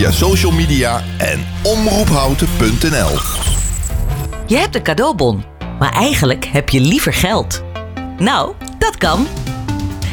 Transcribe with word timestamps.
Via 0.00 0.10
social 0.10 0.52
media 0.52 1.02
en 1.18 1.46
omroephouten.nl. 1.62 3.18
Je 4.46 4.56
hebt 4.56 4.74
een 4.74 4.82
cadeaubon, 4.82 5.44
maar 5.78 5.92
eigenlijk 5.92 6.44
heb 6.44 6.68
je 6.68 6.80
liever 6.80 7.12
geld. 7.12 7.62
Nou, 8.18 8.54
dat 8.78 8.96
kan. 8.96 9.26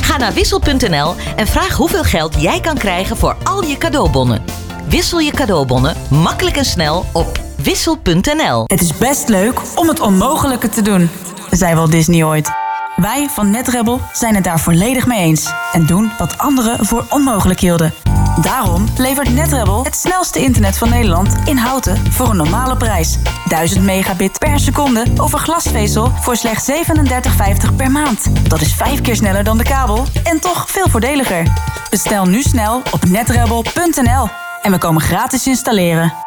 Ga 0.02 0.18
naar 0.18 0.34
wissel.nl 0.34 1.16
en 1.36 1.48
vraag 1.48 1.74
hoeveel 1.74 2.04
geld 2.04 2.42
jij 2.42 2.60
kan 2.60 2.78
krijgen 2.78 3.18
voor 3.18 3.36
al 3.44 3.64
je 3.64 3.78
cadeaubonnen. 3.78 4.44
Wissel 4.90 5.20
je 5.20 5.32
cadeaubonnen 5.32 5.96
makkelijk 6.10 6.58
en 6.58 6.66
snel 6.66 7.06
op 7.14 7.42
wissel.nl. 7.56 8.64
Het 8.66 8.82
is 8.82 8.98
best 8.98 9.28
leuk 9.28 9.62
om 9.76 9.88
het 9.88 10.00
onmogelijke 10.00 10.70
te 10.70 10.82
doen, 10.82 11.10
zei 11.52 11.76
Walt 11.76 11.92
Disney 11.92 12.24
ooit. 12.24 12.52
Wij 12.96 13.28
van 13.30 13.52
NetRebel 13.52 14.02
zijn 14.14 14.36
het 14.36 14.44
daar 14.44 14.60
volledig 14.60 15.08
mee 15.08 15.20
eens 15.20 15.52
en 15.74 15.86
doen 15.86 16.12
wat 16.18 16.38
anderen 16.38 16.86
voor 16.86 17.06
onmogelijk 17.10 17.60
hielden. 17.60 18.07
Daarom 18.42 18.86
levert 18.98 19.34
NetRebel 19.34 19.84
het 19.84 19.96
snelste 19.96 20.40
internet 20.40 20.78
van 20.78 20.90
Nederland 20.90 21.36
in 21.46 21.58
houten 21.58 22.12
voor 22.12 22.30
een 22.30 22.38
normale 22.38 22.78
prijs. 22.78 23.18
1000 23.48 23.86
megabit 23.86 24.40
per 24.40 24.60
seconde 24.60 25.06
over 25.18 25.40
glasvezel 25.40 26.12
voor 26.20 26.36
slechts 26.36 26.72
37,50 26.72 27.76
per 27.76 27.92
maand. 27.92 28.50
Dat 28.50 28.62
is 28.62 28.74
vijf 28.74 29.02
keer 29.02 29.16
sneller 29.16 29.44
dan 29.44 29.58
de 29.58 29.64
kabel 29.64 30.06
en 30.24 30.40
toch 30.40 30.70
veel 30.70 30.90
voordeliger. 30.90 31.48
Bestel 31.90 32.26
nu 32.26 32.42
snel 32.42 32.82
op 32.92 33.06
netrebel.nl 33.06 34.30
en 34.62 34.72
we 34.72 34.78
komen 34.78 35.02
gratis 35.02 35.48
installeren. 35.48 36.27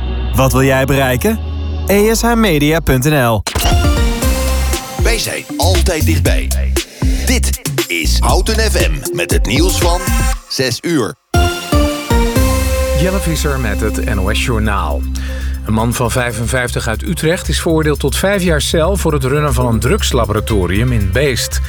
wat 0.35 0.51
wil 0.51 0.63
jij 0.63 0.85
bereiken? 0.85 1.39
ESHmedia.nl 1.87 3.43
Wij 5.03 5.19
zijn 5.19 5.43
altijd 5.57 6.05
dichtbij. 6.05 6.47
Dit 7.25 7.61
is 7.87 8.19
Houten 8.19 8.71
FM 8.71 9.15
met 9.15 9.31
het 9.31 9.45
nieuws 9.45 9.77
van 9.77 10.01
6 10.49 10.77
uur. 10.81 11.15
Jelle 13.01 13.19
Visser 13.19 13.59
met 13.59 13.81
het 13.81 14.15
NOS 14.15 14.45
Journaal. 14.45 15.01
Een 15.65 15.73
man 15.73 15.93
van 15.93 16.11
55 16.11 16.87
uit 16.87 17.03
Utrecht 17.03 17.47
is 17.47 17.61
veroordeeld 17.61 17.99
tot 17.99 18.15
vijf 18.15 18.43
jaar 18.43 18.61
cel... 18.61 18.97
voor 18.97 19.13
het 19.13 19.23
runnen 19.23 19.53
van 19.53 19.65
een 19.65 19.79
drugslaboratorium 19.79 20.91
in 20.91 21.09
Beest. 21.11 21.59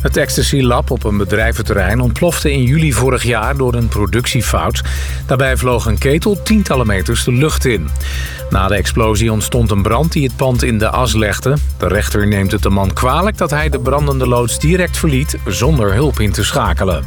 Het 0.00 0.16
Ecstasy 0.16 0.60
Lab 0.60 0.90
op 0.90 1.04
een 1.04 1.16
bedrijventerrein 1.16 2.00
ontplofte 2.00 2.52
in 2.52 2.62
juli 2.62 2.92
vorig 2.92 3.22
jaar... 3.22 3.56
door 3.56 3.74
een 3.74 3.88
productiefout. 3.88 4.82
Daarbij 5.26 5.56
vloog 5.56 5.86
een 5.86 5.98
ketel 5.98 6.42
tientallen 6.42 6.86
meters 6.86 7.24
de 7.24 7.32
lucht 7.32 7.64
in. 7.64 7.88
Na 8.50 8.68
de 8.68 8.74
explosie 8.74 9.32
ontstond 9.32 9.70
een 9.70 9.82
brand 9.82 10.12
die 10.12 10.24
het 10.24 10.36
pand 10.36 10.62
in 10.62 10.78
de 10.78 10.90
as 10.90 11.14
legde. 11.14 11.56
De 11.78 11.88
rechter 11.88 12.26
neemt 12.26 12.52
het 12.52 12.62
de 12.62 12.70
man 12.70 12.92
kwalijk 12.92 13.36
dat 13.36 13.50
hij 13.50 13.68
de 13.68 13.80
brandende 13.80 14.28
loods 14.28 14.58
direct 14.58 14.96
verliet... 14.96 15.38
zonder 15.46 15.92
hulp 15.92 16.20
in 16.20 16.32
te 16.32 16.44
schakelen. 16.44 17.04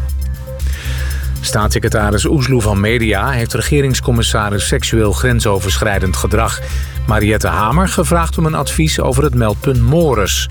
Staatssecretaris 1.41 2.25
Oesloe 2.25 2.61
van 2.61 2.79
Media 2.79 3.29
heeft 3.29 3.53
regeringscommissaris 3.53 4.67
seksueel 4.67 5.11
grensoverschrijdend 5.11 6.15
gedrag 6.15 6.59
Mariette 7.07 7.47
Hamer 7.47 7.87
gevraagd 7.87 8.37
om 8.37 8.45
een 8.45 8.55
advies 8.55 8.99
over 8.99 9.23
het 9.23 9.33
meldpunt 9.35 9.81
Mores. 9.81 10.49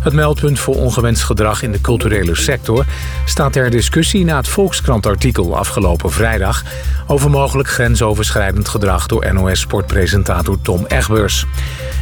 Het 0.00 0.12
meldpunt 0.12 0.58
voor 0.58 0.74
ongewenst 0.74 1.22
gedrag 1.22 1.62
in 1.62 1.72
de 1.72 1.80
culturele 1.80 2.34
sector 2.34 2.84
staat 3.24 3.52
ter 3.52 3.70
discussie 3.70 4.24
na 4.24 4.36
het 4.36 4.48
Volkskrant-artikel 4.48 5.56
afgelopen 5.56 6.10
vrijdag 6.10 6.62
over 7.06 7.30
mogelijk 7.30 7.68
grensoverschrijdend 7.68 8.68
gedrag 8.68 9.06
door 9.06 9.34
NOS-sportpresentator 9.34 10.58
Tom 10.62 10.84
Egbers. 10.86 11.46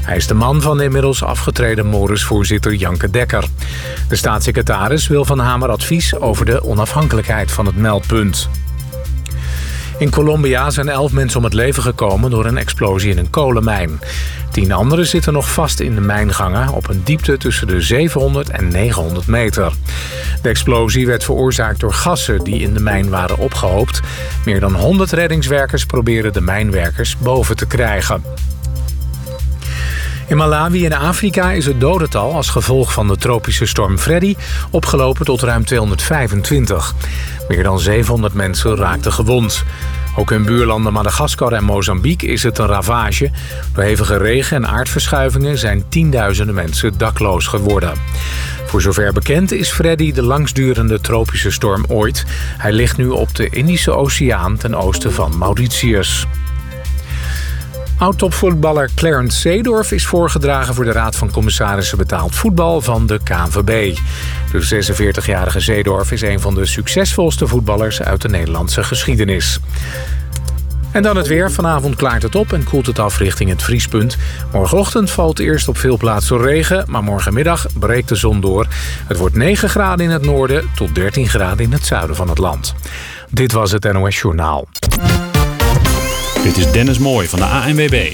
Hij 0.02 0.16
is 0.16 0.26
de 0.26 0.34
man 0.34 0.62
van 0.62 0.76
de 0.76 0.84
inmiddels 0.84 1.22
afgetreden 1.22 1.86
Morris-voorzitter 1.86 2.74
Janke 2.74 3.10
Dekker. 3.10 3.44
De 4.08 4.16
staatssecretaris 4.16 5.08
wil 5.08 5.24
van 5.24 5.38
Hamer 5.38 5.68
advies 5.68 6.16
over 6.16 6.44
de 6.44 6.64
onafhankelijkheid 6.64 7.52
van 7.52 7.66
het 7.66 7.76
meldpunt. 7.76 8.21
In 9.98 10.10
Colombia 10.10 10.70
zijn 10.70 10.88
elf 10.88 11.12
mensen 11.12 11.38
om 11.38 11.44
het 11.44 11.54
leven 11.54 11.82
gekomen 11.82 12.30
door 12.30 12.46
een 12.46 12.58
explosie 12.58 13.10
in 13.10 13.18
een 13.18 13.30
kolenmijn. 13.30 14.00
Tien 14.50 14.72
anderen 14.72 15.06
zitten 15.06 15.32
nog 15.32 15.52
vast 15.52 15.80
in 15.80 15.94
de 15.94 16.00
mijngangen 16.00 16.68
op 16.68 16.88
een 16.88 17.00
diepte 17.04 17.36
tussen 17.36 17.66
de 17.66 17.80
700 17.80 18.50
en 18.50 18.68
900 18.68 19.26
meter. 19.26 19.72
De 20.42 20.48
explosie 20.48 21.06
werd 21.06 21.24
veroorzaakt 21.24 21.80
door 21.80 21.92
gassen 21.92 22.44
die 22.44 22.60
in 22.60 22.74
de 22.74 22.80
mijn 22.80 23.08
waren 23.08 23.38
opgehoopt. 23.38 24.00
Meer 24.44 24.60
dan 24.60 24.74
100 24.74 25.10
reddingswerkers 25.12 25.86
proberen 25.86 26.32
de 26.32 26.40
mijnwerkers 26.40 27.16
boven 27.18 27.56
te 27.56 27.66
krijgen. 27.66 28.22
In 30.32 30.38
Malawi 30.38 30.84
in 30.84 30.94
Afrika 30.94 31.50
is 31.50 31.66
het 31.66 31.80
dodental 31.80 32.34
als 32.34 32.48
gevolg 32.48 32.92
van 32.92 33.08
de 33.08 33.16
tropische 33.16 33.66
storm 33.66 33.98
Freddy 33.98 34.36
opgelopen 34.70 35.24
tot 35.24 35.40
ruim 35.42 35.64
225. 35.64 36.94
Meer 37.48 37.62
dan 37.62 37.80
700 37.80 38.34
mensen 38.34 38.76
raakten 38.76 39.12
gewond. 39.12 39.64
Ook 40.16 40.30
in 40.30 40.44
buurlanden 40.44 40.92
Madagaskar 40.92 41.52
en 41.52 41.64
Mozambique 41.64 42.28
is 42.28 42.42
het 42.42 42.58
een 42.58 42.66
ravage. 42.66 43.30
Door 43.74 43.84
hevige 43.84 44.16
regen 44.16 44.56
en 44.56 44.68
aardverschuivingen 44.68 45.58
zijn 45.58 45.84
tienduizenden 45.88 46.54
mensen 46.54 46.98
dakloos 46.98 47.46
geworden. 47.46 47.92
Voor 48.66 48.82
zover 48.82 49.12
bekend 49.12 49.52
is 49.52 49.70
Freddy 49.70 50.12
de 50.12 50.22
langstdurende 50.22 51.00
tropische 51.00 51.50
storm 51.50 51.84
ooit. 51.88 52.24
Hij 52.58 52.72
ligt 52.72 52.96
nu 52.96 53.08
op 53.08 53.34
de 53.34 53.48
Indische 53.48 53.90
Oceaan 53.92 54.56
ten 54.56 54.74
oosten 54.74 55.12
van 55.12 55.38
Mauritius. 55.38 56.26
Oud-topvoetballer 57.98 58.90
Clarence 58.94 59.38
Seedorf 59.38 59.92
is 59.92 60.06
voorgedragen 60.06 60.74
voor 60.74 60.84
de 60.84 60.92
Raad 60.92 61.16
van 61.16 61.30
Commissarissen 61.30 61.98
Betaald 61.98 62.34
Voetbal 62.34 62.80
van 62.80 63.06
de 63.06 63.20
KNVB. 63.24 63.96
De 64.52 64.84
46-jarige 64.84 65.60
Seedorf 65.60 66.12
is 66.12 66.22
een 66.22 66.40
van 66.40 66.54
de 66.54 66.66
succesvolste 66.66 67.46
voetballers 67.46 68.02
uit 68.02 68.22
de 68.22 68.28
Nederlandse 68.28 68.84
geschiedenis. 68.84 69.60
En 70.92 71.02
dan 71.02 71.16
het 71.16 71.26
weer. 71.26 71.50
Vanavond 71.52 71.96
klaart 71.96 72.22
het 72.22 72.34
op 72.34 72.52
en 72.52 72.64
koelt 72.64 72.86
het 72.86 72.98
af 72.98 73.18
richting 73.18 73.50
het 73.50 73.62
vriespunt. 73.62 74.16
Morgenochtend 74.52 75.10
valt 75.10 75.38
eerst 75.38 75.68
op 75.68 75.78
veel 75.78 75.96
plaatsen 75.96 76.38
regen, 76.38 76.84
maar 76.88 77.02
morgenmiddag 77.02 77.66
breekt 77.78 78.08
de 78.08 78.14
zon 78.14 78.40
door. 78.40 78.66
Het 79.06 79.18
wordt 79.18 79.36
9 79.36 79.68
graden 79.68 80.04
in 80.04 80.10
het 80.10 80.24
noorden 80.24 80.70
tot 80.74 80.94
13 80.94 81.28
graden 81.28 81.64
in 81.64 81.72
het 81.72 81.86
zuiden 81.86 82.16
van 82.16 82.28
het 82.28 82.38
land. 82.38 82.74
Dit 83.30 83.52
was 83.52 83.72
het 83.72 83.92
NOS 83.92 84.20
Journaal. 84.20 84.68
Dit 86.42 86.56
is 86.56 86.72
Dennis 86.72 86.98
Mooi 86.98 87.28
van 87.28 87.38
de 87.38 87.44
ANWB. 87.44 88.12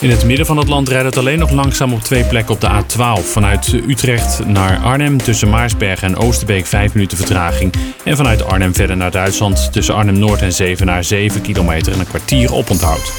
In 0.00 0.10
het 0.10 0.24
midden 0.24 0.46
van 0.46 0.56
het 0.56 0.68
land 0.68 0.88
rijdt 0.88 1.04
het 1.04 1.16
alleen 1.16 1.38
nog 1.38 1.50
langzaam 1.50 1.92
op 1.92 2.00
twee 2.00 2.24
plekken 2.24 2.54
op 2.54 2.60
de 2.60 2.68
A12. 2.68 3.24
Vanuit 3.24 3.72
Utrecht 3.72 4.46
naar 4.46 4.78
Arnhem 4.78 5.18
tussen 5.18 5.48
Maarsberg 5.48 6.02
en 6.02 6.16
Oosterbeek 6.16 6.66
5 6.66 6.94
minuten 6.94 7.16
vertraging. 7.16 7.72
En 8.04 8.16
vanuit 8.16 8.44
Arnhem 8.44 8.74
verder 8.74 8.96
naar 8.96 9.10
Duitsland 9.10 9.72
tussen 9.72 9.94
Arnhem-Noord 9.94 10.42
en 10.42 10.52
Zevenaar 10.52 11.04
7 11.04 11.40
kilometer 11.40 11.92
en 11.92 11.98
een 11.98 12.06
kwartier 12.06 12.54
oponthoud. 12.54 13.12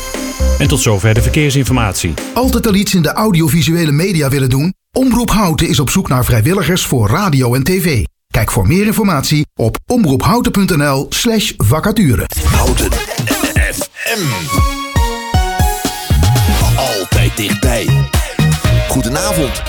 En 0.60 0.68
tot 0.68 0.80
zover 0.80 1.14
de 1.14 1.22
verkeersinformatie. 1.22 2.14
Altijd 2.34 2.68
al 2.68 2.76
iets 2.76 2.94
in 2.94 3.02
de 3.02 3.14
audiovisuele 3.14 3.92
media 3.92 4.30
willen 4.30 4.50
doen? 4.50 4.74
Omroep 4.92 5.30
Houten 5.30 5.68
is 5.68 5.80
op 5.80 5.90
zoek 5.90 6.08
naar 6.08 6.26
vrijwilligers 6.26 6.86
voor 6.86 7.10
radio 7.10 7.54
en 7.54 7.64
tv. 7.64 8.04
Kijk 8.28 8.52
voor 8.52 8.68
meer 8.68 8.86
informatie 8.86 9.46
op 9.56 9.78
omroephouten.nl 9.86 11.06
slash 11.10 11.52
vacature. 11.58 12.26
Houten 12.44 12.90
Altijd 16.76 17.38
dichtbij. 17.38 18.10
Goedenavond. 18.88 19.62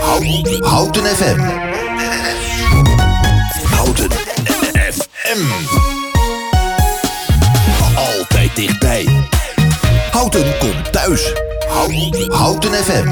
Houten, 0.00 0.64
Houten 0.64 1.04
FM. 1.04 1.40
Houten 3.70 4.10
FM. 4.92 5.40
Altijd 7.94 8.56
dichtbij. 8.56 9.28
Houten 10.10 10.58
komt 10.58 10.92
thuis. 10.92 11.32
Houten, 11.68 12.32
Houten 12.32 12.74
FM. 12.74 13.08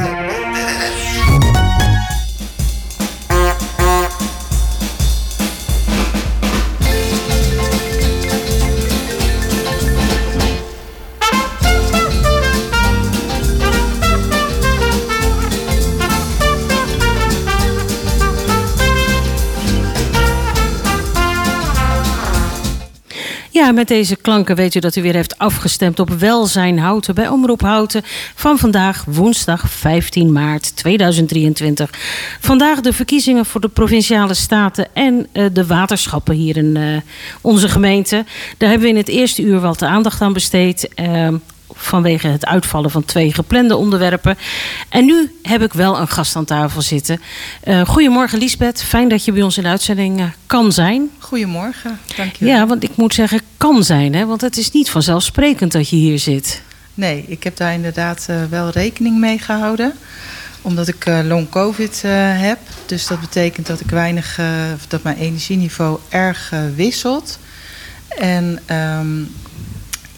Ja, 23.62 23.72
met 23.72 23.88
deze 23.88 24.16
klanken 24.16 24.56
weet 24.56 24.74
u 24.74 24.80
dat 24.80 24.96
u 24.96 25.02
weer 25.02 25.14
heeft 25.14 25.38
afgestemd 25.38 25.98
op 25.98 26.10
Welzijn 26.10 26.78
Houten 26.78 27.14
bij 27.14 27.28
Omroep 27.28 27.60
Houten 27.60 28.02
van 28.34 28.58
vandaag 28.58 29.04
woensdag 29.08 29.70
15 29.70 30.32
maart 30.32 30.76
2023. 30.76 31.90
Vandaag 32.40 32.80
de 32.80 32.92
verkiezingen 32.92 33.46
voor 33.46 33.60
de 33.60 33.68
provinciale 33.68 34.34
staten 34.34 34.86
en 34.92 35.26
uh, 35.32 35.46
de 35.52 35.66
waterschappen 35.66 36.34
hier 36.34 36.56
in 36.56 36.76
uh, 36.76 36.96
onze 37.40 37.68
gemeente. 37.68 38.24
Daar 38.58 38.68
hebben 38.68 38.88
we 38.88 38.94
in 38.94 39.00
het 39.00 39.08
eerste 39.08 39.42
uur 39.42 39.60
wat 39.60 39.82
aandacht 39.82 40.20
aan 40.20 40.32
besteed. 40.32 40.88
Uh, 40.96 41.28
vanwege 41.82 42.28
het 42.28 42.46
uitvallen 42.46 42.90
van 42.90 43.04
twee 43.04 43.32
geplande 43.32 43.76
onderwerpen. 43.76 44.38
En 44.88 45.04
nu 45.04 45.38
heb 45.42 45.62
ik 45.62 45.72
wel 45.72 45.98
een 45.98 46.08
gast 46.08 46.36
aan 46.36 46.44
tafel 46.44 46.82
zitten. 46.82 47.20
Uh, 47.64 47.80
goedemorgen 47.86 48.38
Liesbeth, 48.38 48.82
fijn 48.82 49.08
dat 49.08 49.24
je 49.24 49.32
bij 49.32 49.42
ons 49.42 49.56
in 49.56 49.62
de 49.62 49.68
uitzending 49.68 50.20
uh, 50.20 50.26
kan 50.46 50.72
zijn. 50.72 51.10
Goedemorgen, 51.18 51.98
dankjewel. 52.16 52.54
Ja, 52.54 52.66
want 52.66 52.82
ik 52.82 52.96
moet 52.96 53.14
zeggen 53.14 53.40
kan 53.56 53.84
zijn, 53.84 54.14
hè? 54.14 54.26
want 54.26 54.40
het 54.40 54.56
is 54.56 54.70
niet 54.70 54.90
vanzelfsprekend 54.90 55.72
dat 55.72 55.88
je 55.88 55.96
hier 55.96 56.18
zit. 56.18 56.62
Nee, 56.94 57.24
ik 57.26 57.44
heb 57.44 57.56
daar 57.56 57.72
inderdaad 57.72 58.26
uh, 58.30 58.36
wel 58.50 58.70
rekening 58.70 59.18
mee 59.18 59.38
gehouden 59.38 59.92
omdat 60.64 60.88
ik 60.88 61.06
long 61.24 61.48
covid 61.48 62.02
heb. 62.36 62.58
Dus 62.86 63.06
dat 63.06 63.20
betekent 63.20 63.66
dat 63.66 63.80
ik 63.80 63.90
weinig, 63.90 64.40
dat 64.88 65.02
mijn 65.02 65.16
energieniveau 65.16 65.98
erg 66.08 66.52
wisselt. 66.76 67.38
En 68.18 68.60
um, 68.76 69.30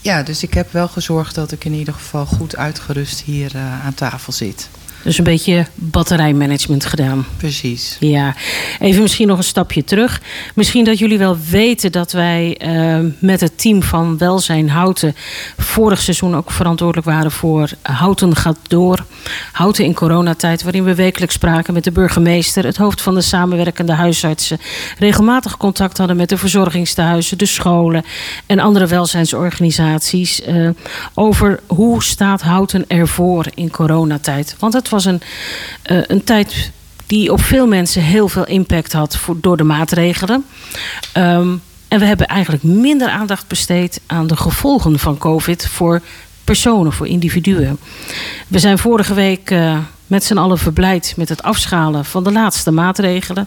ja, 0.05 0.23
dus 0.23 0.43
ik 0.43 0.55
heb 0.55 0.73
wel 0.73 0.89
gezorgd 0.89 1.35
dat 1.35 1.53
ik 1.53 1.65
in 1.65 1.73
ieder 1.73 1.95
geval 1.95 2.27
goed 2.27 2.57
uitgerust 2.57 3.21
hier 3.21 3.57
aan 3.85 3.95
tafel 3.95 4.33
zit. 4.33 4.69
Dus 5.05 5.19
een 5.19 5.25
beetje 5.25 5.67
batterijmanagement 5.75 6.85
gedaan. 6.85 7.27
Precies. 7.37 7.97
Ja, 8.01 8.35
even 8.81 9.03
misschien 9.03 9.27
nog 9.27 9.39
een 9.39 9.45
stapje 9.45 9.85
terug. 9.85 10.21
Misschien 10.55 10.85
dat 10.85 10.99
jullie 10.99 11.19
wel 11.19 11.39
weten 11.51 11.93
dat 11.93 12.13
wij 12.13 12.61
uh, 12.67 13.11
met 13.19 13.41
het 13.41 13.59
team 13.59 13.83
van 13.83 14.19
Welzijn 14.19 14.71
Houten 14.71 15.15
vorig 15.57 16.01
seizoen 16.01 16.37
ook 16.37 16.51
verantwoordelijk 16.51 17.07
waren 17.07 17.31
voor 17.31 17.71
Houten 17.83 18.37
gaat 18.37 18.59
door. 18.69 19.05
Houten 19.53 19.85
in 19.85 19.95
coronatijd, 19.95 20.63
waarin 20.63 20.85
we 20.85 20.95
wekelijks 20.95 21.35
spraken 21.35 21.75
met 21.75 21.85
de 21.85 21.93
burgemeester, 21.93 22.65
het 22.65 22.77
hoofd 22.77 23.03
van 23.03 23.15
de 23.15 23.21
samenwerkende 23.21 23.93
huisartsen, 23.93 24.61
regelmatig 24.99 25.57
contact 25.57 25.99
hadden 25.99 26.17
met 26.17 26.29
de 26.29 26.37
verzorgingstehuizen, 26.37 27.39
de 27.39 27.47
scholen 27.47 28.05
en 28.47 28.59
andere 28.59 28.87
welzijnsorganisaties 28.87 30.47
uh, 30.49 30.71
over 31.15 31.61
hoe 31.67 32.03
staat 32.03 32.43
Houten 32.43 32.85
ervoor 32.87 33.47
in 33.55 33.71
coronatijd. 33.71 34.57
Want 34.59 34.73
het 34.73 34.89
was 34.95 35.05
een, 35.05 35.21
uh, 35.91 35.99
een 36.07 36.25
tijd 36.25 36.71
die 37.07 37.33
op 37.33 37.41
veel 37.41 37.67
mensen 37.67 38.03
heel 38.03 38.29
veel 38.29 38.47
impact 38.47 38.93
had 38.93 39.17
voor, 39.17 39.37
door 39.41 39.57
de 39.57 39.65
maatregelen. 39.65 40.45
Um, 41.17 41.63
en 41.89 41.99
we 41.99 42.07
hebben 42.07 42.27
eigenlijk 42.27 42.63
minder 42.63 43.09
aandacht 43.09 43.47
besteed 43.47 44.01
aan 44.07 44.27
de 44.27 44.37
gevolgen 44.37 44.99
van 44.99 45.19
COVID 45.19 45.69
voor 45.69 46.01
personen, 46.45 46.93
voor 46.93 47.07
individuen. 47.07 47.79
We 48.49 48.59
zijn 48.59 48.79
vorige 48.79 49.15
week 49.15 49.51
uh, 49.51 49.79
met 50.07 50.25
z'n 50.25 50.37
allen 50.37 50.59
verblijd 50.59 51.15
met 51.17 51.29
het 51.29 51.43
afschalen 51.43 52.05
van 52.05 52.25
de 52.25 52.33
laatste 52.33 52.71
maatregelen. 52.71 53.47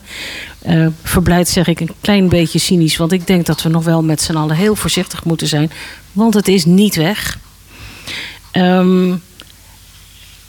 Uh, 0.68 0.88
verblijd 1.04 1.48
zeg 1.48 1.68
ik 1.68 1.80
een 1.80 1.92
klein 2.02 2.30
beetje 2.30 2.60
cynisch, 2.60 2.98
want 2.98 3.12
ik 3.12 3.28
denk 3.28 3.46
dat 3.46 3.62
we 3.62 3.70
nog 3.70 3.84
wel 3.84 4.04
met 4.04 4.22
z'n 4.22 4.36
allen 4.36 4.56
heel 4.56 4.76
voorzichtig 4.76 5.24
moeten 5.24 5.48
zijn, 5.48 5.72
want 6.12 6.34
het 6.34 6.48
is 6.48 6.66
niet 6.66 6.96
weg. 6.96 7.38
Um, 8.52 9.22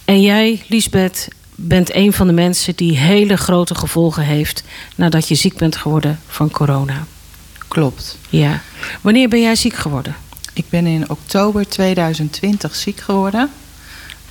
en 0.09 0.21
jij, 0.21 0.63
Liesbeth, 0.69 1.29
bent 1.55 1.95
een 1.95 2.13
van 2.13 2.27
de 2.27 2.33
mensen 2.33 2.77
die 2.77 2.97
hele 2.97 3.37
grote 3.37 3.75
gevolgen 3.75 4.23
heeft 4.23 4.65
nadat 4.95 5.29
je 5.29 5.35
ziek 5.35 5.57
bent 5.57 5.77
geworden 5.77 6.21
van 6.27 6.51
corona. 6.51 7.07
Klopt. 7.69 8.19
Ja. 8.29 8.61
Wanneer 9.01 9.29
ben 9.29 9.41
jij 9.41 9.57
ziek 9.57 9.75
geworden? 9.75 10.17
Ik 10.53 10.65
ben 10.69 10.87
in 10.87 11.11
oktober 11.11 11.69
2020 11.69 12.75
ziek 12.75 13.01
geworden. 13.01 13.51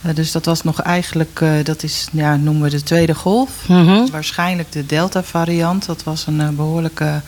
Uh, 0.06 0.16
dus 0.16 0.32
dat 0.32 0.46
was 0.46 0.64
nog 0.64 0.82
eigenlijk, 0.82 1.40
uh, 1.40 1.52
dat 1.64 1.84
is, 1.84 2.08
ja, 2.12 2.36
noemen 2.36 2.64
we 2.64 2.70
de 2.70 2.84
tweede 2.84 3.16
golf. 3.16 3.50
Mm 3.68 3.88
-hmm. 3.88 4.12
Waarschijnlijk 4.12 4.72
de 4.72 4.86
Delta-variant. 4.86 5.86
Dat 5.86 6.04
was 6.04 6.28
een 6.28 6.40
uh, 6.40 6.50
behoorlijke 6.50 7.22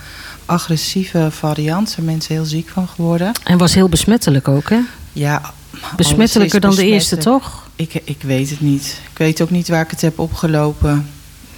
agressieve 0.46 1.28
variant. 1.32 1.86
Daar 1.86 1.94
zijn 1.94 2.06
mensen 2.06 2.36
heel 2.36 2.46
ziek 2.46 2.70
van 2.70 2.88
geworden. 2.88 3.32
En 3.44 3.58
was 3.58 3.74
heel 3.74 3.90
besmettelijk 3.90 4.48
ook, 4.48 4.70
hè? 4.70 4.80
Ja. 5.14 5.54
Besmettelijker 5.96 6.60
dan 6.60 6.76
de 6.76 6.86
eerste, 6.86 7.18
toch? 7.18 7.59
Ik, 7.80 8.02
ik 8.04 8.22
weet 8.22 8.50
het 8.50 8.62
niet. 8.62 9.02
Ik 9.12 9.18
weet 9.18 9.42
ook 9.42 9.50
niet 9.50 9.68
waar 9.68 9.84
ik 9.84 9.92
het 9.92 10.02
heb 10.02 10.20
opgelopen. 10.20 11.10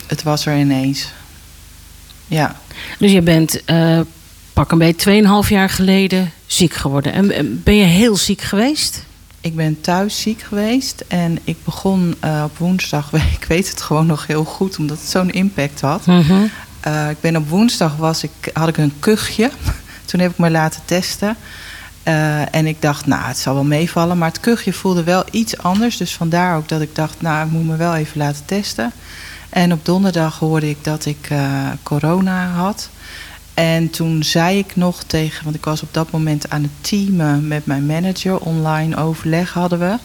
Het 0.07 0.23
was 0.23 0.45
er 0.45 0.57
ineens. 0.57 1.07
Ja. 2.27 2.55
Dus 2.99 3.11
je 3.11 3.21
bent 3.21 3.61
uh, 3.65 3.99
pak 4.53 4.71
een 4.71 4.77
beetje 4.77 5.43
2,5 5.43 5.49
jaar 5.49 5.69
geleden 5.69 6.31
ziek 6.45 6.73
geworden. 6.73 7.13
En 7.13 7.61
ben 7.63 7.75
je 7.75 7.83
heel 7.83 8.15
ziek 8.15 8.41
geweest? 8.41 9.05
Ik 9.41 9.55
ben 9.55 9.81
thuis 9.81 10.21
ziek 10.21 10.41
geweest 10.41 11.03
en 11.07 11.39
ik 11.43 11.57
begon 11.63 12.15
uh, 12.23 12.43
op 12.45 12.57
woensdag. 12.57 13.13
Ik 13.39 13.45
weet 13.47 13.69
het 13.69 13.81
gewoon 13.81 14.05
nog 14.05 14.27
heel 14.27 14.43
goed, 14.43 14.77
omdat 14.77 14.97
het 14.97 15.09
zo'n 15.09 15.31
impact 15.31 15.81
had. 15.81 16.05
Mm 16.05 16.21
-hmm. 16.21 16.49
uh, 16.87 17.09
ik 17.09 17.21
ben 17.21 17.35
op 17.35 17.49
woensdag 17.49 17.95
was 17.95 18.23
ik, 18.23 18.49
had 18.53 18.67
ik 18.67 18.77
een 18.77 18.93
kuchje. 18.99 19.51
Toen 20.05 20.19
heb 20.19 20.31
ik 20.31 20.37
me 20.37 20.49
laten 20.49 20.81
testen. 20.85 21.37
Uh, 22.07 22.55
en 22.55 22.65
ik 22.65 22.81
dacht, 22.81 23.05
nou, 23.05 23.23
het 23.23 23.37
zal 23.37 23.53
wel 23.53 23.63
meevallen. 23.63 24.17
Maar 24.17 24.27
het 24.27 24.39
kuchje 24.39 24.73
voelde 24.73 25.03
wel 25.03 25.23
iets 25.31 25.57
anders. 25.57 25.97
Dus 25.97 26.13
vandaar 26.13 26.57
ook 26.57 26.67
dat 26.67 26.81
ik 26.81 26.95
dacht, 26.95 27.21
nou, 27.21 27.45
ik 27.45 27.51
moet 27.51 27.67
me 27.67 27.75
wel 27.75 27.95
even 27.95 28.17
laten 28.17 28.45
testen. 28.45 28.91
En 29.49 29.73
op 29.73 29.85
donderdag 29.85 30.39
hoorde 30.39 30.69
ik 30.69 30.83
dat 30.83 31.05
ik 31.05 31.29
uh, 31.31 31.69
corona 31.83 32.47
had. 32.47 32.89
En 33.53 33.89
toen 33.89 34.23
zei 34.23 34.57
ik 34.57 34.75
nog 34.75 35.03
tegen, 35.03 35.43
want 35.43 35.55
ik 35.55 35.65
was 35.65 35.81
op 35.81 35.93
dat 35.93 36.11
moment 36.11 36.49
aan 36.49 36.61
het 36.61 36.71
teamen 36.81 37.47
met 37.47 37.65
mijn 37.65 37.85
manager. 37.85 38.39
Online 38.39 38.95
overleg 38.95 39.53
hadden 39.53 39.79
we. 39.79 39.97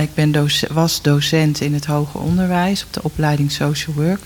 Ik 0.00 0.14
ben 0.14 0.48
was 0.72 1.02
docent 1.02 1.60
in 1.60 1.74
het 1.74 1.86
hoger 1.86 2.20
onderwijs 2.20 2.84
op 2.84 2.92
de 2.92 3.02
opleiding 3.02 3.52
Social 3.52 3.96
Work. 3.96 4.20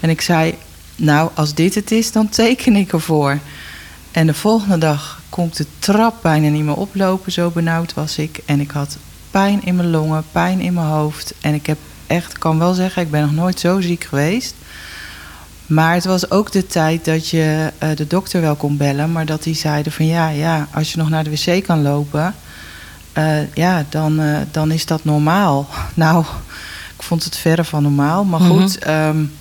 En 0.00 0.10
ik 0.10 0.20
zei, 0.20 0.54
nou, 0.96 1.30
als 1.34 1.54
dit 1.54 1.74
het 1.74 1.90
is, 1.90 2.12
dan 2.12 2.28
teken 2.28 2.76
ik 2.76 2.92
ervoor. 2.92 3.38
En 4.12 4.26
de 4.26 4.34
volgende 4.34 4.78
dag 4.78 5.22
kon 5.34 5.46
ik 5.46 5.56
de 5.56 5.66
trap 5.78 6.14
bijna 6.22 6.48
niet 6.48 6.64
meer 6.64 6.76
oplopen, 6.76 7.32
zo 7.32 7.50
benauwd 7.50 7.94
was 7.94 8.18
ik. 8.18 8.40
En 8.44 8.60
ik 8.60 8.70
had 8.70 8.96
pijn 9.30 9.64
in 9.64 9.76
mijn 9.76 9.90
longen, 9.90 10.24
pijn 10.32 10.60
in 10.60 10.74
mijn 10.74 10.86
hoofd. 10.86 11.34
En 11.40 11.54
ik 11.54 11.66
heb 11.66 11.78
echt, 12.06 12.38
kan 12.38 12.58
wel 12.58 12.74
zeggen, 12.74 13.02
ik 13.02 13.10
ben 13.10 13.20
nog 13.20 13.32
nooit 13.32 13.60
zo 13.60 13.80
ziek 13.80 14.04
geweest. 14.04 14.54
Maar 15.66 15.94
het 15.94 16.04
was 16.04 16.30
ook 16.30 16.52
de 16.52 16.66
tijd 16.66 17.04
dat 17.04 17.28
je 17.28 17.72
uh, 17.82 17.88
de 17.96 18.06
dokter 18.06 18.40
wel 18.40 18.54
kon 18.54 18.76
bellen, 18.76 19.12
maar 19.12 19.26
dat 19.26 19.42
die 19.42 19.54
zeiden 19.54 19.92
van 19.92 20.06
ja, 20.06 20.28
ja, 20.28 20.68
als 20.72 20.92
je 20.92 20.98
nog 20.98 21.08
naar 21.08 21.24
de 21.24 21.30
wc 21.30 21.64
kan 21.64 21.82
lopen, 21.82 22.34
uh, 23.18 23.54
ja, 23.54 23.84
dan, 23.88 24.20
uh, 24.20 24.38
dan 24.50 24.70
is 24.70 24.86
dat 24.86 25.04
normaal. 25.04 25.68
Nou, 25.94 26.24
ik 26.96 27.02
vond 27.02 27.24
het 27.24 27.36
verre 27.36 27.64
van 27.64 27.82
normaal, 27.82 28.24
maar 28.24 28.40
goed. 28.40 28.86
Mm 28.86 28.92
-hmm. 28.92 29.16
um, 29.16 29.32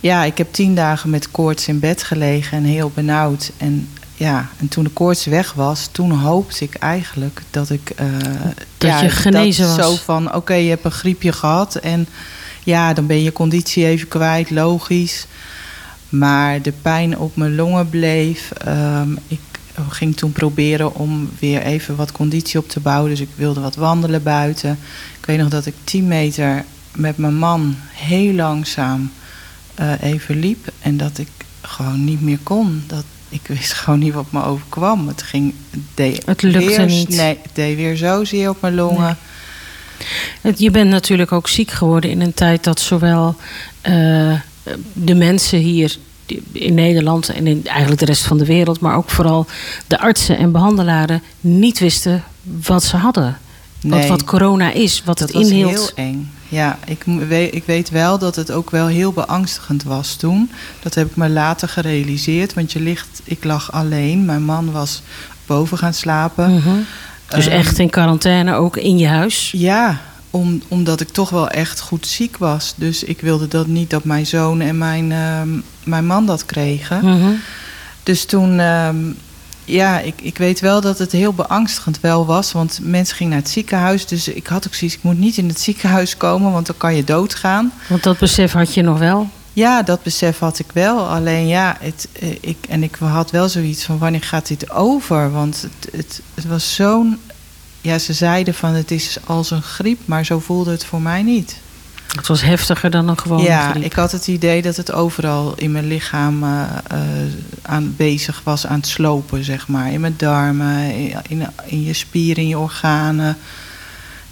ja, 0.00 0.24
ik 0.24 0.38
heb 0.38 0.52
tien 0.52 0.74
dagen 0.74 1.10
met 1.10 1.30
koorts 1.30 1.68
in 1.68 1.78
bed 1.78 2.02
gelegen 2.02 2.58
en 2.58 2.64
heel 2.64 2.90
benauwd. 2.94 3.52
En 3.56 3.88
ja, 4.16 4.48
en 4.56 4.68
toen 4.68 4.84
de 4.84 4.90
koorts 4.90 5.24
weg 5.24 5.52
was, 5.52 5.88
toen 5.92 6.10
hoopte 6.10 6.64
ik 6.64 6.74
eigenlijk 6.74 7.42
dat 7.50 7.70
ik. 7.70 7.92
Uh, 8.00 8.06
dat 8.78 8.90
ja, 8.90 9.00
je 9.00 9.10
genezen 9.10 9.66
dat 9.66 9.76
was. 9.76 9.86
Zo 9.86 10.04
van: 10.04 10.26
oké, 10.26 10.36
okay, 10.36 10.62
je 10.62 10.68
hebt 10.68 10.84
een 10.84 10.90
griepje 10.90 11.32
gehad. 11.32 11.74
En 11.74 12.08
ja, 12.64 12.92
dan 12.92 13.06
ben 13.06 13.22
je 13.22 13.32
conditie 13.32 13.86
even 13.86 14.08
kwijt, 14.08 14.50
logisch. 14.50 15.26
Maar 16.08 16.62
de 16.62 16.72
pijn 16.82 17.18
op 17.18 17.36
mijn 17.36 17.54
longen 17.54 17.88
bleef. 17.88 18.52
Um, 18.68 19.18
ik 19.28 19.40
ging 19.88 20.16
toen 20.16 20.32
proberen 20.32 20.94
om 20.94 21.30
weer 21.38 21.62
even 21.62 21.96
wat 21.96 22.12
conditie 22.12 22.58
op 22.58 22.68
te 22.68 22.80
bouwen. 22.80 23.10
Dus 23.10 23.20
ik 23.20 23.28
wilde 23.34 23.60
wat 23.60 23.74
wandelen 23.74 24.22
buiten. 24.22 24.78
Ik 25.18 25.26
weet 25.26 25.38
nog 25.38 25.48
dat 25.48 25.66
ik 25.66 25.74
10 25.84 26.06
meter 26.06 26.64
met 26.94 27.16
mijn 27.16 27.36
man 27.36 27.76
heel 27.92 28.32
langzaam 28.32 29.10
uh, 29.80 30.02
even 30.02 30.38
liep. 30.38 30.72
En 30.80 30.96
dat 30.96 31.18
ik 31.18 31.28
gewoon 31.60 32.04
niet 32.04 32.20
meer 32.20 32.38
kon. 32.42 32.84
Dat, 32.86 33.04
ik 33.28 33.40
wist 33.46 33.72
gewoon 33.72 33.98
niet 33.98 34.12
wat 34.12 34.32
me 34.32 34.44
overkwam. 34.44 35.08
Het 35.08 35.22
ging. 35.22 35.54
Deed 35.94 36.26
het 36.26 36.42
lukte 36.42 36.66
weer, 36.66 36.86
niet. 36.86 37.08
Nee, 37.08 37.38
het 37.42 37.54
deed 37.54 37.76
weer 37.76 37.96
zozeer 37.96 38.48
op 38.48 38.60
mijn 38.60 38.74
longen. 38.74 39.18
Nee. 40.40 40.54
Je 40.56 40.70
bent 40.70 40.90
natuurlijk 40.90 41.32
ook 41.32 41.48
ziek 41.48 41.70
geworden 41.70 42.10
in 42.10 42.20
een 42.20 42.34
tijd 42.34 42.64
dat 42.64 42.80
zowel 42.80 43.36
uh, 43.88 44.40
de 44.92 45.14
mensen 45.14 45.58
hier 45.58 45.96
in 46.52 46.74
Nederland 46.74 47.28
en 47.28 47.46
in 47.46 47.66
eigenlijk 47.66 48.00
de 48.00 48.06
rest 48.06 48.22
van 48.22 48.38
de 48.38 48.44
wereld, 48.44 48.80
maar 48.80 48.96
ook 48.96 49.10
vooral 49.10 49.46
de 49.86 49.98
artsen 49.98 50.38
en 50.38 50.52
behandelaren 50.52 51.22
niet 51.40 51.78
wisten 51.78 52.24
wat 52.42 52.84
ze 52.84 52.96
hadden. 52.96 53.38
Nee, 53.80 54.00
wat, 54.00 54.08
wat 54.08 54.24
corona 54.24 54.72
is, 54.72 55.02
wat 55.04 55.18
dat 55.18 55.32
het 55.32 55.42
inhield. 55.42 55.92
heel 55.94 56.04
eng. 56.04 56.30
Ja, 56.48 56.78
ik 56.86 57.02
weet, 57.28 57.54
ik 57.54 57.64
weet 57.64 57.90
wel 57.90 58.18
dat 58.18 58.36
het 58.36 58.50
ook 58.50 58.70
wel 58.70 58.86
heel 58.86 59.12
beangstigend 59.12 59.82
was 59.82 60.14
toen. 60.14 60.50
Dat 60.82 60.94
heb 60.94 61.10
ik 61.10 61.16
me 61.16 61.28
later 61.28 61.68
gerealiseerd. 61.68 62.54
Want 62.54 62.72
je 62.72 62.80
ligt, 62.80 63.20
ik 63.24 63.44
lag 63.44 63.72
alleen. 63.72 64.24
Mijn 64.24 64.44
man 64.44 64.72
was 64.72 65.02
boven 65.46 65.78
gaan 65.78 65.94
slapen. 65.94 66.50
Mm 66.50 66.60
-hmm. 66.60 66.84
Dus 67.28 67.46
um, 67.46 67.52
echt 67.52 67.78
in 67.78 67.90
quarantaine, 67.90 68.54
ook 68.54 68.76
in 68.76 68.98
je 68.98 69.06
huis? 69.06 69.52
Ja, 69.56 70.00
om, 70.30 70.62
omdat 70.68 71.00
ik 71.00 71.08
toch 71.08 71.30
wel 71.30 71.48
echt 71.48 71.80
goed 71.80 72.06
ziek 72.06 72.36
was. 72.36 72.74
Dus 72.76 73.04
ik 73.04 73.20
wilde 73.20 73.48
dat 73.48 73.66
niet 73.66 73.90
dat 73.90 74.04
mijn 74.04 74.26
zoon 74.26 74.60
en 74.60 74.78
mijn, 74.78 75.12
um, 75.12 75.62
mijn 75.84 76.06
man 76.06 76.26
dat 76.26 76.46
kregen. 76.46 76.98
Mm 77.02 77.20
-hmm. 77.20 77.40
Dus 78.02 78.24
toen, 78.24 78.58
um, 78.58 79.16
ja, 79.66 80.00
ik, 80.00 80.20
ik 80.20 80.38
weet 80.38 80.60
wel 80.60 80.80
dat 80.80 80.98
het 80.98 81.12
heel 81.12 81.32
beangstigend 81.32 82.00
wel 82.00 82.26
was. 82.26 82.52
Want 82.52 82.78
mensen 82.82 83.16
gingen 83.16 83.32
naar 83.32 83.42
het 83.42 83.50
ziekenhuis. 83.50 84.06
Dus 84.06 84.28
ik 84.28 84.46
had 84.46 84.66
ook 84.66 84.74
zoiets, 84.74 84.96
ik 84.96 85.02
moet 85.02 85.18
niet 85.18 85.36
in 85.36 85.48
het 85.48 85.60
ziekenhuis 85.60 86.16
komen, 86.16 86.52
want 86.52 86.66
dan 86.66 86.76
kan 86.76 86.94
je 86.94 87.04
doodgaan. 87.04 87.72
Want 87.88 88.02
dat 88.02 88.18
besef 88.18 88.52
had 88.52 88.74
je 88.74 88.82
nog 88.82 88.98
wel? 88.98 89.28
Ja, 89.52 89.82
dat 89.82 90.02
besef 90.02 90.38
had 90.38 90.58
ik 90.58 90.72
wel. 90.72 91.08
Alleen 91.08 91.46
ja, 91.46 91.76
het, 91.80 92.08
eh, 92.12 92.30
ik, 92.40 92.56
en 92.68 92.82
ik 92.82 92.94
had 92.94 93.30
wel 93.30 93.48
zoiets 93.48 93.84
van 93.84 93.98
wanneer 93.98 94.22
gaat 94.22 94.46
dit 94.46 94.70
over? 94.70 95.32
Want 95.32 95.62
het, 95.62 95.92
het, 95.92 96.20
het 96.34 96.46
was 96.46 96.74
zo'n. 96.74 97.20
Ja, 97.80 97.98
ze 97.98 98.12
zeiden 98.12 98.54
van 98.54 98.74
het 98.74 98.90
is 98.90 99.18
als 99.24 99.50
een 99.50 99.62
griep, 99.62 100.00
maar 100.04 100.24
zo 100.24 100.38
voelde 100.38 100.70
het 100.70 100.84
voor 100.84 101.00
mij 101.00 101.22
niet. 101.22 101.56
Het 102.06 102.26
was 102.26 102.42
heftiger 102.42 102.90
dan 102.90 103.08
een 103.08 103.18
gewone 103.18 103.42
ja, 103.42 103.70
griep. 103.70 103.82
ik 103.84 103.92
had 103.92 104.12
het 104.12 104.26
idee 104.26 104.62
dat 104.62 104.76
het 104.76 104.92
overal 104.92 105.54
in 105.56 105.72
mijn 105.72 105.86
lichaam 105.86 106.42
uh, 106.42 106.62
aan 107.62 107.94
bezig 107.96 108.40
was 108.44 108.66
aan 108.66 108.76
het 108.76 108.86
slopen, 108.86 109.44
zeg 109.44 109.68
maar. 109.68 109.92
In 109.92 110.00
mijn 110.00 110.14
darmen, 110.16 110.94
in, 110.94 111.14
in, 111.28 111.46
in, 111.64 111.82
je 111.82 111.92
spieren, 111.92 112.42
in 112.42 112.48
je 112.48 112.58
organen, 112.58 113.36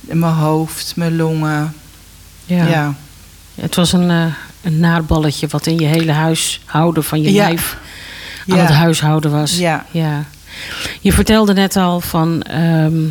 in 0.07 0.19
mijn 0.19 0.33
hoofd, 0.33 0.93
mijn 0.97 1.17
longen. 1.17 1.75
Ja. 2.45 2.67
ja. 2.67 2.95
Het 3.55 3.75
was 3.75 3.93
een, 3.93 4.11
uh, 4.11 4.25
een 4.63 4.79
naarballetje 4.81 5.47
wat 5.47 5.67
in 5.67 5.79
je 5.79 5.87
hele 5.87 6.13
huishouden 6.13 7.05
van 7.05 7.23
je 7.23 7.33
Ja. 7.33 7.43
lijf 7.45 7.77
aan 8.49 8.57
Ja. 8.57 8.63
het 8.63 8.75
huishouden 8.75 9.31
was. 9.31 9.57
Ja. 9.59 9.87
ja. 9.91 10.25
Je 11.01 11.13
vertelde 11.13 11.53
net 11.53 11.77
al 11.77 12.01
van... 12.01 12.43
ehm, 12.43 13.03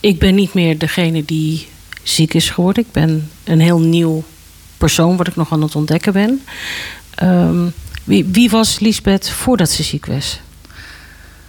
ik 0.00 0.18
ben 0.18 0.34
niet 0.34 0.54
meer 0.54 0.78
degene 0.78 1.24
die 1.24 1.68
ziek 2.04 2.34
is 2.34 2.50
geworden. 2.50 2.82
Ik 2.82 2.92
ben 2.92 3.30
een 3.44 3.60
heel 3.60 3.80
nieuw 3.80 4.24
persoon 4.78 5.16
wat 5.16 5.26
ik 5.26 5.36
nog 5.36 5.52
aan 5.52 5.62
het 5.62 5.76
ontdekken 5.76 6.12
ben. 6.12 6.42
Ehm, 7.14 7.66
wie, 8.04 8.24
wie 8.24 8.50
was 8.50 8.78
Lisbeth 8.78 9.30
voordat 9.30 9.70
ze 9.70 9.82
ziek 9.82 10.06
was? 10.06 10.40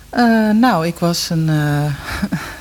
Eh, 0.10 0.50
nou, 0.50 0.88
ik 0.88 1.00
was 1.00 1.30
een 1.30 1.50
eh, 1.50 1.86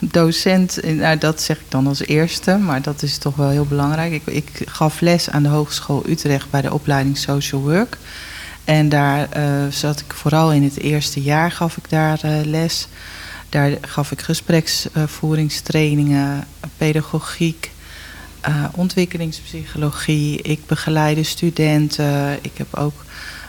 docent. 0.19 0.81
Nou, 0.83 1.19
dat 1.19 1.43
zeg 1.43 1.57
ik 1.57 1.67
dan 1.69 1.87
als 1.87 2.07
eerste, 2.07 2.57
maar 2.57 2.83
dat 2.83 3.03
is 3.03 3.19
toch 3.19 3.37
wel 3.37 3.49
heel 3.49 3.67
belangrijk. 3.67 4.13
Ik, 4.13 4.27
ik 4.27 4.63
gaf 4.65 5.01
les 5.01 5.31
aan 5.31 5.43
de 5.43 5.49
Hogeschool 5.49 6.03
Utrecht 6.09 6.51
bij 6.51 6.61
de 6.61 6.73
opleiding 6.73 7.19
Social 7.19 7.61
Work. 7.61 7.99
En 8.65 8.89
daar 8.89 9.31
eh, 9.31 9.45
zat 9.71 10.01
ik 10.01 10.13
vooral 10.13 10.53
in 10.53 10.63
het 10.63 10.79
eerste 10.79 11.23
jaar 11.23 11.51
gaf 11.51 11.77
ik 11.77 11.91
daar 11.91 12.21
les. 12.45 12.89
Daar 13.49 13.73
gaf 13.81 14.13
ik 14.13 14.23
gespreksvoeringstrainingen, 14.23 16.47
pedagogiek, 16.77 17.71
eh, 18.45 18.65
ontwikkelingspsychologie. 18.75 20.43
Ik 20.43 20.67
begeleide 20.67 21.23
studenten. 21.23 22.39
Ik 22.43 22.51
heb 22.55 22.77
ook 22.77 23.05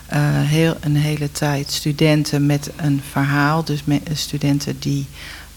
eh, 0.05 0.19
heel, 0.23 0.77
een 0.81 0.95
hele 0.95 1.31
tijd 1.31 1.71
studenten 1.71 2.45
met 2.45 2.71
een 2.75 3.01
verhaal. 3.11 3.63
Dus 3.63 3.83
me- 3.83 4.01
studenten 4.13 4.79
die 4.79 5.05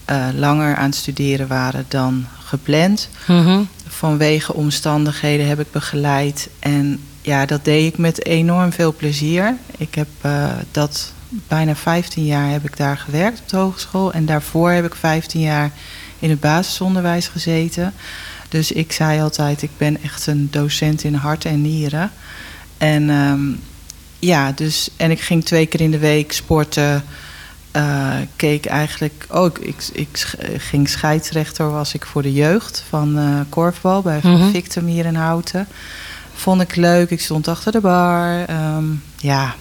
eh, 0.05 0.27
langer 0.35 0.75
aan 0.75 0.85
het 0.85 0.95
studeren 0.95 1.47
waren 1.47 1.85
dan 1.87 2.25
gepland. 2.45 3.09
Mhm. 3.27 3.61
Vanwege 3.87 4.53
omstandigheden 4.53 5.47
heb 5.47 5.59
ik 5.59 5.71
begeleid. 5.71 6.49
En 6.59 6.99
ja, 7.21 7.45
dat 7.45 7.65
deed 7.65 7.93
ik 7.93 7.97
met 7.97 8.25
enorm 8.25 8.71
veel 8.71 8.93
plezier. 8.93 9.55
Ik 9.77 9.95
heb 9.95 10.07
dat 10.71 11.13
bijna 11.29 11.75
15 11.75 12.25
jaar 12.25 12.49
heb 12.49 12.63
ik 12.63 12.77
daar 12.77 12.97
gewerkt 12.97 13.39
op 13.39 13.49
de 13.49 13.57
hogeschool. 13.57 14.13
En 14.13 14.25
daarvoor 14.25 14.69
heb 14.71 14.85
ik 14.85 14.95
15 14.95 15.41
jaar 15.41 15.71
in 16.19 16.29
het 16.29 16.39
basisonderwijs 16.39 17.27
gezeten. 17.27 17.93
Dus 18.49 18.71
ik 18.71 18.91
zei 18.91 19.21
altijd, 19.21 19.61
ik 19.61 19.69
ben 19.77 20.03
echt 20.03 20.27
een 20.27 20.47
docent 20.51 21.03
in 21.03 21.13
hart 21.13 21.45
en 21.45 21.61
nieren. 21.61 22.11
En 22.77 23.09
ehm, 23.09 23.39
ja, 24.19 24.51
dus 24.51 24.89
en 24.97 25.11
ik 25.11 25.19
ging 25.21 25.45
twee 25.45 25.65
keer 25.65 25.81
in 25.81 25.91
de 25.91 25.97
week 25.99 26.31
sporten. 26.31 27.03
eh, 27.71 28.13
keek 28.35 28.65
eigenlijk. 28.65 29.25
Oh, 29.29 29.45
ik, 29.59 29.75
ik, 29.93 30.33
ging 30.57 30.89
scheidsrechter, 30.89 31.71
was 31.71 31.93
ik 31.93 32.05
voor 32.05 32.21
de 32.21 32.33
jeugd 32.33 32.83
van 32.89 33.17
eh 33.17 33.39
korfbal 33.49 34.01
bij 34.01 34.19
Mhm. 34.23 34.49
Victum 34.51 34.85
hier 34.85 35.05
in 35.05 35.15
Houten. 35.15 35.67
Vond 36.33 36.61
ik 36.61 36.75
leuk. 36.75 37.09
Ik 37.09 37.21
stond 37.21 37.47
achter 37.47 37.71
de 37.71 37.79
bar. 37.81 38.45
ehm, 38.45 38.83
ja, 39.17 39.55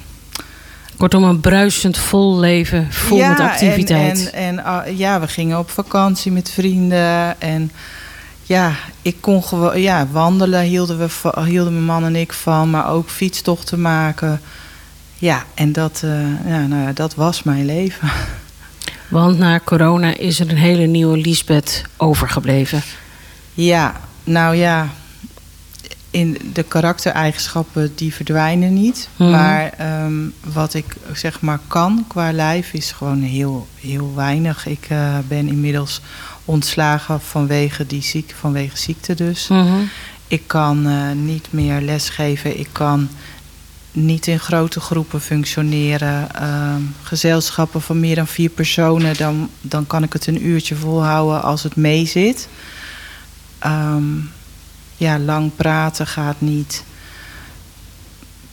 Kortom, 0.97 1.25
een 1.25 1.41
bruisend 1.41 1.99
vol 1.99 2.39
leven, 2.39 2.93
vol 2.93 3.19
met 3.27 3.41
activiteit. 3.41 4.31
En, 4.31 4.33
en, 4.33 4.59
en 4.59 4.65
ah, 4.65 4.99
ja, 4.99 5.21
we 5.21 5.29
gingen 5.29 5.59
op 5.59 5.71
vakantie 5.71 6.33
met 6.33 6.51
vrienden. 6.51 7.41
En 7.41 7.71
ja, 8.49 8.73
ik 9.03 9.17
kon 9.21 9.43
gewoon 9.45 9.81
ja, 9.81 10.07
wandelen 10.11 10.63
hielden, 10.63 10.99
we, 10.99 11.43
hielden 11.45 11.73
mijn 11.73 11.85
man 11.85 12.05
en 12.05 12.17
ik 12.17 12.33
van, 12.33 12.71
maar 12.71 12.91
ook 12.91 13.09
fietstochten 13.09 13.81
maken. 13.81 14.41
Ja, 15.15 15.45
en 15.55 15.73
dat, 15.73 16.01
eh, 16.05 16.47
ja, 16.47 16.67
nou 16.67 16.83
ja, 16.83 16.93
dat 16.93 17.15
was 17.15 17.43
mijn 17.43 17.65
leven. 17.65 18.11
Want 19.09 19.39
na 19.39 19.61
corona 19.65 20.17
is 20.17 20.41
er 20.41 20.51
een 20.51 20.57
hele 20.57 20.87
nieuwe 20.87 21.17
Lisbeth 21.17 21.83
overgebleven. 21.97 22.83
Ja, 23.55 24.01
nou 24.25 24.57
ja, 24.57 24.89
in 26.11 26.39
de 26.53 26.63
karaktereigenschappen 26.63 27.93
die 27.95 28.15
verdwijnen 28.15 28.75
niet. 28.75 29.09
Mhm. 29.17 29.31
Maar 29.31 29.73
ehm, 29.79 30.15
wat 30.45 30.75
ik 30.75 30.97
zeg 31.13 31.41
maar 31.41 31.61
kan 31.67 32.05
qua 32.09 32.33
lijf 32.33 32.73
is 32.73 32.93
gewoon 32.93 33.23
heel, 33.23 33.67
heel 33.81 34.13
weinig. 34.15 34.67
Ik 34.67 34.87
eh, 34.89 35.19
ben 35.29 35.49
inmiddels 35.49 36.01
ontslagen 36.49 37.21
vanwege 37.21 37.87
die 37.87 38.03
ziek, 38.03 38.35
vanwege 38.39 38.77
ziekte 38.77 39.15
dus. 39.15 39.49
Mhm. 39.49 39.81
Ik 40.29 40.43
kan 40.47 40.87
eh, 40.87 41.11
niet 41.13 41.47
meer 41.51 41.81
lesgeven. 41.81 42.59
Ik 42.59 42.69
kan 42.73 43.09
niet 43.93 44.27
in 44.27 44.39
grote 44.41 44.81
groepen 44.81 45.21
functioneren. 45.21 46.35
Ehm, 46.35 46.81
gezelschappen 47.03 47.81
van 47.83 48.01
meer 48.01 48.15
dan 48.15 48.27
vier 48.27 48.51
personen, 48.51 49.17
dan, 49.17 49.51
dan 49.61 49.87
kan 49.87 50.03
ik 50.03 50.13
het 50.13 50.27
een 50.27 50.47
uurtje 50.47 50.75
volhouden 50.77 51.43
als 51.43 51.63
het 51.63 51.77
mee 51.77 52.07
zit. 52.07 52.49
Ehm, 53.59 54.03
ja, 54.97 55.19
lang 55.19 55.51
praten 55.57 56.07
gaat 56.07 56.41
niet. 56.41 56.85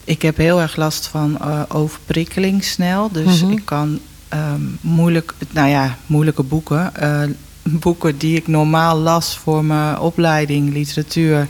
Ik 0.04 0.22
heb 0.22 0.36
heel 0.36 0.60
erg 0.60 0.76
last 0.76 1.06
van 1.06 1.38
eh, 1.40 1.62
overprikkeling 1.68 2.64
snel. 2.64 3.12
Dus 3.12 3.42
Mhm. 3.42 3.50
ik 3.52 3.64
kan 3.64 3.98
ehm, 4.28 4.60
moeilijk, 4.80 5.34
nou 5.50 5.68
ja, 5.68 5.96
moeilijke 6.06 6.42
boeken. 6.42 6.94
eh, 6.94 7.22
boeken 7.66 8.18
die 8.18 8.36
ik 8.36 8.46
normaal 8.46 8.96
las 8.96 9.36
voor 9.36 9.64
mijn 9.64 9.98
opleiding, 9.98 10.72
literatuur. 10.72 11.48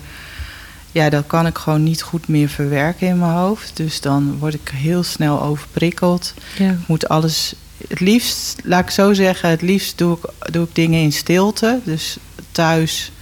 Ja, 0.92 1.10
dat 1.10 1.26
kan 1.26 1.46
ik 1.46 1.58
gewoon 1.58 1.82
niet 1.82 2.02
goed 2.02 2.28
meer 2.28 2.48
verwerken 2.48 3.08
in 3.08 3.18
mijn 3.18 3.32
hoofd. 3.32 3.76
Dus 3.76 4.00
dan 4.00 4.38
word 4.38 4.54
ik 4.54 4.68
heel 4.74 5.02
snel 5.02 5.42
overprikkeld. 5.42 6.34
Ja. 6.58 6.70
Ik 6.70 6.86
moet 6.86 7.08
alles. 7.08 7.54
Het 7.88 8.00
liefst, 8.00 8.60
laat 8.64 8.84
ik 8.84 8.90
zo 8.90 9.12
zeggen, 9.12 9.50
het 9.50 9.62
liefst 9.62 9.98
doe 9.98 10.16
ik, 10.16 10.52
doe 10.52 10.64
ik 10.64 10.74
dingen 10.74 11.02
in 11.02 11.12
stilte. 11.12 11.80
Dus 11.84 12.16
thuis 12.52 13.12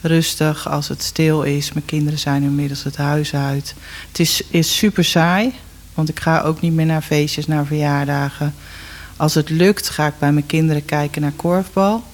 rustig 0.00 0.68
als 0.68 0.88
het 0.88 1.02
stil 1.02 1.42
is. 1.42 1.72
Mijn 1.72 1.84
kinderen 1.84 2.18
zijn 2.18 2.42
inmiddels 2.42 2.82
het 2.82 2.96
huis 2.96 3.34
uit. 3.34 3.74
Het 4.08 4.20
is, 4.20 4.42
is 4.50 4.76
super 4.76 5.04
saai, 5.04 5.52
want 5.94 6.08
ik 6.08 6.20
ga 6.20 6.40
ook 6.40 6.60
niet 6.60 6.72
meer 6.72 6.86
naar 6.86 7.02
feestjes, 7.02 7.46
naar 7.46 7.66
verjaardagen. 7.66 8.54
Als 9.16 9.34
het 9.34 9.50
lukt, 9.50 9.88
ga 9.88 10.06
ik 10.06 10.18
bij 10.18 10.32
mijn 10.32 10.46
kinderen 10.46 10.84
kijken 10.84 11.22
naar 11.22 11.32
korfbal. 11.36 12.04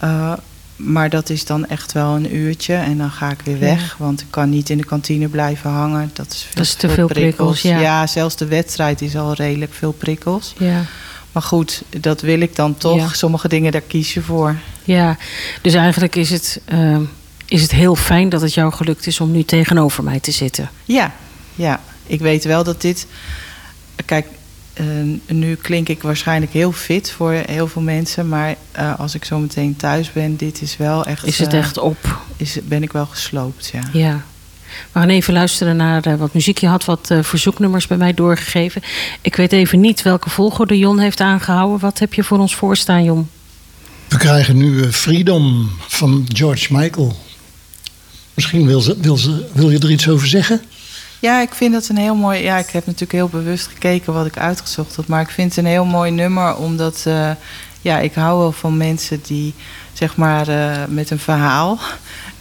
Eh, 0.00 0.32
maar 0.76 1.10
dat 1.10 1.30
is 1.30 1.44
dan 1.44 1.66
echt 1.66 1.92
wel 1.92 2.14
een 2.14 2.36
uurtje 2.36 2.74
en 2.74 2.98
dan 2.98 3.10
ga 3.10 3.30
ik 3.30 3.40
weer 3.44 3.54
Ja. 3.54 3.60
weg. 3.60 3.94
Want 3.98 4.20
ik 4.20 4.26
kan 4.30 4.50
niet 4.50 4.70
in 4.70 4.78
de 4.78 4.84
kantine 4.84 5.28
blijven 5.28 5.70
hangen. 5.70 6.10
Dat 6.12 6.26
is, 6.32 6.38
veel 6.42 6.54
Dat 6.54 6.64
is 6.64 6.74
te 6.74 6.88
veel 6.88 7.06
prikkels, 7.06 7.62
ja. 7.62 7.78
ja, 7.80 8.06
zelfs 8.06 8.36
de 8.36 8.46
wedstrijd 8.46 9.00
is 9.02 9.16
al 9.16 9.32
redelijk 9.34 9.74
veel 9.74 9.92
prikkels. 9.92 10.54
Ja. 10.58 10.82
Maar 11.32 11.42
goed, 11.42 11.82
dat 12.00 12.20
wil 12.20 12.40
ik 12.40 12.56
dan 12.56 12.76
toch. 12.76 12.96
Ja. 12.96 13.08
Sommige 13.12 13.48
dingen, 13.48 13.72
daar 13.72 13.80
kies 13.80 14.14
je 14.14 14.22
voor. 14.22 14.56
ja, 14.84 15.16
dus 15.62 15.74
eigenlijk 15.74 16.16
is 16.16 16.30
het, 16.30 16.60
ehm, 16.64 17.02
is 17.46 17.62
het 17.62 17.70
heel 17.70 17.96
fijn 17.96 18.28
dat 18.28 18.40
het 18.40 18.54
jou 18.54 18.72
gelukt 18.72 19.06
is 19.06 19.20
om 19.20 19.30
nu 19.30 19.42
tegenover 19.44 20.04
mij 20.04 20.20
te 20.20 20.30
zitten. 20.30 20.70
Ja, 20.84 21.12
ja. 21.54 21.80
Ik 22.06 22.20
weet 22.20 22.44
wel 22.44 22.64
dat 22.64 22.80
dit. 22.80 23.06
Kijk, 24.04 24.26
eh, 24.80 25.34
nu 25.36 25.54
klink 25.54 25.88
ik 25.88 26.02
waarschijnlijk 26.02 26.52
heel 26.52 26.72
fit 26.72 27.10
voor 27.10 27.32
heel 27.32 27.68
veel 27.68 27.82
mensen. 27.82 28.28
Maar 28.28 28.54
eh, 28.72 28.98
als 28.98 29.14
ik 29.14 29.24
zo 29.24 29.38
meteen 29.38 29.76
thuis 29.76 30.12
ben, 30.12 30.36
dit 30.36 30.62
is 30.62 30.76
wel 30.76 31.04
echt. 31.04 31.26
Is 31.26 31.38
het 31.38 31.52
eh, 31.52 31.58
echt 31.58 31.78
op? 31.78 32.18
Is, 32.36 32.58
ben 32.64 32.82
ik 32.82 32.92
wel 32.92 33.06
gesloopt, 33.06 33.70
ja. 33.72 33.82
Ja. 33.92 34.22
We 34.92 34.98
gaan 34.98 35.08
even 35.08 35.32
luisteren 35.32 35.76
naar 35.76 36.02
eh, 36.06 36.14
wat 36.14 36.34
muziek. 36.34 36.58
Je 36.58 36.66
had 36.66 36.84
wat 36.84 37.10
eh, 37.10 37.22
verzoeknummers 37.22 37.86
bij 37.86 37.96
mij 37.96 38.14
doorgegeven. 38.14 38.82
Ik 39.20 39.36
weet 39.36 39.52
even 39.52 39.80
niet 39.80 40.02
welke 40.02 40.30
volgorde 40.30 40.78
Jon 40.78 40.98
heeft 40.98 41.20
aangehouden. 41.20 41.80
Wat 41.80 41.98
heb 41.98 42.14
je 42.14 42.24
voor 42.24 42.38
ons 42.38 42.54
voorstaan, 42.54 43.04
Jon? 43.04 43.28
We 44.08 44.16
krijgen 44.16 44.56
nu 44.56 44.92
Freedom 44.92 45.70
van 45.88 46.26
George 46.32 46.66
Michael. 46.76 47.16
Misschien 48.34 48.66
wil, 48.66 48.80
ze, 48.80 48.96
wil, 49.00 49.16
ze, 49.16 49.46
wil 49.52 49.70
je 49.70 49.78
er 49.78 49.90
iets 49.90 50.08
over 50.08 50.26
zeggen? 50.26 50.60
Ja, 51.20 51.40
ik 51.40 51.54
vind 51.54 51.72
dat 51.72 51.88
een 51.88 51.96
heel 51.96 52.14
mooi. 52.14 52.42
Ja, 52.42 52.56
ik 52.58 52.70
heb 52.70 52.86
natuurlijk 52.86 53.12
heel 53.12 53.28
bewust 53.28 53.66
gekeken 53.66 54.12
wat 54.12 54.26
ik 54.26 54.38
uitgezocht 54.38 54.96
had. 54.96 55.06
Maar 55.06 55.20
ik 55.20 55.30
vind 55.30 55.54
het 55.54 55.64
een 55.64 55.70
heel 55.70 55.84
mooi 55.84 56.10
nummer, 56.10 56.56
omdat. 56.56 57.02
eh, 57.06 57.30
ja, 57.82 57.98
ik 57.98 58.14
hou 58.14 58.38
wel 58.38 58.52
van 58.52 58.76
mensen 58.76 59.20
die, 59.22 59.54
zeg 59.92 60.16
maar, 60.16 60.48
eh, 60.48 60.86
met 60.88 61.10
een 61.10 61.18
verhaal. 61.18 61.78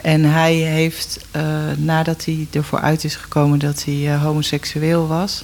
En 0.01 0.23
hij 0.23 0.53
heeft, 0.53 1.25
uh, 1.35 1.43
nadat 1.77 2.25
hij 2.25 2.47
ervoor 2.51 2.79
uit 2.79 3.03
is 3.03 3.15
gekomen 3.15 3.59
dat 3.59 3.83
hij 3.85 4.15
homoseksueel 4.17 5.07
was, 5.07 5.43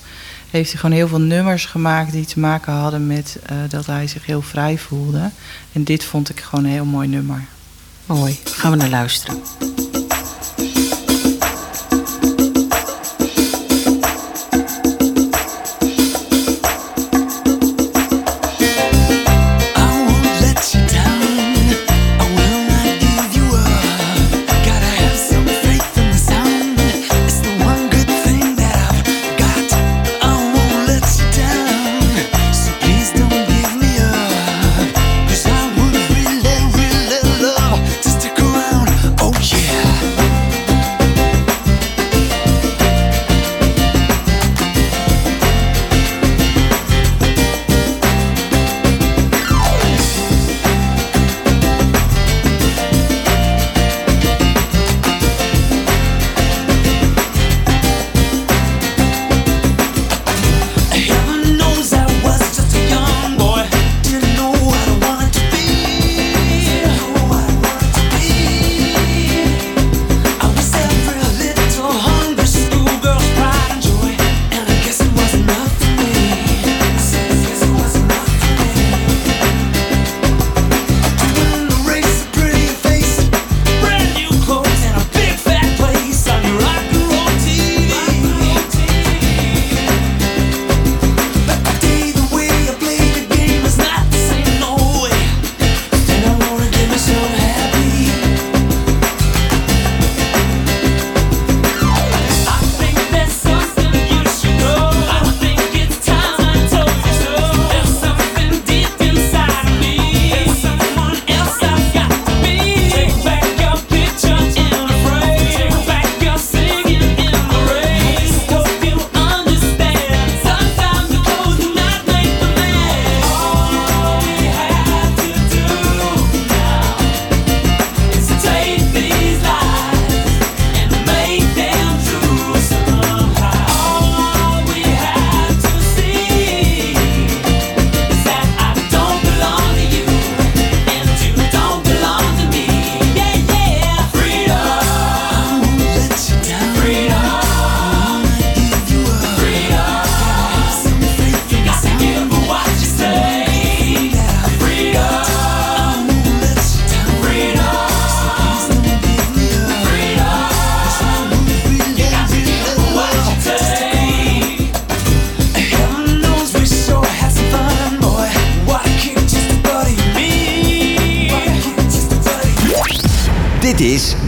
heeft 0.52 0.72
hij 0.72 0.80
gewoon 0.80 0.96
heel 0.96 1.08
veel 1.08 1.20
nummers 1.20 1.66
gemaakt 1.66 2.12
die 2.12 2.26
te 2.26 2.40
maken 2.40 2.74
hadden 2.74 3.08
met 3.08 3.40
dat 3.70 3.86
hij 3.86 4.08
zich 4.08 4.26
heel 4.26 4.42
vrij 4.42 4.78
voelde. 4.78 5.30
En 5.74 5.84
dit 5.84 6.04
vond 6.04 6.30
ik 6.30 6.40
gewoon 6.40 6.66
een 6.66 6.72
heel 6.72 6.86
mooi 6.86 7.08
nummer. 7.08 7.44
Mooi, 8.06 8.40
gaan 8.44 8.72
we 8.72 8.78
naar 8.78 8.90
luisteren. 8.90 9.42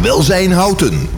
Welzijn 0.01 0.51
Houten. 0.51 1.09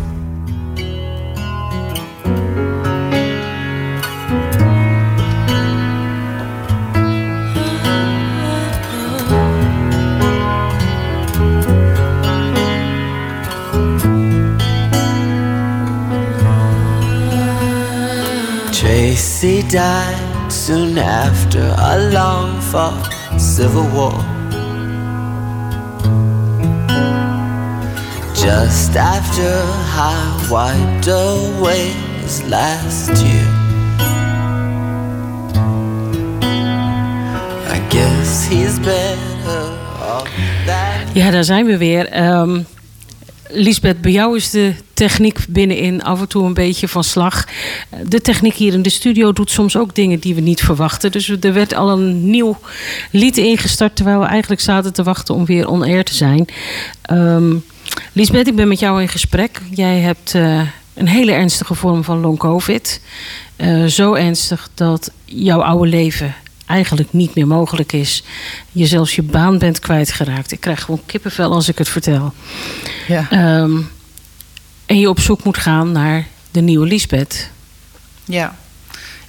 Tracy 18.71 19.63
died 19.67 20.17
soon 20.47 20.97
after 20.97 21.75
a 21.77 22.09
long 22.11 22.61
fought 22.61 23.13
civil 23.37 23.87
war. 23.93 24.28
Just 28.39 28.95
after 28.95 29.63
I 29.97 30.47
wiped 30.49 31.07
away 31.07 31.91
his 32.21 32.41
last 32.47 33.09
year. 33.21 33.47
I 37.67 37.81
guess 37.89 38.47
he's 38.47 38.79
better 38.79 39.71
off 40.01 40.29
than 40.65 41.13
Ja, 41.13 41.31
daar 41.31 41.43
zijn 41.43 41.65
we 41.65 41.77
weer. 41.77 42.23
Um, 42.23 42.65
Lisbeth, 43.49 44.01
bij 44.01 44.11
jou 44.11 44.35
is 44.35 44.49
de 44.49 44.73
techniek 44.93 45.45
binnenin 45.49 46.03
af 46.03 46.19
en 46.19 46.27
toe 46.27 46.45
een 46.45 46.53
beetje 46.53 46.87
van 46.87 47.03
slag. 47.03 47.47
De 48.07 48.21
techniek 48.21 48.53
hier 48.53 48.73
in 48.73 48.81
de 48.81 48.89
studio 48.89 49.33
doet 49.33 49.51
soms 49.51 49.77
ook 49.77 49.95
dingen 49.95 50.19
die 50.19 50.35
we 50.35 50.41
niet 50.41 50.61
verwachten. 50.61 51.11
Dus 51.11 51.29
er 51.29 51.53
werd 51.53 51.73
al 51.73 51.89
een 51.89 52.29
nieuw 52.29 52.57
lied 53.11 53.37
ingestart... 53.37 53.95
terwijl 53.95 54.19
we 54.19 54.25
eigenlijk 54.25 54.61
zaten 54.61 54.93
te 54.93 55.03
wachten 55.03 55.35
om 55.35 55.45
weer 55.45 55.67
on-air 55.67 56.03
te 56.03 56.15
zijn. 56.15 56.47
Um, 57.11 57.63
Lisbeth, 58.13 58.47
ik 58.47 58.55
ben 58.55 58.67
met 58.67 58.79
jou 58.79 59.01
in 59.01 59.09
gesprek. 59.09 59.61
Jij 59.69 59.99
hebt 59.99 60.33
uh, 60.33 60.61
een 60.93 61.07
hele 61.07 61.31
ernstige 61.31 61.75
vorm 61.75 62.03
van 62.03 62.19
long 62.19 62.37
covid. 62.37 63.01
Uh, 63.57 63.85
zo 63.85 64.13
ernstig 64.13 64.69
dat 64.73 65.11
jouw 65.25 65.61
oude 65.61 65.89
leven 65.89 66.35
eigenlijk 66.65 67.13
niet 67.13 67.35
meer 67.35 67.47
mogelijk 67.47 67.93
is. 67.93 68.23
Je 68.71 68.85
zelfs 68.85 69.15
je 69.15 69.21
baan 69.21 69.57
bent 69.57 69.79
kwijtgeraakt. 69.79 70.51
Ik 70.51 70.59
krijg 70.59 70.81
gewoon 70.81 71.01
kippenvel 71.05 71.53
als 71.53 71.67
ik 71.67 71.77
het 71.77 71.89
vertel. 71.89 72.33
Ja. 73.07 73.57
Um, 73.61 73.89
en 74.85 74.99
je 74.99 75.09
op 75.09 75.19
zoek 75.19 75.43
moet 75.43 75.57
gaan 75.57 75.91
naar 75.91 76.27
de 76.51 76.61
nieuwe 76.61 76.87
Lisbeth. 76.87 77.49
Ja, 78.25 78.55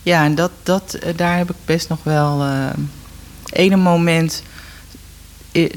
ja 0.02 0.24
en 0.24 0.34
dat, 0.34 0.50
dat, 0.62 0.98
daar 1.16 1.36
heb 1.36 1.50
ik 1.50 1.56
best 1.64 1.88
nog 1.88 1.98
wel. 2.02 2.46
Uh, 2.46 2.66
ene 3.52 3.76
moment 3.76 4.42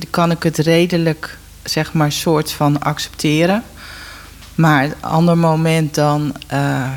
kan 0.09 0.31
ik 0.31 0.43
het 0.43 0.57
redelijk 0.57 1.37
zeg 1.63 1.93
maar 1.93 2.11
soort 2.11 2.51
van 2.51 2.79
accepteren. 2.81 3.63
Maar 4.55 4.83
een 4.83 4.95
ander 5.01 5.37
moment 5.37 5.95
dan, 5.95 6.35
uh, 6.53 6.89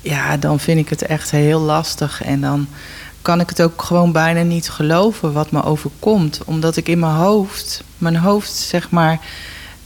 ja, 0.00 0.36
dan 0.36 0.60
vind 0.60 0.78
ik 0.78 0.88
het 0.88 1.02
echt 1.02 1.30
heel 1.30 1.60
lastig. 1.60 2.22
En 2.22 2.40
dan 2.40 2.68
kan 3.22 3.40
ik 3.40 3.48
het 3.48 3.62
ook 3.62 3.82
gewoon 3.82 4.12
bijna 4.12 4.42
niet 4.42 4.70
geloven 4.70 5.32
wat 5.32 5.50
me 5.50 5.62
overkomt. 5.64 6.40
Omdat 6.44 6.76
ik 6.76 6.88
in 6.88 6.98
mijn 6.98 7.12
hoofd, 7.12 7.84
mijn 7.98 8.16
hoofd 8.16 8.52
zeg 8.52 8.90
maar 8.90 9.20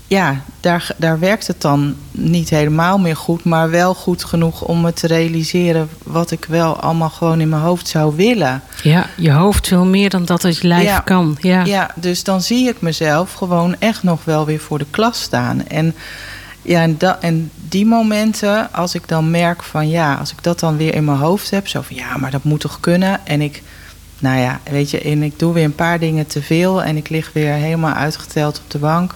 ja, 0.08 0.40
daar, 0.60 0.90
daar 0.96 1.18
werkt 1.18 1.46
het 1.46 1.60
dan 1.60 1.96
niet 2.10 2.50
helemaal 2.50 2.98
meer 2.98 3.16
goed, 3.16 3.44
maar 3.44 3.70
wel 3.70 3.94
goed 3.94 4.24
genoeg 4.24 4.62
om 4.62 4.80
me 4.80 4.92
te 4.92 5.06
realiseren 5.06 5.88
wat 6.04 6.30
ik 6.30 6.44
wel 6.48 6.76
allemaal 6.80 7.10
gewoon 7.10 7.40
in 7.40 7.48
mijn 7.48 7.62
hoofd 7.62 7.88
zou 7.88 8.16
willen. 8.16 8.62
Ja, 8.82 9.06
je 9.16 9.30
hoofd 9.32 9.68
wil 9.68 9.84
meer 9.84 10.10
dan 10.10 10.24
dat 10.24 10.42
het 10.42 10.62
lijf 10.62 10.84
ja, 10.84 10.98
kan. 11.00 11.36
Ja. 11.40 11.64
ja, 11.64 11.90
dus 11.96 12.24
dan 12.24 12.40
zie 12.42 12.68
ik 12.68 12.80
mezelf 12.80 13.32
gewoon 13.32 13.76
echt 13.78 14.02
nog 14.02 14.24
wel 14.24 14.46
weer 14.46 14.60
voor 14.60 14.78
de 14.78 14.86
klas 14.90 15.20
staan. 15.22 15.66
En 15.66 15.94
Ja, 16.62 16.80
en, 16.82 16.98
da- 16.98 17.18
en 17.20 17.50
die 17.68 17.86
momenten, 17.86 18.72
als 18.72 18.94
ik 18.94 19.08
dan 19.08 19.30
merk 19.30 19.62
van 19.62 19.88
ja, 19.88 20.14
als 20.14 20.32
ik 20.32 20.42
dat 20.42 20.60
dan 20.60 20.76
weer 20.76 20.94
in 20.94 21.04
mijn 21.04 21.18
hoofd 21.18 21.50
heb, 21.50 21.68
zo 21.68 21.80
van 21.80 21.96
ja, 21.96 22.16
maar 22.16 22.30
dat 22.30 22.44
moet 22.44 22.60
toch 22.60 22.80
kunnen. 22.80 23.26
En 23.26 23.40
ik, 23.40 23.62
nou 24.18 24.38
ja, 24.38 24.60
weet 24.70 24.90
je, 24.90 25.00
en 25.00 25.22
ik 25.22 25.38
doe 25.38 25.52
weer 25.52 25.64
een 25.64 25.74
paar 25.74 25.98
dingen 25.98 26.26
te 26.26 26.42
veel 26.42 26.82
en 26.82 26.96
ik 26.96 27.08
lig 27.08 27.30
weer 27.32 27.52
helemaal 27.52 27.94
uitgeteld 27.94 28.58
op 28.64 28.70
de 28.70 28.78
bank. 28.78 29.14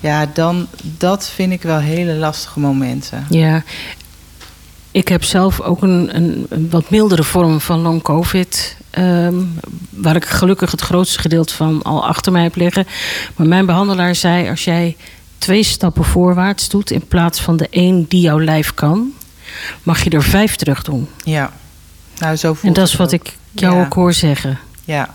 Ja, 0.00 0.26
dan, 0.34 0.66
dat 0.82 1.28
vind 1.28 1.52
ik 1.52 1.62
wel 1.62 1.78
hele 1.78 2.12
lastige 2.14 2.60
momenten. 2.60 3.26
Ja, 3.28 3.62
ik 4.90 5.08
heb 5.08 5.24
zelf 5.24 5.60
ook 5.60 5.82
een, 5.82 6.16
een, 6.16 6.46
een 6.48 6.70
wat 6.70 6.90
mildere 6.90 7.24
vorm 7.24 7.60
van 7.60 7.80
long 7.80 8.02
covid. 8.02 8.76
ehm, 8.90 9.34
waar 9.90 10.16
ik 10.16 10.24
gelukkig 10.24 10.70
het 10.70 10.80
grootste 10.80 11.18
gedeelte 11.18 11.54
van 11.54 11.82
al 11.82 12.06
achter 12.06 12.32
mij 12.32 12.42
heb 12.42 12.56
liggen. 12.56 12.86
Maar 13.36 13.46
mijn 13.46 13.66
behandelaar 13.66 14.14
zei: 14.14 14.48
als 14.48 14.64
jij 14.64 14.96
twee 15.38 15.62
stappen 15.62 16.04
voorwaarts 16.04 16.68
doet 16.68 16.90
in 16.90 17.06
plaats 17.06 17.40
van 17.40 17.56
de 17.56 17.66
één 17.70 18.04
die 18.08 18.20
jouw 18.20 18.40
lijf 18.40 18.74
kan, 18.74 19.12
mag 19.82 20.04
je 20.04 20.10
er 20.10 20.22
vijf 20.22 20.56
terug 20.56 20.82
doen. 20.82 21.08
Ja, 21.24 21.52
nou 22.18 22.36
zo 22.36 22.56
En 22.62 22.72
dat 22.72 22.88
is 22.88 22.96
wat 22.96 23.14
ook. 23.14 23.20
ik 23.26 23.36
jou 23.52 23.74
Ja. 23.76 23.84
ook 23.84 23.92
hoor 23.94 24.12
zeggen. 24.12 24.58
Ja, 24.84 25.14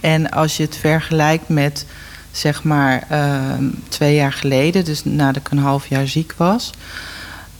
en 0.00 0.30
als 0.30 0.56
je 0.56 0.62
het 0.62 0.76
vergelijkt 0.76 1.48
met 1.48 1.86
zeg 2.30 2.62
maar 2.62 3.06
ehm, 3.08 3.64
twee 3.88 4.14
jaar 4.14 4.32
geleden, 4.32 4.84
dus 4.84 5.04
nadat 5.04 5.36
ik 5.36 5.50
een 5.50 5.58
half 5.58 5.86
jaar 5.88 6.08
ziek 6.08 6.34
was, 6.36 6.70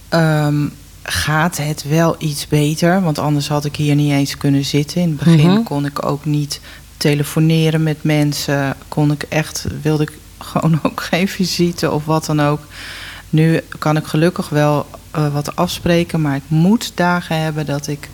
ehm, 0.08 0.66
gaat 1.02 1.56
het 1.56 1.84
wel 1.88 2.16
iets 2.18 2.46
beter. 2.46 3.02
Want 3.02 3.18
anders 3.18 3.48
had 3.48 3.64
ik 3.64 3.76
hier 3.76 3.94
niet 3.94 4.12
eens 4.12 4.36
kunnen 4.36 4.64
zitten. 4.64 5.00
In 5.02 5.08
het 5.08 5.18
begin 5.18 5.50
Mhm. 5.52 5.62
kon 5.62 5.84
ik 5.84 6.04
ook 6.06 6.24
niet 6.24 6.60
telefoneren 6.96 7.82
met 7.82 8.02
mensen. 8.02 8.74
Kon 8.88 9.12
ik 9.12 9.22
echt, 9.22 9.66
wilde 9.82 10.02
ik 10.02 10.12
gewoon 10.38 10.78
ook 10.82 11.00
geen 11.02 11.28
visite 11.28 11.90
of 11.90 12.04
wat 12.04 12.26
dan 12.26 12.40
ook. 12.42 12.60
Nu 13.30 13.60
kan 13.78 13.96
ik 13.96 14.04
gelukkig 14.06 14.48
wel 14.48 14.86
eh, 15.10 15.32
wat 15.32 15.56
afspreken, 15.56 16.20
maar 16.20 16.36
ik 16.36 16.42
moet 16.48 16.92
dagen 16.94 17.40
hebben 17.42 17.66
dat 17.66 17.86
ik, 17.86 18.08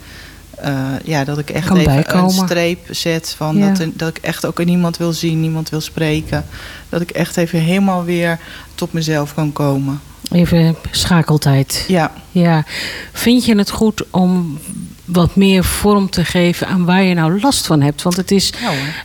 eh, 0.58 0.74
ja, 1.04 1.24
dat 1.24 1.38
ik 1.38 1.50
echt 1.50 1.66
Kan 1.66 1.76
even 1.76 1.94
bijkomen. 1.94 2.24
een 2.24 2.46
streep 2.48 2.78
zet 2.90 3.34
van 3.36 3.56
Ja. 3.56 3.68
dat, 3.68 3.78
er- 3.78 3.90
dat 3.94 4.08
ik 4.08 4.18
echt 4.18 4.46
ook 4.46 4.64
niemand 4.64 4.96
wil 4.96 5.12
zien, 5.12 5.40
niemand 5.40 5.68
wil 5.68 5.80
spreken. 5.80 6.44
Dat 6.88 7.00
ik 7.00 7.10
echt 7.10 7.36
even 7.36 7.58
helemaal 7.58 8.04
weer 8.04 8.38
tot 8.74 8.92
mezelf 8.92 9.34
kan 9.34 9.52
komen. 9.52 10.00
Even 10.32 10.76
schakeltijd. 10.90 11.84
Ja. 11.88 12.12
ja. 12.30 12.64
Vind 13.12 13.44
je 13.44 13.56
het 13.56 13.70
goed 13.70 14.04
om 14.10 14.58
wat 15.04 15.36
meer 15.36 15.64
vorm 15.64 16.10
te 16.10 16.24
geven 16.24 16.66
aan 16.66 16.84
waar 16.84 17.02
je 17.02 17.14
nou 17.14 17.40
last 17.40 17.66
van 17.66 17.80
hebt? 17.80 18.02
Want 18.02 18.16
het 18.16 18.30
is, 18.30 18.52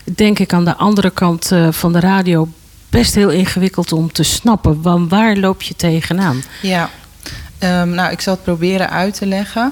denk 0.04 0.40
ik, 0.40 0.54
aan 0.54 0.66
de 0.66 0.76
andere 0.76 1.10
kant 1.10 1.52
eh, 1.52 1.68
van 1.72 1.94
de 1.94 2.00
radio 2.00 2.48
best 2.90 3.16
heel 3.16 3.30
ingewikkeld 3.30 3.92
om 3.92 4.12
te 4.12 4.24
snappen. 4.24 4.82
Want 4.82 5.10
waar 5.10 5.36
loop 5.38 5.62
je 5.62 5.76
tegenaan? 5.76 6.44
Ja, 6.62 6.90
Ehm, 7.58 7.90
nou, 7.90 8.12
ik 8.12 8.22
zal 8.22 8.34
het 8.34 8.44
proberen 8.44 8.90
uit 8.90 9.14
te 9.14 9.26
leggen. 9.26 9.72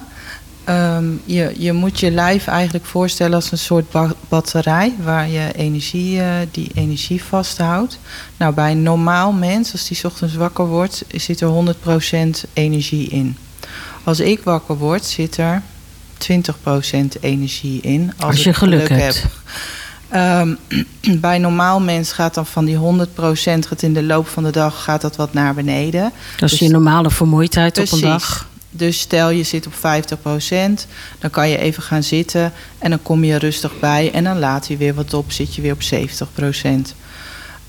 Ehm, 0.67 1.05
je, 1.25 1.53
je 1.57 1.73
moet 1.73 1.99
je 1.99 2.11
lijf 2.11 2.47
eigenlijk 2.47 2.85
voorstellen 2.85 3.35
als 3.35 3.51
een 3.51 3.57
soort 3.57 3.91
ba- 3.91 4.13
batterij 4.29 4.93
waar 5.03 5.29
je 5.29 5.51
energie, 5.55 6.21
eh, 6.21 6.29
die 6.51 6.71
energie 6.73 7.23
vasthoudt. 7.23 7.99
Nou, 8.37 8.53
bij 8.53 8.71
een 8.71 8.83
normaal 8.83 9.31
mens, 9.31 9.71
als 9.71 9.87
die 9.87 9.99
ochtends 10.03 10.35
wakker 10.35 10.65
wordt, 10.65 11.03
zit 11.15 11.41
er 11.41 11.47
100% 11.47 12.45
energie 12.53 13.09
in. 13.09 13.37
Als 14.03 14.19
ik 14.19 14.41
wakker 14.43 14.77
word, 14.77 15.05
zit 15.05 15.37
er 15.37 15.61
20% 16.17 17.17
energie 17.21 17.81
in. 17.81 18.13
Als, 18.17 18.25
Als 18.35 18.43
je 18.43 18.53
geluk 18.53 18.89
hebt. 18.89 19.21
heb. 19.21 19.31
Ehm, 20.09 20.55
bij 21.21 21.35
een 21.35 21.41
normaal 21.41 21.79
mens 21.79 22.11
gaat 22.11 22.33
dan 22.33 22.45
van 22.45 22.65
die 22.65 22.77
100% 22.77 23.67
gaat 23.67 23.81
in 23.81 23.93
de 23.93 24.03
loop 24.03 24.27
van 24.27 24.43
de 24.43 24.51
dag 24.51 24.83
gaat 24.83 25.01
dat 25.01 25.15
wat 25.15 25.33
naar 25.33 25.53
beneden. 25.53 26.01
Dat 26.37 26.51
is 26.51 26.57
Dus- 26.57 26.59
je 26.59 26.69
normale 26.73 27.11
vermoeidheid 27.11 27.77
op 27.79 27.91
een 27.91 28.01
dag. 28.01 28.46
Dus 28.69 28.99
stel 28.99 29.29
je 29.29 29.43
zit 29.43 29.67
op 29.67 29.73
50%, 29.73 29.77
dan 31.19 31.29
kan 31.29 31.49
je 31.49 31.57
even 31.57 31.83
gaan 31.83 32.03
zitten 32.03 32.51
en 32.79 32.89
dan 32.89 33.01
kom 33.01 33.23
je 33.23 33.37
rustig 33.37 33.79
bij 33.79 34.11
en 34.11 34.23
dan 34.23 34.39
laat 34.39 34.67
hij 34.67 34.77
weer 34.77 34.93
wat 34.93 35.13
op, 35.13 35.31
zit 35.31 35.55
je 35.55 35.61
weer 35.61 35.73
op 35.73 35.81
70%. 35.81 36.95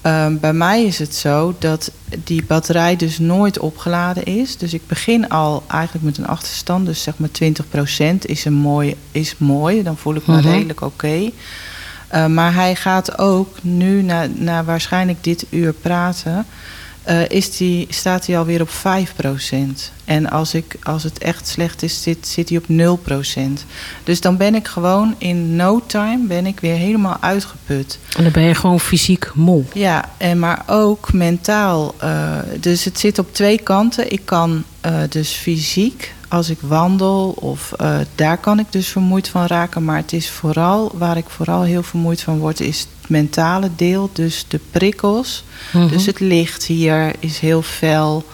Ehm, 0.03 0.37
bij 0.41 0.53
mij 0.53 0.85
is 0.85 0.99
het 0.99 1.15
zo 1.15 1.55
dat 1.59 1.91
die 2.25 2.45
batterij 2.45 2.97
dus 2.97 3.19
nooit 3.19 3.59
opgeladen 3.59 4.25
is. 4.25 4.57
Dus 4.57 4.75
ik 4.75 4.87
begin 4.87 5.29
al 5.29 5.63
eigenlijk 5.67 6.05
met 6.05 6.19
een 6.19 6.27
achterstand. 6.27 6.87
Dus 6.87 7.03
zeg 7.03 7.15
maar 7.19 7.29
20% 7.31 8.25
is, 8.27 8.45
een 8.45 8.53
mooi, 8.53 8.97
is 9.13 9.35
mooi. 9.39 9.83
Dan 9.83 9.97
voel 9.97 10.15
ik 10.15 10.27
me 10.27 10.37
Mhm. 10.37 10.49
redelijk 10.49 10.81
oké. 10.81 11.31
Uh, 12.15 12.27
maar 12.27 12.55
hij 12.55 12.75
gaat 12.75 13.19
ook 13.19 13.63
nu, 13.63 14.03
na, 14.03 14.27
na 14.35 14.65
waarschijnlijk 14.65 15.25
dit 15.25 15.47
uur 15.51 15.73
praten, 15.73 16.47
uh, 17.09 17.29
is 17.29 17.57
die, 17.57 17.87
staat 17.91 18.27
hij 18.27 18.39
alweer 18.39 18.61
op 18.61 18.71
5%. 18.71 18.73
En 20.05 20.31
als, 20.31 20.55
ik, 20.55 20.77
als 20.83 21.03
het 21.03 21.19
echt 21.19 21.49
slecht 21.49 21.83
is, 21.83 22.03
zit, 22.03 22.29
zit 22.29 22.49
hij 22.49 22.59
op 22.59 22.99
0%. 23.09 23.41
Dus 24.05 24.21
dan 24.21 24.37
ben 24.37 24.55
ik 24.55 24.69
gewoon 24.69 25.15
in 25.19 25.57
no 25.57 25.83
time 25.87 26.27
ben 26.27 26.47
ik 26.47 26.61
weer 26.61 26.75
helemaal 26.75 27.17
uitgeput. 27.21 27.99
En 28.17 28.23
dan 28.23 28.33
ben 28.33 28.43
je 28.43 28.55
gewoon 28.55 28.81
fysiek 28.81 29.31
moe. 29.35 29.65
Ja, 29.73 30.11
en 30.17 30.39
maar 30.39 30.63
ook 30.67 31.13
mentaal. 31.13 31.95
Uh, 32.03 32.39
dus 32.61 32.85
het 32.85 32.99
zit 32.99 33.19
op 33.19 33.35
twee 33.35 33.59
kanten. 33.59 34.13
Ik 34.13 34.21
kan 34.25 34.65
uh, 34.87 34.93
dus 35.09 35.31
fysiek, 35.31 36.15
als 36.29 36.51
ik 36.51 36.59
wandel, 36.61 37.31
of 37.31 37.73
uh, 37.81 37.99
daar 38.15 38.39
kan 38.39 38.59
ik 38.59 38.67
dus 38.71 38.89
vermoeid 38.89 39.29
van 39.29 39.47
raken. 39.47 39.85
Maar 39.85 39.97
het 39.97 40.13
is 40.13 40.31
vooral, 40.31 40.93
waar 40.95 41.17
ik 41.17 41.29
vooral 41.29 41.63
heel 41.63 41.83
vermoeid 41.83 42.21
van 42.21 42.39
word, 42.39 42.61
is 42.61 42.79
het 42.79 43.09
mentale 43.09 43.71
deel. 43.77 44.11
Dus 44.13 44.45
de 44.49 44.61
prikkels. 44.71 45.45
Mhm. 45.73 45.89
Dus 45.89 46.07
het 46.07 46.21
licht 46.21 46.65
hier 46.65 47.13
is 47.19 47.39
heel 47.39 47.63
fel. 47.63 48.25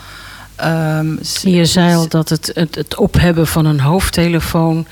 Um, 0.64 1.18
je 1.42 1.64
zei 1.64 1.94
al 1.94 2.08
dat 2.08 2.28
het, 2.28 2.50
het, 2.54 2.74
het 2.74 2.96
ophebben 2.96 3.46
van 3.46 3.64
een 3.64 3.80
hoofdtelefoon 3.80 4.86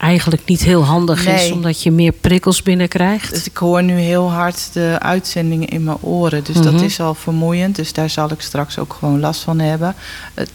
eigenlijk 0.00 0.44
niet 0.44 0.62
heel 0.62 0.84
handig 0.84 1.24
Nee. 1.24 1.34
is, 1.46 1.52
omdat 1.52 1.82
je 1.82 1.90
meer 1.90 2.12
prikkels 2.12 2.62
binnenkrijgt. 2.62 3.30
Dus 3.34 3.46
ik 3.46 3.56
hoor 3.56 3.82
nu 3.82 3.98
heel 3.98 4.30
hard 4.30 4.72
de 4.72 4.96
uitzendingen 5.00 5.68
in 5.68 5.84
mijn 5.84 5.96
oren. 6.00 6.44
Dus 6.44 6.54
dat 6.54 6.72
Mhm. 6.72 6.84
is 6.84 7.00
al 7.00 7.14
vermoeiend. 7.14 7.76
Dus 7.76 7.92
daar 7.92 8.10
zal 8.10 8.30
ik 8.32 8.40
straks 8.40 8.78
ook 8.78 8.96
gewoon 8.98 9.20
last 9.20 9.42
van 9.42 9.58
hebben. 9.58 9.94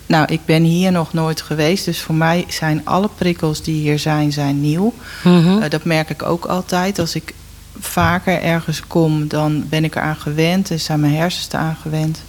Nou, 0.06 0.26
ik 0.34 0.40
ben 0.46 0.64
hier 0.64 0.92
nog 0.92 1.14
nooit 1.14 1.42
geweest. 1.42 1.86
Dus 1.86 2.02
voor 2.02 2.16
mij 2.16 2.46
zijn 2.48 2.82
alle 2.84 3.10
prikkels 3.18 3.62
die 3.62 3.82
hier 3.82 4.00
zijn, 4.00 4.32
zijn 4.32 4.62
nieuw. 4.62 4.94
Mhm. 5.24 5.62
Eh, 5.62 5.70
dat 5.70 5.84
merk 5.84 6.10
ik 6.10 6.24
ook 6.24 6.46
altijd. 6.46 7.00
Als 7.00 7.16
ik 7.16 7.34
vaker 7.80 8.42
ergens 8.42 8.82
kom, 8.88 9.28
dan 9.28 9.64
ben 9.70 9.84
ik 9.84 9.96
eraan 9.96 10.16
gewend. 10.16 10.72
En 10.72 10.80
zijn 10.80 11.00
mijn 11.00 11.16
hersens 11.16 11.48
eraan 11.52 11.78
gewend. 11.82 12.22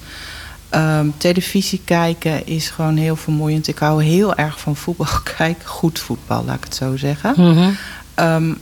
Ehm, 0.69 1.07
televisie 1.17 1.81
kijken 1.85 2.47
is 2.47 2.69
gewoon 2.71 2.97
heel 2.97 3.17
vermoeiend. 3.17 3.69
Ik 3.69 3.79
hou 3.79 4.05
heel 4.05 4.35
erg 4.35 4.61
van 4.61 4.77
voetbal 4.77 5.07
kijken. 5.37 5.67
Goed 5.69 5.99
voetbal, 5.99 6.45
laat 6.45 6.57
ik 6.57 6.65
het 6.65 6.75
zo 6.75 6.97
zeggen. 6.97 7.35
Mhm. 7.37 7.71
Ehm, 8.15 8.53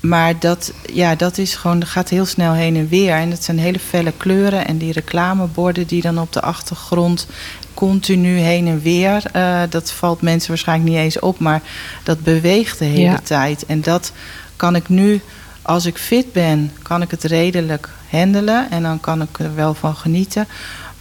maar 0.00 0.38
dat, 0.38 0.72
ja, 0.92 1.14
dat 1.14 1.38
is 1.38 1.54
gewoon, 1.54 1.78
dat 1.78 1.88
gaat 1.88 2.08
heel 2.08 2.26
snel 2.26 2.52
heen 2.52 2.76
en 2.76 2.88
weer. 2.88 3.14
En 3.14 3.30
het 3.30 3.44
zijn 3.44 3.58
hele 3.58 3.78
felle 3.78 4.12
kleuren. 4.16 4.66
En 4.66 4.78
die 4.78 4.92
reclameborden 4.92 5.86
die 5.86 6.02
dan 6.02 6.18
op 6.18 6.32
de 6.32 6.40
achtergrond 6.40 7.26
continu 7.74 8.36
heen 8.38 8.66
en 8.66 8.80
weer. 8.82 9.22
eh, 9.32 9.60
dat 9.68 9.92
valt 9.92 10.20
mensen 10.20 10.48
waarschijnlijk 10.48 10.90
niet 10.90 10.98
eens 10.98 11.18
op. 11.18 11.38
Maar 11.38 11.62
dat 12.02 12.20
beweegt 12.22 12.78
de 12.78 12.84
hele 12.84 13.00
Ja. 13.00 13.20
tijd. 13.22 13.66
En 13.66 13.80
dat 13.80 14.12
kan 14.56 14.74
ik 14.76 14.88
nu, 14.88 15.20
als 15.62 15.86
ik 15.86 15.96
fit 15.98 16.32
ben, 16.32 16.72
kan 16.82 17.02
ik 17.02 17.10
het 17.10 17.24
redelijk 17.24 17.88
handelen. 18.10 18.70
En 18.70 18.82
dan 18.82 19.00
kan 19.00 19.22
ik 19.22 19.38
er 19.38 19.54
wel 19.54 19.74
van 19.74 19.94
genieten. 19.96 20.46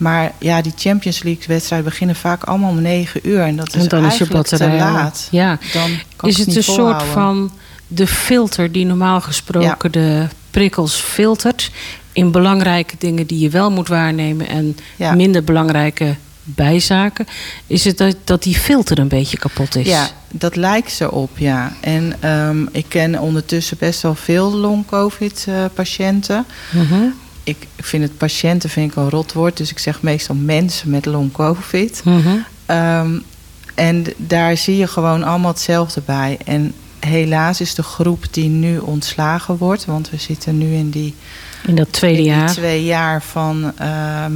Maar 0.02 0.32
ja, 0.40 0.62
die 0.62 0.74
Champions 0.76 1.24
League 1.24 1.44
wedstrijden 1.48 1.90
beginnen 1.90 2.16
vaak 2.16 2.44
allemaal 2.44 2.70
om 2.70 2.82
negen 2.82 3.28
uur. 3.28 3.42
En 3.42 3.56
dat 3.56 3.68
is 3.68 3.82
en 3.82 3.88
dan 3.88 4.06
is 4.06 4.10
eigenlijk 4.10 4.48
te 4.48 4.68
laat. 4.68 5.28
Ja. 5.32 5.60
Dan 5.74 5.90
kan 6.16 6.30
is 6.30 6.38
het 6.38 6.56
een 6.56 6.64
soort 6.64 7.04
van 7.04 7.52
de 7.88 8.08
filter 8.08 8.72
die 8.72 8.86
normaal 8.86 9.22
gesproken 9.22 9.92
de 9.92 10.28
prikkels 10.52 10.96
filtert 10.96 11.72
in 12.14 12.32
belangrijke 12.32 12.96
dingen 12.98 13.28
die 13.28 13.40
je 13.40 13.50
wel 13.50 13.72
moet 13.72 13.88
waarnemen 13.88 14.48
en 14.48 14.78
Ja. 14.96 15.14
minder 15.16 15.44
belangrijke 15.44 16.16
bijzaken? 16.44 17.28
Is 17.68 17.86
het 17.86 17.98
dat, 17.98 18.16
dat 18.24 18.44
die 18.44 18.56
filter 18.56 19.00
een 19.00 19.08
beetje 19.08 19.38
kapot 19.38 19.76
is? 19.76 19.88
Ja, 19.88 20.08
dat 20.32 20.56
lijkt 20.56 20.92
ze 20.92 21.12
op, 21.12 21.38
ja. 21.38 21.74
En 21.82 22.14
ehm, 22.20 22.66
ik 22.72 22.86
ken 22.88 23.20
ondertussen 23.20 23.78
best 23.80 24.02
wel 24.02 24.16
veel 24.16 24.52
long-covid-patiënten. 24.54 26.46
Mhm. 26.72 26.94
ik, 26.94 27.08
ik 27.44 27.68
vind 27.78 28.04
het 28.04 28.18
patiënten 28.18 28.70
vind 28.70 28.92
ik 28.92 28.98
een 28.98 29.10
rot 29.10 29.34
woord, 29.34 29.58
dus 29.58 29.72
ik 29.72 29.80
zeg 29.80 30.02
meestal 30.02 30.36
mensen 30.36 30.90
met 30.90 31.06
long-covid. 31.06 32.02
Mhm. 32.06 32.38
Ehm, 32.66 33.20
en 33.76 34.06
daar 34.18 34.58
zie 34.58 34.78
je 34.78 34.88
gewoon 34.88 35.24
allemaal 35.24 35.52
hetzelfde 35.52 36.02
bij. 36.06 36.38
En 36.46 36.74
helaas 37.00 37.62
is 37.62 37.76
de 37.76 37.84
groep 37.84 38.26
die 38.32 38.50
nu 38.50 38.78
ontslagen 38.78 39.58
wordt, 39.58 39.86
want 39.86 40.10
we 40.10 40.18
zitten 40.18 40.58
nu 40.58 40.74
in 40.74 40.90
die, 40.90 41.16
In 41.68 41.76
dat 41.76 41.94
tweede 41.94 42.18
in 42.18 42.24
die 42.24 42.34
jaar. 42.34 42.52
twee 42.52 42.84
jaar 42.84 43.24
van, 43.24 43.72
ehm, 43.78 44.34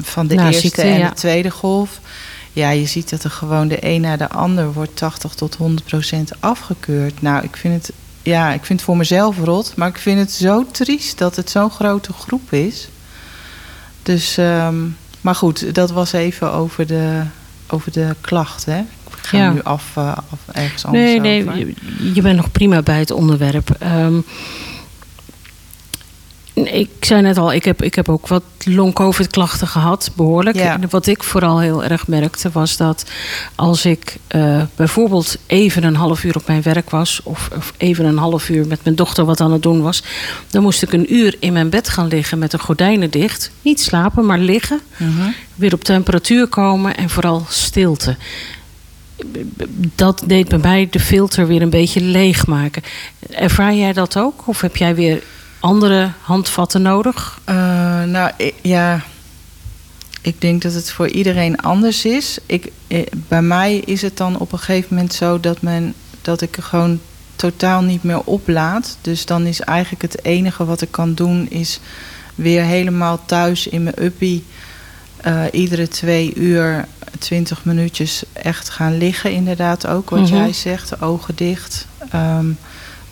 van 0.00 0.26
de 0.26 0.34
eerste 0.34 0.60
ziekte, 0.60 0.82
en 0.82 0.98
ja. 0.98 1.08
de 1.08 1.14
tweede 1.14 1.50
golf. 1.50 2.00
Ja, 2.52 2.70
je 2.70 2.86
ziet 2.86 3.10
dat 3.10 3.24
er 3.24 3.30
gewoon 3.30 3.68
de 3.68 3.78
een 3.80 4.00
na 4.00 4.16
de 4.16 4.28
ander 4.28 4.72
wordt 4.72 4.96
80 4.96 5.34
tot 5.34 5.54
100 5.54 5.84
procent 5.84 6.30
afgekeurd. 6.40 7.22
Nou, 7.22 7.44
ik 7.44 7.56
vind 7.56 7.74
het, 7.74 7.92
ja, 8.26 8.52
ik 8.52 8.64
vind 8.64 8.78
het 8.78 8.88
voor 8.88 8.96
mezelf 8.96 9.36
rot, 9.44 9.72
maar 9.76 9.88
ik 9.88 9.96
vind 9.98 10.18
het 10.18 10.32
zo 10.32 10.66
triest 10.70 11.18
dat 11.18 11.36
het 11.36 11.50
zo'n 11.50 11.70
grote 11.70 12.12
groep 12.12 12.52
is. 12.52 12.88
Dus 14.02 14.36
ehm, 14.38 14.74
maar 15.20 15.34
goed, 15.34 15.74
dat 15.74 15.90
was 15.90 16.12
even 16.12 16.52
over 16.52 16.86
de, 16.86 17.22
over 17.68 17.92
de 17.92 18.14
klacht. 18.20 18.64
Hè? 18.64 18.78
Ik 18.78 19.22
ga 19.32 19.36
Ja. 19.38 19.50
nu 19.52 19.62
af, 19.62 19.96
af 19.96 20.22
ergens 20.52 20.84
anders 20.84 21.04
Nee, 21.04 21.20
nee, 21.20 21.42
over. 21.42 21.58
je, 21.58 21.74
je 22.14 22.22
bent 22.22 22.36
nog 22.36 22.50
prima 22.52 22.82
bij 22.82 22.98
het 22.98 23.10
onderwerp. 23.10 23.70
Ehm, 23.78 24.20
ik 26.64 26.88
zei 27.00 27.22
net 27.22 27.38
al, 27.38 27.52
ik 27.52 27.64
heb, 27.64 27.82
ik 27.82 27.94
heb 27.94 28.08
ook 28.08 28.26
wat 28.26 28.42
long-covid-klachten 28.64 29.66
gehad, 29.66 30.10
behoorlijk. 30.14 30.56
Ja. 30.56 30.72
En 30.72 30.90
wat 30.90 31.06
ik 31.06 31.22
vooral 31.22 31.60
heel 31.60 31.84
erg 31.84 32.06
merkte, 32.06 32.50
was 32.52 32.76
dat 32.76 33.04
als 33.54 33.84
ik 33.84 34.16
eh, 34.26 34.62
bijvoorbeeld 34.76 35.38
even 35.46 35.84
een 35.84 35.96
half 35.96 36.24
uur 36.24 36.36
op 36.36 36.46
mijn 36.46 36.62
werk 36.62 36.90
was... 36.90 37.20
Of, 37.24 37.50
of 37.56 37.72
even 37.76 38.04
een 38.04 38.18
half 38.18 38.48
uur 38.48 38.66
met 38.66 38.84
mijn 38.84 38.96
dochter 38.96 39.24
wat 39.24 39.40
aan 39.40 39.52
het 39.52 39.62
doen 39.62 39.82
was... 39.82 40.02
dan 40.50 40.62
moest 40.62 40.82
ik 40.82 40.92
een 40.92 41.14
uur 41.14 41.36
in 41.38 41.52
mijn 41.52 41.70
bed 41.70 41.88
gaan 41.88 42.08
liggen 42.08 42.38
met 42.38 42.50
de 42.50 42.58
gordijnen 42.58 43.10
dicht. 43.10 43.50
Niet 43.62 43.80
slapen, 43.80 44.26
maar 44.26 44.38
liggen. 44.38 44.80
Mhm. 44.96 45.30
Weer 45.54 45.74
op 45.74 45.84
temperatuur 45.84 46.46
komen 46.46 46.96
en 46.96 47.10
vooral 47.10 47.44
stilte 47.48 48.16
dat 49.94 50.22
deed 50.26 50.48
bij 50.48 50.58
mij 50.58 50.88
de 50.90 51.00
filter 51.00 51.46
weer 51.46 51.62
een 51.62 51.70
beetje 51.70 52.00
leegmaken. 52.00 52.82
Ervaar 53.30 53.74
jij 53.74 53.92
dat 53.92 54.18
ook? 54.18 54.42
Of 54.46 54.60
heb 54.60 54.76
jij 54.76 54.94
weer 54.94 55.22
andere 55.66 56.10
handvatten 56.20 56.82
nodig? 56.82 57.40
Eh, 57.44 57.54
nou, 58.02 58.30
ja. 58.62 59.00
Ik 60.20 60.40
denk 60.40 60.62
dat 60.62 60.72
het 60.72 60.90
voor 60.90 61.08
iedereen 61.08 61.60
anders 61.60 62.04
is. 62.04 62.38
Ik, 62.46 62.72
eh, 62.86 63.06
bij 63.28 63.42
mij 63.42 63.76
is 63.76 64.02
het 64.02 64.16
dan 64.16 64.38
op 64.38 64.52
een 64.52 64.58
gegeven 64.58 64.94
moment 64.94 65.14
zo 65.14 65.40
dat, 65.40 65.62
men, 65.62 65.94
dat 66.22 66.40
ik 66.40 66.56
er 66.56 66.62
gewoon 66.62 67.00
totaal 67.36 67.82
niet 67.82 68.02
meer 68.02 68.20
oplaad. 68.24 68.96
Dus 69.00 69.26
dan 69.26 69.46
is 69.46 69.60
eigenlijk 69.60 70.02
het 70.02 70.24
enige 70.24 70.64
wat 70.64 70.80
ik 70.82 70.90
kan 70.90 71.14
doen... 71.14 71.50
is 71.50 71.80
weer 72.34 72.62
helemaal 72.62 73.20
thuis 73.26 73.66
in 73.66 73.82
mijn 73.82 74.02
uppie... 74.04 74.44
eh, 75.16 75.42
iedere 75.52 75.88
twee 75.88 76.34
uur, 76.34 76.84
twintig 77.18 77.64
minuutjes 77.64 78.22
echt 78.32 78.68
gaan 78.70 78.98
liggen. 78.98 79.32
Inderdaad 79.32 79.86
ook, 79.86 80.10
wat 80.10 80.20
Mhm. 80.20 80.34
jij 80.34 80.52
zegt. 80.52 81.00
Ogen 81.02 81.34
dicht. 81.34 81.86
Ehm, 82.10 82.46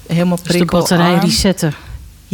helemaal 0.07 0.39
Dus 0.43 0.57
de 0.57 0.65
batterij 0.65 1.19
resetten. 1.19 1.73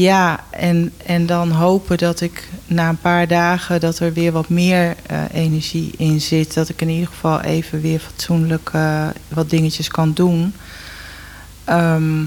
Ja, 0.00 0.44
en, 0.50 0.92
en 1.06 1.26
dan 1.26 1.50
hopen 1.50 1.98
dat 1.98 2.20
ik 2.20 2.48
na 2.66 2.88
een 2.88 2.98
paar 3.00 3.28
dagen 3.28 3.80
dat 3.80 3.98
er 3.98 4.12
weer 4.12 4.32
wat 4.32 4.48
meer 4.48 4.96
eh, 5.06 5.22
energie 5.32 5.92
in 5.96 6.20
zit. 6.20 6.54
Dat 6.54 6.68
ik 6.68 6.80
in 6.80 6.88
ieder 6.88 7.06
geval 7.08 7.40
even 7.40 7.80
weer 7.80 7.98
fatsoenlijk 8.00 8.70
eh, 8.72 9.06
wat 9.28 9.50
dingetjes 9.50 9.88
kan 9.88 10.12
doen. 10.12 10.54
Ehm, 11.64 12.24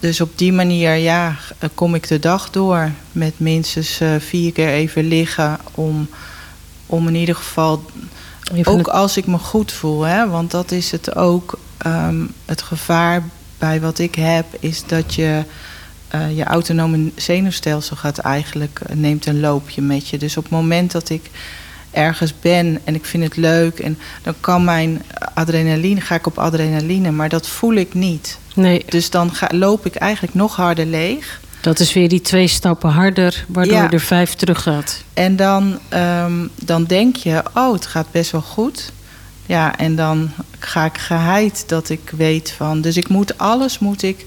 dus 0.00 0.20
op 0.20 0.38
die 0.38 0.52
manier, 0.52 0.94
ja, 0.94 1.36
eh, 1.58 1.68
kom 1.74 1.94
ik 1.94 2.08
de 2.08 2.18
dag 2.18 2.50
door 2.50 2.90
met 3.12 3.38
minstens 3.38 4.00
vier 4.18 4.52
keer 4.52 4.68
even 4.68 5.04
liggen 5.08 5.58
om, 5.74 6.08
om 6.86 7.08
in 7.08 7.14
ieder 7.14 7.34
geval 7.34 7.84
ook 8.64 8.76
het- 8.76 8.90
als 8.90 9.16
ik 9.16 9.26
me 9.26 9.38
goed 9.38 9.72
voel, 9.72 10.02
hè, 10.02 10.28
want 10.28 10.50
dat 10.50 10.70
is 10.70 10.90
het 10.90 11.16
ook. 11.16 11.58
ehm, 11.76 12.24
het 12.44 12.62
gevaar 12.62 13.22
bij 13.58 13.80
wat 13.80 13.98
ik 13.98 14.14
heb, 14.14 14.46
is 14.60 14.82
dat 14.86 15.14
je 15.14 15.42
eh, 16.08 16.36
je 16.36 16.44
autonome 16.44 17.10
zenuwstelsel 17.16 17.96
gaat 17.96 18.18
eigenlijk 18.18 18.80
eh, 18.86 18.96
neemt 18.96 19.26
een 19.26 19.40
loopje 19.40 19.82
met 19.82 20.08
je. 20.08 20.18
Dus 20.18 20.36
op 20.36 20.42
het 20.42 20.52
moment 20.52 20.92
dat 20.92 21.08
ik 21.08 21.30
ergens 21.90 22.34
ben 22.40 22.80
en 22.84 22.94
ik 22.94 23.04
vind 23.04 23.22
het 23.24 23.36
leuk 23.36 23.78
en 23.78 23.98
dan 24.22 24.34
kan 24.40 24.64
mijn 24.64 25.02
adrenaline, 25.34 26.00
ga 26.00 26.14
ik 26.14 26.26
op 26.26 26.38
adrenaline, 26.38 27.10
maar 27.10 27.28
dat 27.28 27.48
voel 27.48 27.74
ik 27.74 27.94
niet. 27.94 28.38
Nee, 28.54 28.84
Dus 28.88 29.10
dan 29.10 29.34
ga, 29.34 29.48
loop 29.52 29.86
ik 29.86 29.94
eigenlijk 29.94 30.34
nog 30.34 30.56
harder 30.56 30.86
leeg. 30.86 31.40
dat 31.60 31.80
is 31.80 31.92
weer 31.92 32.08
die 32.08 32.20
twee 32.20 32.46
stappen 32.48 32.90
harder, 32.90 33.44
waardoor 33.48 33.74
Ja. 33.74 33.82
je 33.82 33.88
er 33.88 34.00
vijf 34.00 34.34
terug 34.34 34.62
gaat. 34.62 35.02
En 35.14 35.36
dan, 35.36 35.78
ehm, 35.88 36.46
dan 36.54 36.84
denk 36.84 37.16
je, 37.16 37.42
oh, 37.54 37.72
het 37.72 37.86
gaat 37.86 38.06
best 38.10 38.30
wel 38.30 38.40
goed. 38.40 38.92
Ja, 39.46 39.76
en 39.78 39.96
dan 39.96 40.30
ga 40.58 40.84
ik 40.84 40.98
geheid 40.98 41.64
dat 41.66 41.88
ik 41.88 42.12
weet 42.16 42.52
van. 42.56 42.80
Dus 42.80 42.96
ik 42.96 43.08
moet 43.08 43.38
alles, 43.38 43.78
moet 43.78 44.02
ik, 44.02 44.24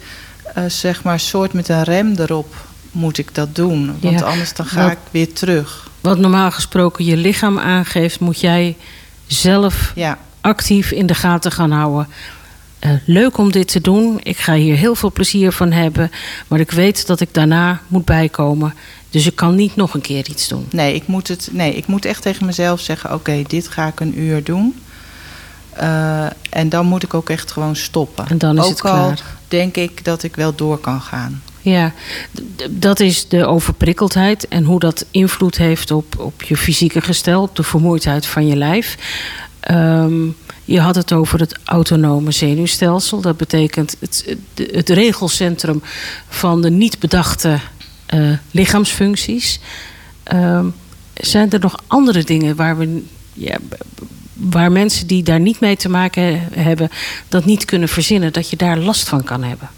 eh, 0.55 0.63
zeg 0.67 1.03
maar, 1.03 1.19
soort 1.19 1.53
met 1.53 1.69
een 1.69 1.83
rem 1.83 2.15
erop, 2.17 2.55
moet 2.91 3.17
ik 3.17 3.35
dat 3.35 3.55
doen. 3.55 3.97
Want 4.01 4.19
Ja. 4.19 4.25
anders 4.25 4.53
dan 4.53 4.65
ga 4.65 4.83
Wat- 4.83 4.91
ik 4.91 4.97
weer 5.11 5.33
terug. 5.33 5.89
Wat 6.01 6.17
normaal 6.17 6.51
gesproken 6.51 7.05
je 7.05 7.17
lichaam 7.17 7.59
aangeeft, 7.59 8.19
moet 8.19 8.39
jij 8.39 8.77
zelf 9.27 9.91
Ja, 9.95 10.17
actief 10.41 10.91
in 10.91 11.05
de 11.05 11.15
gaten 11.15 11.51
gaan 11.51 11.71
houden. 11.71 12.07
Eh, 12.79 12.91
leuk 13.05 13.37
om 13.37 13.51
dit 13.51 13.67
te 13.67 13.81
doen. 13.81 14.19
Ik 14.23 14.37
ga 14.37 14.53
hier 14.53 14.75
heel 14.75 14.95
veel 14.95 15.11
plezier 15.11 15.51
van 15.51 15.71
hebben. 15.71 16.11
Maar 16.47 16.59
ik 16.59 16.71
weet 16.71 17.07
dat 17.07 17.19
ik 17.19 17.33
daarna 17.33 17.81
moet 17.87 18.05
bijkomen. 18.05 18.73
Dus 19.09 19.25
ik 19.25 19.35
kan 19.35 19.55
niet 19.55 19.75
nog 19.75 19.93
een 19.93 20.01
keer 20.01 20.29
iets 20.29 20.47
doen. 20.47 20.65
nee 20.71 20.95
ik, 20.95 21.07
moet 21.07 21.27
het, 21.27 21.49
nee, 21.51 21.75
ik 21.75 21.87
moet 21.87 22.05
echt 22.05 22.21
tegen 22.21 22.45
mezelf 22.45 22.79
zeggen: 22.79 23.13
oké, 23.13 23.43
dit 23.47 23.67
ga 23.67 23.87
ik 23.87 23.99
een 23.99 24.19
uur 24.19 24.43
doen. 24.43 24.75
Eh, 25.79 26.25
en 26.49 26.69
dan 26.69 26.85
moet 26.85 27.03
ik 27.03 27.13
ook 27.13 27.29
echt 27.29 27.51
gewoon 27.51 27.75
stoppen. 27.75 28.27
En 28.27 28.37
dan 28.37 28.57
is 28.57 28.63
ook 28.63 28.69
het 28.69 28.81
al 28.81 28.91
klaar. 28.91 29.21
denk 29.47 29.75
ik 29.75 30.05
dat 30.05 30.23
ik 30.23 30.35
wel 30.35 30.55
door 30.55 30.77
kan 30.77 31.01
gaan. 31.01 31.41
Ja, 31.61 31.93
dat 32.69 32.99
is 32.99 33.27
de 33.27 33.45
overprikkeldheid 33.45 34.47
en 34.47 34.63
hoe 34.63 34.79
dat 34.79 35.05
invloed 35.11 35.57
heeft 35.57 35.91
op, 35.91 36.19
op 36.19 36.43
je 36.43 36.57
fysieke 36.57 37.01
gestel, 37.01 37.41
op 37.41 37.55
de 37.55 37.63
vermoeidheid 37.63 38.25
van 38.25 38.47
je 38.47 38.55
lijf. 38.55 38.97
Ehm, 39.59 40.25
je 40.65 40.79
had 40.79 40.95
het 40.95 41.13
over 41.13 41.39
het 41.39 41.57
autonome 41.63 42.31
zenuwstelsel. 42.31 43.21
Dat 43.21 43.37
betekent 43.37 43.95
het, 43.99 44.25
het, 44.25 44.71
het 44.71 44.89
regelcentrum 44.89 45.81
van 46.27 46.61
de 46.61 46.69
niet 46.69 46.99
bedachte 46.99 47.59
eh, 48.05 48.31
lichaamsfuncties. 48.51 49.59
Ehm, 50.23 50.65
zijn 51.13 51.51
er 51.51 51.59
nog 51.59 51.83
andere 51.87 52.23
dingen 52.23 52.55
waar 52.55 52.77
we. 52.77 53.03
Ja, 53.33 53.57
waar 54.39 54.71
mensen 54.71 55.07
die 55.07 55.23
daar 55.23 55.39
niet 55.39 55.59
mee 55.59 55.75
te 55.77 55.89
maken 55.89 56.39
hebben, 56.53 56.89
dat 57.27 57.45
niet 57.45 57.65
kunnen 57.65 57.89
verzinnen, 57.89 58.33
dat 58.33 58.49
je 58.49 58.55
daar 58.55 58.77
last 58.77 59.09
van 59.09 59.23
kan 59.23 59.43
hebben? 59.43 59.69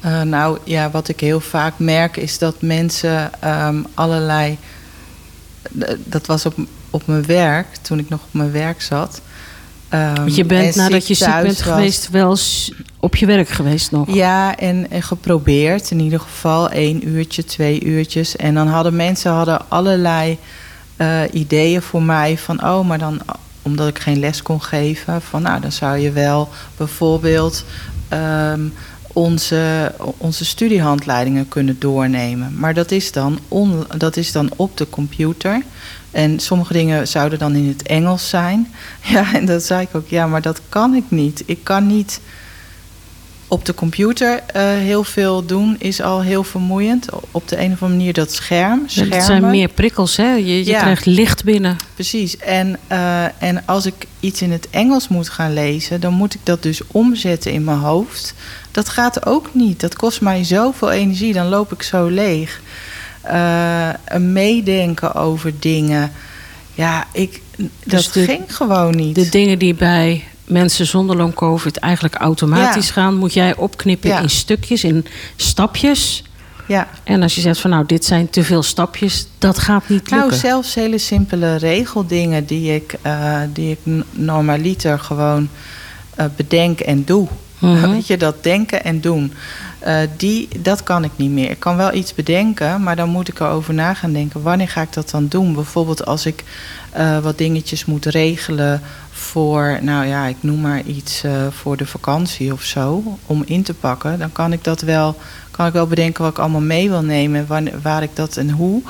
Eh, 0.00 0.22
nou 0.22 0.58
ja, 0.64 0.90
wat 0.90 1.08
ik 1.08 1.20
heel 1.20 1.40
vaak 1.40 1.74
merk 1.78 2.16
is 2.16 2.38
dat 2.38 2.62
mensen 2.62 3.30
ehm, 3.42 3.76
allerlei. 3.94 4.58
d- 5.78 5.96
Dat 6.04 6.26
was 6.26 6.46
op, 6.46 6.54
op 6.90 7.06
mijn 7.06 7.26
werk, 7.26 7.66
toen 7.82 7.98
ik 7.98 8.08
nog 8.08 8.20
op 8.26 8.32
mijn 8.34 8.52
werk 8.52 8.82
zat. 8.82 9.20
Ehm, 9.88 10.14
Want 10.14 10.34
je 10.36 10.44
bent 10.44 10.76
en 10.76 10.82
nadat 10.82 11.06
je 11.08 11.14
ziek 11.14 11.26
bent 11.42 11.46
was. 11.46 11.60
geweest, 11.74 12.10
wel 12.10 12.36
op 13.00 13.16
je 13.16 13.26
werk 13.26 13.48
geweest 13.48 13.90
nog. 13.90 14.14
Ja, 14.14 14.56
en, 14.56 14.90
en 14.90 15.02
geprobeerd. 15.02 15.90
In 15.90 16.00
ieder 16.00 16.20
geval 16.20 16.70
één 16.70 17.08
uurtje, 17.08 17.44
twee 17.44 17.84
uurtjes. 17.84 18.36
En 18.36 18.54
dan 18.54 18.68
hadden 18.68 18.96
mensen 18.96 19.30
hadden 19.32 19.70
allerlei 19.70 20.38
eh, 20.96 21.20
ideeën 21.32 21.82
voor 21.82 22.02
mij. 22.02 22.38
Van, 22.38 22.64
oh, 22.64 22.86
maar 22.86 22.98
dan, 22.98 23.20
omdat 23.62 23.88
ik 23.88 23.98
geen 23.98 24.18
les 24.18 24.42
kon 24.42 24.62
geven... 24.62 25.22
van, 25.22 25.42
nou, 25.42 25.60
dan 25.60 25.72
zou 25.72 25.98
je 25.98 26.12
wel 26.12 26.48
bijvoorbeeld... 26.76 27.64
ehm, 28.08 28.60
onze, 29.16 29.92
onze 30.16 30.44
studiehandleidingen 30.44 31.48
kunnen 31.48 31.76
doornemen. 31.78 32.54
Maar 32.58 32.74
dat 32.74 32.90
is, 32.90 33.12
dan 33.12 33.38
on, 33.48 33.86
dat 33.96 34.16
is 34.16 34.32
dan 34.32 34.50
op 34.56 34.76
de 34.76 34.88
computer. 34.88 35.62
En 36.10 36.40
sommige 36.40 36.72
dingen 36.72 37.08
zouden 37.08 37.38
dan 37.38 37.54
in 37.54 37.68
het 37.68 37.82
Engels 37.82 38.28
zijn. 38.28 38.72
Ja, 39.12 39.34
en 39.34 39.46
dat 39.46 39.62
zei 39.62 39.82
ik 39.82 39.88
ook, 39.92 40.08
ja, 40.08 40.26
maar 40.26 40.42
dat 40.42 40.60
kan 40.68 40.94
ik 40.94 41.04
niet. 41.08 41.42
Ik 41.46 41.58
kan 41.62 41.86
niet 41.86 42.20
op 43.48 43.64
de 43.64 43.74
computer 43.74 44.42
eh, 44.46 44.62
heel 44.62 45.04
veel 45.04 45.44
doen 45.46 45.76
is 45.78 46.00
al 46.02 46.22
heel 46.22 46.44
vermoeiend. 46.44 47.06
Op 47.30 47.48
de 47.48 47.56
een 47.58 47.72
of 47.72 47.82
andere 47.82 47.98
manier 47.98 48.12
dat 48.12 48.32
scherm. 48.32 48.80
Het 48.82 48.90
Schermen. 48.92 49.22
zijn 49.22 49.50
meer 49.50 49.68
prikkels, 49.68 50.16
hè? 50.16 50.32
Je, 50.32 50.44
je 50.58 50.64
Ja. 50.64 50.80
krijgt 50.80 51.06
licht 51.06 51.44
binnen. 51.44 51.76
Precies. 51.94 52.36
En, 52.36 52.78
eh, 52.86 53.24
en 53.42 53.62
als 53.66 53.86
ik 53.86 54.06
iets 54.20 54.42
in 54.42 54.52
het 54.52 54.70
Engels 54.70 55.08
moet 55.08 55.28
gaan 55.28 55.52
lezen, 55.54 56.00
dan 56.00 56.12
moet 56.12 56.34
ik 56.34 56.40
dat 56.42 56.62
dus 56.62 56.80
omzetten 56.86 57.52
in 57.52 57.64
mijn 57.64 57.78
hoofd. 57.78 58.34
Dat 58.70 58.88
gaat 58.88 59.26
ook 59.26 59.48
niet. 59.52 59.80
Dat 59.80 59.96
kost 59.96 60.20
mij 60.20 60.44
zoveel 60.44 60.90
energie. 60.90 61.32
Dan 61.32 61.46
loop 61.48 61.72
ik 61.72 61.82
zo 61.82 62.06
leeg. 62.06 62.60
Een 64.04 64.32
meedenken 64.32 65.14
over 65.14 65.52
dingen. 65.60 66.12
Ja, 66.74 67.06
ik, 67.12 67.40
dat 67.56 67.68
Dus 67.84 68.10
de- 68.12 68.24
ging 68.24 68.56
gewoon 68.56 68.96
niet. 68.96 69.14
De 69.14 69.28
dingen 69.28 69.58
die 69.58 69.74
bij 69.74 70.24
mensen 70.46 70.86
zonder 70.86 71.16
long 71.16 71.34
covid 71.34 71.76
eigenlijk 71.76 72.14
automatisch 72.14 72.86
Ja. 72.86 72.92
gaan, 72.92 73.14
moet 73.14 73.32
jij 73.34 73.56
opknippen 73.56 74.10
Ja. 74.10 74.20
in 74.20 74.30
stukjes, 74.30 74.84
in 74.84 75.06
stapjes. 75.36 76.24
ja. 76.66 76.88
En 77.04 77.22
als 77.22 77.34
je 77.34 77.40
zegt 77.40 77.60
van 77.60 77.70
nou, 77.70 77.86
dit 77.86 78.04
zijn 78.04 78.30
te 78.30 78.42
veel 78.44 78.62
stapjes, 78.62 79.26
dat 79.38 79.58
gaat 79.58 79.88
niet 79.88 80.10
Nou, 80.10 80.20
lukken. 80.22 80.38
zelfs 80.40 80.74
hele 80.74 80.98
simpele 80.98 81.56
regeldingen 81.56 82.44
die 82.46 82.74
ik, 82.74 82.94
eh, 83.02 83.40
die 83.52 83.70
ik 83.70 84.02
normaliter 84.10 84.98
gewoon 84.98 85.48
eh, 86.14 86.26
bedenk 86.36 86.80
en 86.80 87.04
doe. 87.04 87.28
Mhm. 87.58 87.90
Weet 87.92 88.06
je, 88.06 88.16
dat 88.16 88.42
denken 88.42 88.84
en 88.84 89.00
doen. 89.00 89.32
Eh, 89.78 89.96
die, 90.16 90.48
dat 90.60 90.82
kan 90.82 91.04
ik 91.04 91.10
niet 91.16 91.30
meer. 91.30 91.50
Ik 91.50 91.58
kan 91.60 91.76
wel 91.76 91.94
iets 91.94 92.14
bedenken, 92.14 92.82
maar 92.82 92.96
dan 92.96 93.08
moet 93.08 93.28
ik 93.28 93.40
erover 93.40 93.74
na 93.74 93.94
gaan 93.94 94.12
denken. 94.12 94.42
Wanneer 94.42 94.68
ga 94.68 94.82
ik 94.82 94.92
dat 94.92 95.10
dan 95.10 95.28
doen? 95.28 95.54
Bijvoorbeeld 95.54 96.06
als 96.06 96.26
ik 96.26 96.44
wat 97.22 97.38
dingetjes 97.38 97.84
moet 97.84 98.04
regelen 98.06 98.82
voor, 99.16 99.78
nou 99.82 100.06
ja, 100.06 100.26
ik 100.26 100.36
noem 100.40 100.60
maar 100.60 100.82
iets 100.82 101.22
eh, 101.24 101.32
voor 101.50 101.76
de 101.76 101.86
vakantie 101.86 102.52
of 102.52 102.62
zo, 102.62 103.18
om 103.26 103.42
in 103.46 103.62
te 103.62 103.74
pakken. 103.74 104.18
Dan 104.18 104.32
kan 104.32 104.52
ik 104.52 104.64
dat 104.64 104.80
wel, 104.80 105.16
kan 105.50 105.66
ik 105.66 105.72
wel 105.72 105.86
bedenken 105.86 106.22
wat 106.22 106.32
ik 106.32 106.38
allemaal 106.38 106.60
mee 106.60 106.88
wil 106.90 107.02
nemen, 107.02 107.46
wanneer, 107.46 107.80
waar 107.82 108.02
ik 108.02 108.10
dat 108.14 108.36
en 108.36 108.50
hoe. 108.50 108.82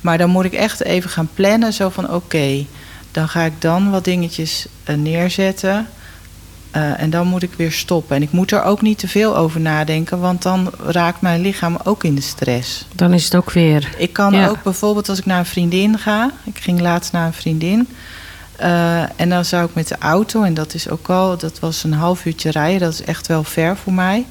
Maar 0.00 0.18
dan 0.18 0.30
moet 0.30 0.44
ik 0.44 0.52
echt 0.52 0.82
even 0.82 1.10
gaan 1.10 1.28
plannen. 1.34 1.72
Zo 1.72 1.88
van 1.88 2.10
oké, 2.10 2.66
dan 3.10 3.28
ga 3.28 3.42
ik 3.42 3.60
dan 3.60 3.90
wat 3.90 4.04
dingetjes 4.04 4.66
eh, 4.84 4.96
neerzetten. 4.96 5.86
Eh, 6.70 7.00
en 7.00 7.10
dan 7.10 7.26
moet 7.26 7.42
ik 7.42 7.52
weer 7.56 7.72
stoppen. 7.72 8.16
En 8.16 8.22
ik 8.22 8.32
moet 8.32 8.50
er 8.50 8.62
ook 8.62 8.82
niet 8.82 8.98
te 8.98 9.08
veel 9.08 9.36
over 9.36 9.60
nadenken, 9.60 10.20
want 10.20 10.42
dan 10.42 10.70
raakt 10.86 11.20
mijn 11.20 11.40
lichaam 11.40 11.76
ook 11.84 12.04
in 12.04 12.14
de 12.14 12.20
stress. 12.20 12.86
Dan 12.94 13.12
is 13.14 13.24
het 13.24 13.34
ook 13.34 13.50
weer. 13.50 13.88
Ik 13.98 14.12
kan 14.12 14.32
Ja. 14.32 14.48
ook 14.48 14.62
bijvoorbeeld 14.62 15.08
als 15.08 15.18
ik 15.18 15.26
naar 15.26 15.38
een 15.38 15.46
vriendin 15.46 15.98
ga. 15.98 16.30
Ik 16.44 16.58
ging 16.58 16.80
laatst 16.80 17.12
naar 17.12 17.26
een 17.26 17.32
vriendin. 17.32 17.88
Eh, 18.58 19.20
en 19.20 19.28
dan 19.28 19.44
zou 19.44 19.68
ik 19.68 19.74
met 19.74 19.88
de 19.88 19.96
auto, 19.98 20.42
en 20.42 20.54
dat 20.54 20.74
is 20.74 20.88
ook 20.88 21.08
al, 21.08 21.36
dat 21.36 21.58
was 21.58 21.84
een 21.84 21.92
half 21.92 22.24
uurtje 22.24 22.50
rijden, 22.50 22.80
dat 22.80 22.92
is 22.92 23.02
echt 23.02 23.26
wel 23.26 23.44
ver 23.44 23.76
voor 23.76 23.92
mij. 23.92 24.26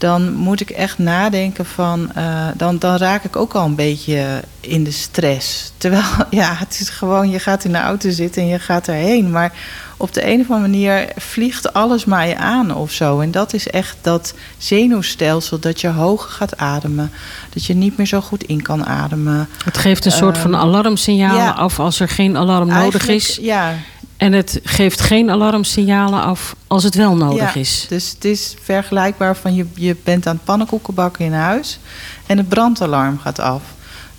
Dan 0.00 0.32
moet 0.32 0.60
ik 0.60 0.70
echt 0.70 0.98
nadenken 0.98 1.66
van, 1.66 2.12
eh, 2.14 2.46
dan, 2.56 2.78
dan 2.78 2.96
raak 2.96 3.24
ik 3.24 3.36
ook 3.36 3.54
al 3.54 3.64
een 3.64 3.74
beetje 3.74 4.42
in 4.60 4.84
de 4.84 4.90
stress. 4.90 5.72
Terwijl, 5.76 6.02
ja, 6.30 6.54
het 6.54 6.80
is 6.80 6.88
gewoon, 6.88 7.30
je 7.30 7.38
gaat 7.38 7.64
in 7.64 7.72
de 7.72 7.78
auto 7.78 8.10
zitten 8.10 8.42
en 8.42 8.48
je 8.48 8.58
gaat 8.58 8.88
erheen. 8.88 9.30
Maar 9.30 9.52
op 9.96 10.12
de 10.12 10.26
een 10.26 10.40
of 10.40 10.50
andere 10.50 10.68
manier 10.68 11.08
vliegt 11.16 11.72
alles 11.72 12.04
maar 12.04 12.28
je 12.28 12.36
aan 12.36 12.74
of 12.74 12.90
zo. 12.90 13.20
En 13.20 13.30
dat 13.30 13.52
is 13.52 13.68
echt 13.68 13.96
dat 14.00 14.34
zenuwstelsel 14.58 15.58
dat 15.58 15.80
je 15.80 15.88
hoger 15.88 16.30
gaat 16.30 16.56
ademen. 16.56 17.10
Dat 17.50 17.64
je 17.64 17.74
niet 17.74 17.96
meer 17.96 18.06
zo 18.06 18.20
goed 18.20 18.44
in 18.44 18.62
kan 18.62 18.86
ademen. 18.86 19.48
Het 19.64 19.78
geeft 19.78 20.04
een 20.04 20.12
soort 20.12 20.38
van 20.38 20.54
Ehm, 20.54 20.60
alarmsignalen 20.60 21.42
ja. 21.42 21.50
af 21.50 21.80
als 21.80 22.00
er 22.00 22.08
geen 22.08 22.36
alarm 22.36 22.68
nodig 22.68 23.08
is. 23.08 23.38
Ja, 23.40 23.74
En 24.20 24.32
het 24.32 24.60
geeft 24.64 25.00
geen 25.00 25.30
alarmsignalen 25.30 26.22
af 26.22 26.56
als 26.66 26.84
het 26.84 26.94
wel 26.94 27.16
nodig 27.16 27.54
ja, 27.54 27.60
is. 27.60 27.86
Dus 27.88 28.10
het 28.10 28.24
is 28.24 28.54
vergelijkbaar 28.62 29.36
van 29.36 29.54
je, 29.54 29.66
je 29.74 29.96
bent 30.04 30.26
aan 30.26 30.34
het 30.34 30.44
pannenkoeken 30.44 30.94
bakken 30.94 31.24
in 31.24 31.32
huis 31.32 31.78
en 32.26 32.36
het 32.36 32.48
brandalarm 32.48 33.18
gaat 33.18 33.38
af. 33.38 33.62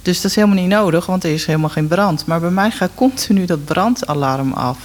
Dus 0.01 0.21
dat 0.21 0.31
is 0.31 0.35
helemaal 0.35 0.57
niet 0.57 0.67
nodig, 0.67 1.05
want 1.05 1.23
er 1.23 1.33
is 1.33 1.45
helemaal 1.45 1.69
geen 1.69 1.87
brand. 1.87 2.25
Maar 2.25 2.39
bij 2.39 2.49
mij 2.49 2.71
gaat 2.71 2.89
continu 2.95 3.45
dat 3.45 3.65
brandalarm 3.65 4.53
af. 4.53 4.77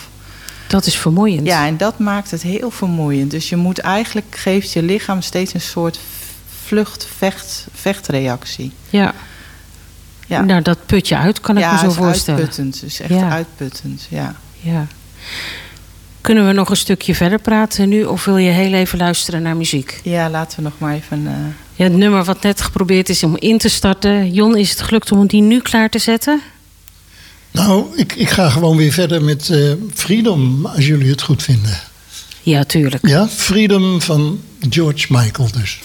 Dat 0.68 0.86
is 0.86 0.96
vermoeiend. 0.96 1.46
Ja, 1.46 1.66
en 1.66 1.76
dat 1.76 1.98
maakt 1.98 2.30
het 2.30 2.42
heel 2.42 2.70
vermoeiend. 2.70 3.30
Dus 3.30 3.48
je 3.48 3.56
moet 3.56 3.78
eigenlijk, 3.78 4.26
geeft 4.36 4.72
je 4.72 4.82
lichaam 4.82 5.22
steeds 5.22 5.54
een 5.54 5.60
soort 5.60 5.98
vlucht-vecht-vechtreactie. 6.64 8.72
Ja. 8.90 9.14
Ja. 10.26 10.40
Nou, 10.40 10.62
dat 10.62 10.78
put 10.86 11.08
je 11.08 11.16
uit, 11.16 11.40
kan 11.40 11.56
ik 11.56 11.62
ja, 11.62 11.72
me 11.72 11.76
zo 11.78 11.82
het 11.84 11.92
is 11.92 11.98
voorstellen. 11.98 12.40
uitputtend. 12.40 12.74
Het 12.74 12.84
is 12.90 13.00
echt 13.00 13.10
Ja. 13.10 13.30
uitputtend, 13.30 14.06
ja. 14.10 14.34
Ja. 14.60 14.86
Kunnen 16.20 16.46
we 16.46 16.52
nog 16.52 16.70
een 16.70 16.76
stukje 16.76 17.14
verder 17.14 17.38
praten 17.38 17.88
nu? 17.88 18.04
Of 18.04 18.24
wil 18.24 18.36
je 18.36 18.50
heel 18.50 18.72
even 18.72 18.98
luisteren 18.98 19.42
naar 19.42 19.56
muziek? 19.56 20.00
Ja, 20.02 20.30
laten 20.30 20.56
we 20.56 20.62
nog 20.62 20.72
maar 20.78 20.94
even... 20.94 21.26
eh, 21.26 21.32
Ja, 21.74 21.84
het 21.84 21.92
nummer 21.96 22.24
wat 22.24 22.42
net 22.42 22.60
geprobeerd 22.60 23.08
is 23.08 23.22
om 23.22 23.36
in 23.38 23.58
te 23.58 23.68
starten. 23.68 24.32
Jon, 24.32 24.56
is 24.56 24.70
het 24.70 24.80
gelukt 24.80 25.12
om 25.12 25.26
die 25.26 25.42
nu 25.42 25.60
klaar 25.60 25.88
te 25.90 25.98
zetten? 25.98 26.40
Nou, 27.50 27.86
ik, 27.96 28.12
ik 28.12 28.30
ga 28.30 28.48
gewoon 28.50 28.76
weer 28.76 28.92
verder 28.92 29.22
met 29.24 29.50
eh, 29.50 29.72
Freedom, 29.94 30.66
als 30.66 30.86
jullie 30.86 31.10
het 31.10 31.22
goed 31.22 31.42
vinden. 31.42 31.78
Ja, 32.42 32.64
tuurlijk. 32.64 33.06
Ja, 33.08 33.28
Freedom 33.28 34.00
van 34.02 34.40
George 34.70 35.06
Michael 35.08 35.50
dus. 35.52 35.78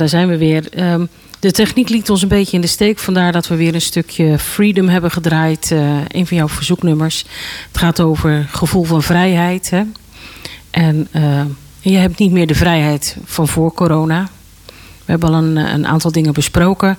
Daar 0.00 0.08
zijn 0.08 0.28
we 0.28 0.36
weer. 0.36 0.72
Ehm, 0.72 1.06
de 1.40 1.50
techniek 1.50 1.88
liet 1.88 2.10
ons 2.10 2.22
een 2.22 2.28
beetje 2.28 2.56
in 2.56 2.60
de 2.60 2.66
steek. 2.66 2.98
Vandaar 2.98 3.32
dat 3.32 3.48
we 3.48 3.56
weer 3.56 3.74
een 3.74 3.80
stukje 3.80 4.38
Freedom 4.38 4.88
hebben 4.88 5.10
gedraaid. 5.10 5.70
eh, 5.72 5.96
een 6.08 6.26
van 6.26 6.36
jouw 6.36 6.48
verzoeknummers. 6.48 7.24
Het 7.66 7.78
gaat 7.78 8.00
over 8.00 8.46
gevoel 8.50 8.84
van 8.84 9.02
vrijheid. 9.02 9.70
Hè? 9.70 9.82
En 10.70 11.08
eh, 11.10 11.42
je 11.80 11.96
hebt 11.96 12.18
niet 12.18 12.32
meer 12.32 12.46
de 12.46 12.54
vrijheid 12.54 13.16
van 13.24 13.48
voor 13.48 13.74
corona. 13.74 14.28
We 15.04 15.16
hebben 15.16 15.28
al 15.28 15.34
een, 15.34 15.56
een 15.56 15.86
aantal 15.86 16.12
dingen 16.12 16.32
besproken. 16.32 16.98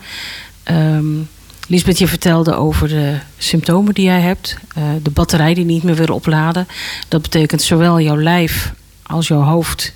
Ehm 0.63 1.19
Lisbeth, 1.71 1.97
je 1.97 2.07
vertelde 2.07 2.55
over 2.55 2.87
de 2.87 3.17
symptomen 3.37 3.93
die 3.93 4.05
jij 4.05 4.21
hebt. 4.21 4.57
Eh, 4.75 4.83
de 5.03 5.09
batterij 5.09 5.53
die 5.53 5.65
niet 5.65 5.83
meer 5.83 5.95
wil 5.95 6.15
opladen. 6.15 6.67
Dat 7.07 7.21
betekent 7.21 7.61
zowel 7.61 7.99
jouw 7.99 8.17
lijf 8.17 8.73
als 9.03 9.27
jouw 9.27 9.41
hoofd 9.41 9.93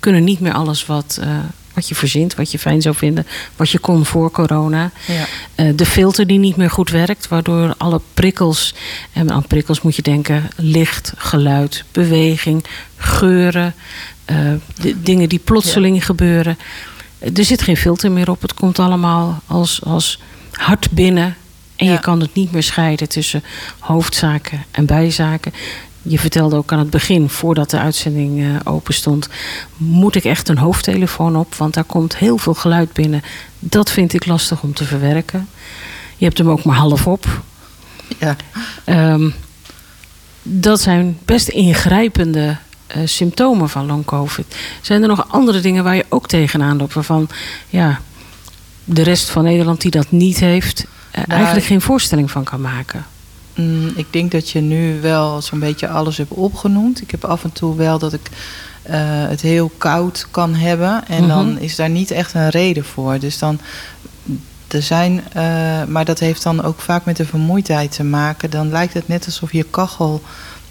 kunnen 0.00 0.24
niet 0.24 0.40
meer 0.40 0.52
alles 0.52 0.86
wat, 0.86 1.18
eh, 1.20 1.28
wat 1.74 1.88
je 1.88 1.94
verzint, 1.94 2.34
wat 2.34 2.52
je 2.52 2.58
fijn 2.58 2.82
zou 2.82 2.94
vinden, 2.94 3.26
wat 3.56 3.70
je 3.70 3.78
kon 3.78 4.04
voor 4.04 4.30
corona. 4.30 4.90
Ja. 5.06 5.26
Eh, 5.54 5.66
de 5.76 5.86
filter 5.86 6.26
die 6.26 6.38
niet 6.38 6.56
meer 6.56 6.70
goed 6.70 6.90
werkt, 6.90 7.28
waardoor 7.28 7.74
alle 7.78 8.00
prikkels, 8.14 8.74
en 9.12 9.30
aan 9.30 9.46
prikkels 9.46 9.80
moet 9.80 9.96
je 9.96 10.02
denken, 10.02 10.48
licht, 10.56 11.12
geluid, 11.16 11.84
beweging, 11.92 12.64
geuren, 12.96 13.74
eh, 14.24 14.36
de 14.74 15.02
dingen 15.02 15.28
die 15.28 15.38
plotseling 15.38 16.04
gebeuren. 16.04 16.58
Er 17.18 17.44
zit 17.44 17.62
geen 17.62 17.76
filter 17.76 18.12
meer 18.12 18.30
op. 18.30 18.42
Het 18.42 18.54
komt 18.54 18.78
allemaal 18.78 19.42
als, 19.46 19.80
als 19.84 20.20
hard 20.50 20.90
binnen. 20.90 21.36
En 21.76 21.86
je 21.86 22.00
kan 22.00 22.20
het 22.20 22.34
niet 22.34 22.52
meer 22.52 22.62
scheiden 22.62 23.08
tussen 23.08 23.44
hoofdzaken 23.78 24.64
en 24.70 24.86
bijzaken. 24.86 25.52
Je 26.06 26.18
vertelde 26.18 26.56
ook 26.56 26.72
aan 26.72 26.78
het 26.78 26.90
begin, 26.90 27.28
voordat 27.28 27.70
de 27.70 27.78
uitzending 27.78 28.40
eh, 28.42 28.72
open 28.72 28.94
stond, 28.94 29.28
moet 29.76 30.14
ik 30.14 30.24
echt 30.24 30.48
een 30.48 30.58
hoofdtelefoon 30.58 31.36
op, 31.36 31.54
want 31.54 31.74
daar 31.74 31.84
komt 31.84 32.16
heel 32.16 32.38
veel 32.38 32.54
geluid 32.54 32.92
binnen. 32.92 33.22
Dat 33.58 33.90
vind 33.90 34.12
ik 34.12 34.26
lastig 34.26 34.62
om 34.62 34.74
te 34.74 34.84
verwerken. 34.84 35.48
Je 36.16 36.24
hebt 36.24 36.38
hem 36.38 36.50
ook 36.50 36.64
maar 36.64 36.76
half 36.76 37.06
op. 37.06 37.42
Ja. 38.18 38.36
Ehm, 38.84 39.30
dat 40.42 40.80
zijn 40.80 41.18
best 41.24 41.48
ingrijpende 41.48 42.56
eh, 42.86 43.02
symptomen 43.04 43.68
van 43.68 43.86
long 43.86 44.04
covid. 44.04 44.56
Zijn 44.80 45.02
er 45.02 45.08
nog 45.08 45.28
andere 45.28 45.60
dingen 45.60 45.84
waar 45.84 45.96
je 45.96 46.06
ook 46.08 46.28
tegenaan 46.28 46.76
loopt, 46.76 46.94
waarvan 46.94 47.28
ja, 47.68 48.00
de 48.84 49.02
rest 49.02 49.30
van 49.30 49.44
Nederland 49.44 49.80
die 49.80 49.90
dat 49.90 50.10
niet 50.10 50.40
heeft, 50.40 50.86
eh, 51.10 51.22
Nou, 51.26 51.32
eigenlijk 51.32 51.66
geen 51.66 51.80
voorstelling 51.80 52.30
van 52.30 52.44
kan 52.44 52.60
maken? 52.60 53.06
Mm, 53.54 53.92
ik 53.96 54.06
denk 54.10 54.30
dat 54.32 54.50
je 54.50 54.60
nu 54.60 55.00
wel 55.00 55.42
zo'n 55.42 55.58
beetje 55.58 55.88
alles 55.88 56.16
hebt 56.16 56.30
opgenoemd. 56.32 57.00
Ik 57.02 57.10
heb 57.10 57.24
af 57.24 57.44
en 57.44 57.52
toe 57.52 57.76
wel 57.76 57.98
dat 57.98 58.12
ik 58.12 58.30
eh, 58.82 58.96
het 59.28 59.40
heel 59.40 59.70
koud 59.78 60.26
kan 60.30 60.54
hebben. 60.54 61.06
En 61.08 61.18
Mhm. 61.24 61.28
dan 61.28 61.58
is 61.58 61.76
daar 61.76 61.90
niet 61.90 62.10
echt 62.10 62.34
een 62.34 62.48
reden 62.48 62.84
voor. 62.84 63.18
Dus 63.18 63.38
dan. 63.38 63.58
Er 64.68 64.82
zijn, 64.82 65.22
eh, 65.32 65.42
maar 65.84 66.04
dat 66.04 66.18
heeft 66.18 66.42
dan 66.42 66.62
ook 66.62 66.80
vaak 66.80 67.04
met 67.04 67.16
de 67.16 67.24
vermoeidheid 67.26 67.92
te 67.92 68.04
maken. 68.04 68.50
Dan 68.50 68.70
lijkt 68.70 68.94
het 68.94 69.08
net 69.08 69.26
alsof 69.26 69.52
je 69.52 69.62
kachel 69.70 70.22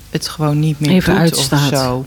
het 0.10 0.28
gewoon 0.28 0.60
niet 0.60 0.80
meer 0.80 0.90
Even 0.92 1.12
doet 1.14 1.22
uitstaat. 1.22 1.72
of 1.72 1.78
zo. 1.80 2.06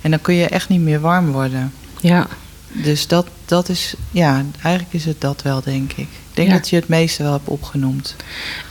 En 0.00 0.10
dan 0.10 0.20
kun 0.20 0.34
je 0.34 0.46
echt 0.48 0.68
niet 0.68 0.80
meer 0.80 1.00
warm 1.00 1.32
worden. 1.32 1.72
Ja. 2.00 2.26
Dus 2.72 3.06
dat, 3.06 3.26
dat 3.44 3.68
is, 3.68 3.94
ja, 4.10 4.42
eigenlijk 4.62 4.94
is 4.94 5.04
het 5.04 5.20
dat 5.20 5.42
wel, 5.42 5.60
denk 5.64 5.92
ik. 5.92 6.08
Ik 6.36 6.42
denk 6.42 6.54
Ja. 6.54 6.60
dat 6.60 6.68
je 6.70 6.76
het 6.76 6.88
meeste 6.88 7.22
wel 7.22 7.32
hebt 7.32 7.48
opgenoemd. 7.48 8.16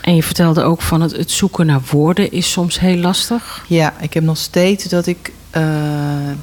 En 0.02 0.16
je 0.16 0.24
vertelde 0.24 0.62
ook 0.64 0.82
van 0.82 1.02
het, 1.02 1.12
het 1.18 1.32
zoeken 1.32 1.66
naar 1.66 1.82
woorden 1.92 2.32
is 2.32 2.52
soms 2.52 2.80
heel 2.80 2.98
lastig. 2.98 3.66
Ja, 3.68 3.94
ik 4.00 4.14
heb 4.14 4.24
nog 4.24 4.38
steeds 4.38 4.84
dat 4.84 5.06
ik, 5.06 5.32
eh, 5.50 5.64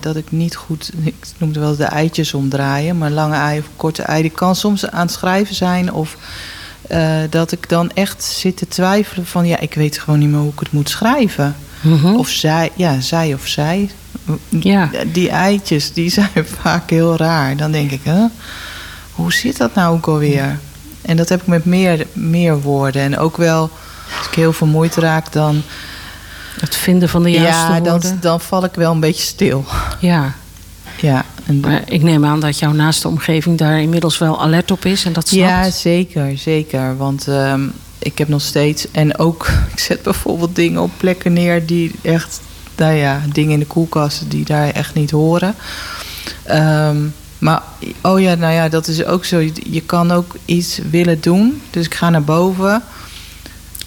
dat 0.00 0.16
ik 0.16 0.30
niet 0.30 0.56
goed, 0.56 0.90
ik 1.04 1.14
noem 1.38 1.48
het 1.48 1.58
wel 1.58 1.76
de 1.76 1.84
eitjes 1.84 2.34
omdraaien, 2.34 2.98
maar 2.98 3.10
lange 3.10 3.34
ei 3.36 3.58
of 3.58 3.64
korte 3.76 4.02
ei, 4.02 4.22
die 4.22 4.30
kan 4.30 4.56
soms 4.56 4.90
aan 4.90 5.00
het 5.00 5.10
schrijven 5.12 5.54
zijn 5.54 5.92
of 5.92 6.16
eh, 6.88 7.16
dat 7.30 7.52
ik 7.52 7.68
dan 7.68 7.90
echt 7.94 8.24
zit 8.24 8.56
te 8.56 8.68
twijfelen 8.68 9.26
van 9.26 9.46
ja, 9.46 9.58
ik 9.58 9.74
weet 9.74 9.98
gewoon 9.98 10.18
niet 10.18 10.28
meer 10.28 10.40
hoe 10.40 10.52
ik 10.52 10.58
het 10.58 10.72
moet 10.72 10.88
schrijven. 10.88 11.56
Mhm. 11.80 12.14
Of 12.14 12.28
zij, 12.28 12.70
ja, 12.74 13.00
zij 13.00 13.34
of 13.34 13.46
zij. 13.46 13.90
Ja. 14.48 14.90
Die 15.12 15.30
eitjes, 15.30 15.92
die 15.92 16.10
zijn 16.10 16.30
vaak 16.60 16.90
heel 16.90 17.16
raar. 17.16 17.56
Dan 17.56 17.72
denk 17.72 17.90
ik, 17.90 18.00
hè, 18.02 18.24
hoe 19.12 19.32
zit 19.32 19.56
dat 19.56 19.74
nou 19.74 19.96
ook 19.96 20.06
alweer? 20.06 20.58
En 21.02 21.16
dat 21.16 21.28
heb 21.28 21.40
ik 21.40 21.46
met 21.46 21.64
meer, 21.64 22.06
meer 22.12 22.60
woorden. 22.60 23.02
En 23.02 23.18
ook 23.18 23.36
wel, 23.36 23.70
als 24.18 24.26
ik 24.26 24.34
heel 24.34 24.52
vermoeid 24.52 24.96
raak, 24.96 25.32
dan... 25.32 25.62
Het 26.60 26.76
vinden 26.76 27.08
van 27.08 27.22
de 27.22 27.30
juiste 27.30 27.72
ja, 27.72 27.80
dan, 27.80 27.92
woorden. 27.92 28.20
dan 28.20 28.40
val 28.40 28.64
ik 28.64 28.74
wel 28.74 28.92
een 28.92 29.00
beetje 29.00 29.22
stil. 29.22 29.64
Ja. 29.98 30.34
Ja, 31.00 31.24
en 31.46 31.60
Maar 31.60 31.82
ik 31.86 32.02
neem 32.02 32.24
aan 32.24 32.40
dat 32.40 32.58
jouw 32.58 32.72
naaste 32.72 33.08
omgeving 33.08 33.58
daar 33.58 33.80
inmiddels 33.80 34.18
wel 34.18 34.40
alert 34.40 34.70
op 34.70 34.84
is 34.84 35.04
en 35.04 35.12
dat 35.12 35.28
snapt. 35.28 35.48
Ja, 35.48 35.70
zeker, 35.70 36.38
zeker. 36.38 36.96
Want 36.96 37.28
ehm, 37.28 37.60
ik 37.98 38.18
heb 38.18 38.28
nog 38.28 38.42
steeds... 38.42 38.90
En 38.90 39.18
ook, 39.18 39.48
ik 39.72 39.78
zet 39.78 40.02
bijvoorbeeld 40.02 40.56
dingen 40.56 40.82
op 40.82 40.90
plekken 40.96 41.32
neer 41.32 41.66
die 41.66 41.92
echt... 42.02 42.40
Nou 42.76 42.94
ja, 42.94 43.20
dingen 43.32 43.52
in 43.52 43.58
de 43.58 43.66
koelkasten 43.66 44.28
die 44.28 44.44
daar 44.44 44.70
echt 44.70 44.94
niet 44.94 45.10
horen. 45.10 45.54
Ehm, 46.42 46.96
maar, 47.42 47.62
oh 48.02 48.20
ja, 48.20 48.34
nou 48.34 48.52
ja, 48.52 48.68
dat 48.68 48.88
is 48.88 49.04
ook 49.04 49.24
zo. 49.24 49.38
Je, 49.64 49.82
kan 49.86 50.10
ook 50.10 50.36
iets 50.44 50.80
willen 50.90 51.20
doen. 51.20 51.62
Dus 51.70 51.86
ik 51.86 51.94
ga 51.94 52.10
naar 52.10 52.24
boven. 52.24 52.72
En, 52.72 52.82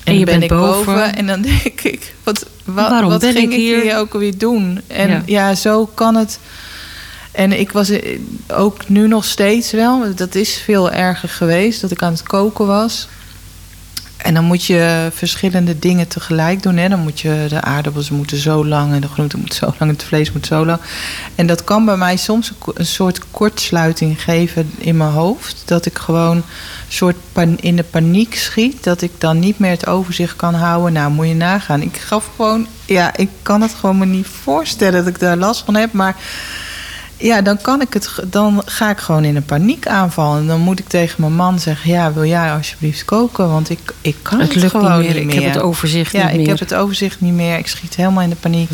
En 0.03 0.20
je 0.20 0.26
ben 0.26 0.39
bent 0.39 0.51
ik 0.51 0.58
boven. 0.58 1.16
En 1.16 1.28
dan 1.28 1.41
denk 1.64 1.82
ik, 1.82 2.14
wat, 2.24 2.45
wat, 2.64 2.89
Waarom 2.89 3.10
wat 3.10 3.24
ging 3.26 3.38
ik 3.38 3.51
hier? 3.51 3.82
hier 3.82 3.97
ook 3.97 4.14
alweer 4.14 4.38
doen? 4.38 4.82
En 4.88 5.10
Ja. 5.10 5.22
ja, 5.26 5.56
zo 5.56 5.86
kan 5.86 6.16
het... 6.16 6.39
En 7.32 7.60
ik 7.60 7.72
was 7.72 7.89
eh, 7.89 8.20
ook 8.47 8.89
nu 8.89 9.08
nog 9.08 9.26
steeds 9.26 9.72
wel, 9.72 10.16
dat 10.16 10.36
is 10.36 10.62
veel 10.64 10.91
erger 10.91 11.30
geweest, 11.30 11.82
dat 11.82 11.91
ik 11.91 12.01
aan 12.01 12.12
het 12.12 12.24
koken 12.24 12.66
was. 12.66 13.08
En 14.26 14.34
dan 14.34 14.43
moet 14.43 14.65
je 14.65 15.09
verschillende 15.13 15.80
dingen 15.80 16.07
tegelijk 16.07 16.63
doen. 16.63 16.78
Hè. 16.78 16.89
Dan 16.89 16.99
moet 16.99 17.19
je 17.19 17.45
de 17.49 17.61
aardappels 17.61 18.09
moeten 18.09 18.38
zo 18.38 18.65
lang 18.65 18.93
en 18.93 19.01
de 19.01 19.07
groente 19.07 19.38
moet 19.38 19.53
zo 19.53 19.73
lang 19.80 19.91
het 19.91 20.03
vlees 20.03 20.32
moet 20.32 20.45
zo 20.45 20.65
lang. 20.65 20.80
En 21.36 21.47
dat 21.47 21.63
kan 21.63 21.86
bij 21.86 21.97
mij 21.97 22.15
soms 22.15 22.51
een 22.73 22.86
soort 22.86 23.19
kortsluiting 23.32 24.21
geven 24.21 24.71
in 24.78 24.97
mijn 24.97 25.09
hoofd. 25.09 25.63
Dat 25.65 25.86
ik 25.86 25.97
gewoon 25.97 26.38
een 26.38 26.43
soort 26.88 27.15
in 27.55 27.76
de 27.76 27.84
paniek 27.84 28.36
schiet. 28.36 28.84
Dat 28.84 29.01
ik 29.01 29.11
dan 29.17 29.39
niet 29.39 29.59
meer 29.59 29.71
het 29.71 29.88
overzicht 29.88 30.36
kan 30.36 30.53
houden. 30.53 30.93
Nou, 30.93 31.11
moet 31.11 31.28
je 31.28 31.36
nagaan. 31.36 31.82
Ik 31.82 31.97
gaf 31.97 32.30
gewoon, 32.36 32.67
ja, 32.86 33.17
ik 33.17 33.30
kan 33.41 33.61
het 33.61 33.73
gewoon 33.73 33.97
me 33.97 34.05
niet 34.05 34.28
voorstellen 34.28 35.03
dat 35.03 35.13
ik 35.13 35.19
daar 35.19 35.38
last 35.38 35.65
van 35.65 35.76
heb. 35.76 35.93
Maar 35.93 36.15
ja, 37.18 37.41
dan 37.41 37.61
kan 37.61 37.82
ik 37.82 37.93
het, 37.93 38.09
dan 38.26 38.61
ga 38.66 38.89
ik 38.89 38.97
gewoon 38.97 39.24
in 39.24 39.36
een 39.36 39.45
paniekaanval. 39.45 40.38
En 40.38 40.47
dan 40.47 40.59
moet 40.59 40.80
ik 40.80 40.88
tegen 40.88 41.22
mijn 41.22 41.36
man 41.36 41.59
zeggen: 41.59 41.91
Ja, 41.91 42.13
wil 42.13 42.26
jij 42.26 42.51
alsjeblieft 42.53 43.05
koken? 43.05 43.49
Want 43.49 43.70
ik, 43.70 43.93
ik 44.01 44.16
kan 44.22 44.39
Het 44.39 44.53
het, 44.53 44.61
lukt 44.61 44.74
niet 44.74 44.84
gewoon 44.84 44.99
meer. 44.99 45.13
niet 45.13 45.34
Ik 45.34 45.39
heb 45.41 45.53
het 45.53 45.61
overzicht 45.61 46.11
ja, 46.11 46.24
niet 46.24 46.32
ik 46.32 46.38
meer. 46.38 46.47
heb 46.47 46.59
het 46.59 46.74
overzicht 46.74 47.22
niet 47.22 47.34
meer. 47.34 47.57
Ik 47.57 47.68
schiet 47.68 47.95
helemaal 47.95 48.24
in 48.24 48.30
de 48.30 48.36
paniek. 48.36 48.70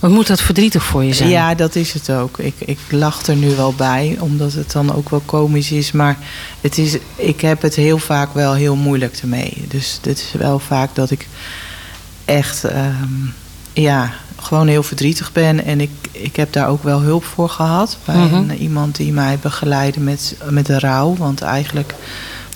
Wat 0.00 0.10
moet 0.10 0.26
dat 0.26 0.40
verdrietig 0.40 0.84
voor 0.84 1.04
je 1.04 1.12
zijn? 1.14 1.28
Ja, 1.28 1.54
dat 1.54 1.74
is 1.74 1.92
het 1.92 2.10
ook. 2.10 2.38
Ik, 2.38 2.54
ik 2.58 2.78
lach 2.90 3.26
er 3.26 3.36
nu 3.36 3.54
wel 3.54 3.74
bij, 3.74 4.16
omdat 4.20 4.52
het 4.52 4.72
dan 4.72 4.94
ook 4.94 5.10
wel 5.10 5.22
komisch 5.24 5.72
is. 5.72 5.92
Maar 5.92 6.16
het 6.60 6.78
is, 6.78 6.96
ik 7.16 7.40
heb 7.40 7.62
het 7.62 7.74
heel 7.74 7.98
vaak 7.98 8.34
wel 8.34 8.54
heel 8.54 8.76
moeilijk 8.76 9.16
ermee. 9.16 9.64
Dus 9.68 9.98
het 10.02 10.18
is 10.18 10.32
wel 10.38 10.58
vaak 10.58 10.94
dat 10.94 11.10
ik 11.10 11.26
echt 12.24 12.64
ehm, 12.64 13.26
ja, 13.72 14.12
gewoon 14.46 14.66
heel 14.66 14.82
verdrietig 14.82 15.32
ben. 15.32 15.64
En 15.64 15.80
ik, 15.80 15.90
ik 16.12 16.36
heb 16.36 16.52
daar 16.52 16.68
ook 16.68 16.82
wel 16.82 17.00
hulp 17.00 17.24
voor 17.24 17.48
gehad. 17.48 17.98
Bij 18.04 18.16
Mhm. 18.16 18.34
een, 18.34 18.56
iemand 18.58 18.96
die 18.96 19.12
mij 19.12 19.38
begeleidde 19.42 20.00
met, 20.00 20.36
met 20.48 20.66
de 20.66 20.78
rouw. 20.78 21.14
Want 21.16 21.40
eigenlijk 21.42 21.94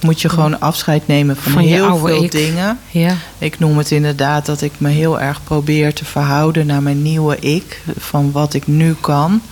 moet 0.01 0.21
je 0.21 0.29
gewoon 0.29 0.61
afscheid 0.61 1.07
nemen 1.07 1.37
van, 1.37 1.63
heel 1.63 1.97
veel 1.97 2.25
ik. 2.25 2.31
dingen. 2.31 2.79
Ja. 2.91 3.15
Ik 3.39 3.59
noem 3.59 3.79
het 3.79 3.91
inderdaad 3.91 4.47
dat 4.47 4.61
ik 4.63 4.73
me 4.79 4.89
heel 4.89 5.21
erg 5.21 5.45
probeer 5.45 5.95
te 5.95 6.05
verhouden 6.05 6.67
naar 6.67 6.83
mijn 6.83 7.03
nieuwe 7.03 7.37
ik. 7.39 7.81
Van 7.99 8.33
wat 8.33 8.55
ik 8.55 8.67
nu 8.67 8.95
kan. 9.01 9.43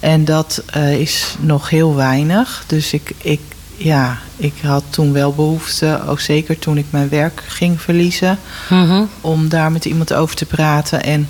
En 0.00 0.24
dat 0.24 0.62
eh, 0.66 1.00
is 1.00 1.34
nog 1.40 1.70
heel 1.70 1.94
weinig. 1.94 2.64
Dus 2.66 2.92
ik, 2.92 3.14
ik, 3.18 3.40
ja, 3.82 4.18
ik 4.36 4.52
had 4.62 4.84
toen 4.90 5.12
wel 5.12 5.32
behoefte, 5.34 6.00
ook 6.06 6.20
zeker 6.20 6.58
toen 6.58 6.78
ik 6.78 6.84
mijn 6.90 7.08
werk 7.08 7.42
ging 7.46 7.80
verliezen, 7.80 8.38
Mhm. 8.70 9.02
om 9.20 9.48
daar 9.48 9.72
met 9.72 9.84
iemand 9.84 10.12
over 10.12 10.36
te 10.36 10.46
praten. 10.46 11.02
En 11.02 11.28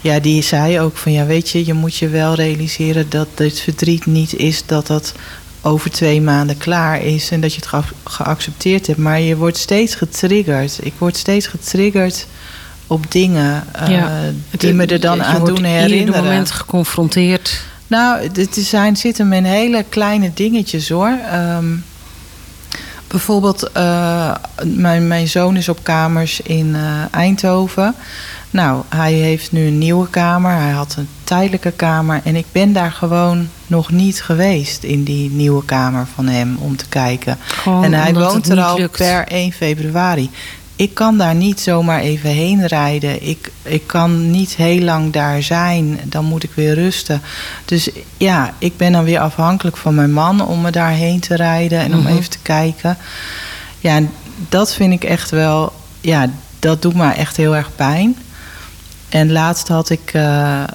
ja, 0.00 0.18
die 0.20 0.42
zei 0.42 0.80
ook 0.80 0.96
van 0.96 1.12
ja, 1.12 1.24
weet 1.26 1.50
je, 1.50 1.66
je 1.66 1.72
moet 1.74 1.96
je 1.96 2.08
wel 2.08 2.34
realiseren 2.34 3.06
dat 3.08 3.28
dit 3.34 3.60
verdriet 3.60 4.06
niet 4.06 4.34
is 4.34 4.62
dat 4.66 4.86
dat 4.86 5.14
over 5.60 5.90
twee 5.90 6.20
maanden 6.20 6.56
klaar 6.58 7.02
is 7.02 7.30
en 7.30 7.40
dat 7.40 7.52
je 7.54 7.60
het 7.60 7.68
ge- 7.68 7.94
geaccepteerd 8.04 8.86
hebt. 8.86 8.98
Maar 8.98 9.20
je 9.20 9.36
wordt 9.36 9.56
steeds 9.56 9.94
getriggerd. 9.94 10.78
Ik 10.82 10.92
word 10.98 11.16
steeds 11.16 11.46
getriggerd 11.46 12.26
op 12.86 13.10
dingen 13.12 13.64
eh, 13.72 13.88
Ja. 13.88 14.10
die 14.50 14.72
me 14.74 14.86
er 14.86 15.00
dan 15.00 15.16
Je 15.16 15.22
aan 15.24 15.38
wordt 15.38 15.46
doen 15.56 15.64
Ieder 15.64 15.70
herinneren. 15.80 16.24
moment 16.24 16.50
geconfronteerd. 16.50 17.60
Nou, 17.88 18.28
het 18.32 18.54
zijn, 18.54 18.96
zitten 18.96 19.28
met 19.28 19.44
hele 19.44 19.84
kleine 19.88 20.30
dingetjes 20.34 20.88
hoor. 20.88 21.18
Ehm, 21.30 21.76
bijvoorbeeld, 23.06 23.72
eh, 23.72 24.34
mijn, 24.64 25.08
mijn 25.08 25.28
zoon 25.28 25.56
is 25.56 25.68
op 25.68 25.78
kamers 25.82 26.40
in 26.40 26.74
eh, 26.74 26.80
Eindhoven. 27.10 27.94
Nou, 28.50 28.82
hij 28.88 29.12
heeft 29.12 29.52
nu 29.52 29.66
een 29.66 29.78
nieuwe 29.78 30.10
kamer. 30.10 30.50
Hij 30.50 30.70
had 30.70 30.94
een 30.98 31.08
tijdelijke 31.24 31.70
kamer. 31.70 32.20
En 32.24 32.36
ik 32.36 32.46
ben 32.52 32.72
daar 32.72 32.92
gewoon 32.92 33.48
nog 33.66 33.90
niet 33.90 34.22
geweest 34.22 34.82
in 34.82 35.04
die 35.04 35.30
nieuwe 35.30 35.64
kamer 35.64 36.06
van 36.14 36.26
hem 36.26 36.56
om 36.60 36.76
te 36.76 36.88
kijken. 36.88 37.38
Gewoon 37.46 37.84
en 37.84 37.92
hij 37.92 38.14
woont 38.14 38.48
er 38.48 38.60
al 38.60 38.78
lukt. 38.78 38.96
per 38.96 39.24
1 39.28 39.52
februari. 39.52 40.30
Ik 40.78 40.94
kan 40.94 41.18
daar 41.18 41.34
niet 41.34 41.60
zomaar 41.60 42.00
even 42.00 42.30
heen 42.30 42.66
rijden. 42.66 43.28
Ik, 43.28 43.50
ik 43.62 43.86
kan 43.86 44.30
niet 44.30 44.56
heel 44.56 44.80
lang 44.80 45.12
daar 45.12 45.42
zijn. 45.42 46.00
Dan 46.04 46.24
moet 46.24 46.42
ik 46.42 46.50
weer 46.54 46.74
rusten. 46.74 47.20
Dus 47.64 47.88
ja, 48.16 48.52
ik 48.58 48.76
ben 48.76 48.92
dan 48.92 49.04
weer 49.04 49.18
afhankelijk 49.20 49.76
van 49.76 49.94
mijn 49.94 50.12
man 50.12 50.46
om 50.46 50.60
me 50.60 50.70
daarheen 50.70 51.20
te 51.20 51.36
rijden 51.36 51.78
en 51.78 51.94
om 51.94 52.00
Mhm. 52.00 52.12
even 52.16 52.30
te 52.30 52.38
kijken. 52.42 52.96
Ja, 53.80 54.00
dat 54.48 54.74
vind 54.74 54.92
ik 54.92 55.04
echt 55.04 55.30
wel. 55.30 55.72
Ja, 56.00 56.30
dat 56.58 56.82
doet 56.82 56.94
me 56.94 57.10
echt 57.12 57.36
heel 57.36 57.56
erg 57.56 57.70
pijn. 57.76 58.16
En 59.08 59.32
laatst 59.32 59.68
had 59.68 59.90
ik. 59.90 60.10
eh, 60.12 60.62
eh, 60.62 60.66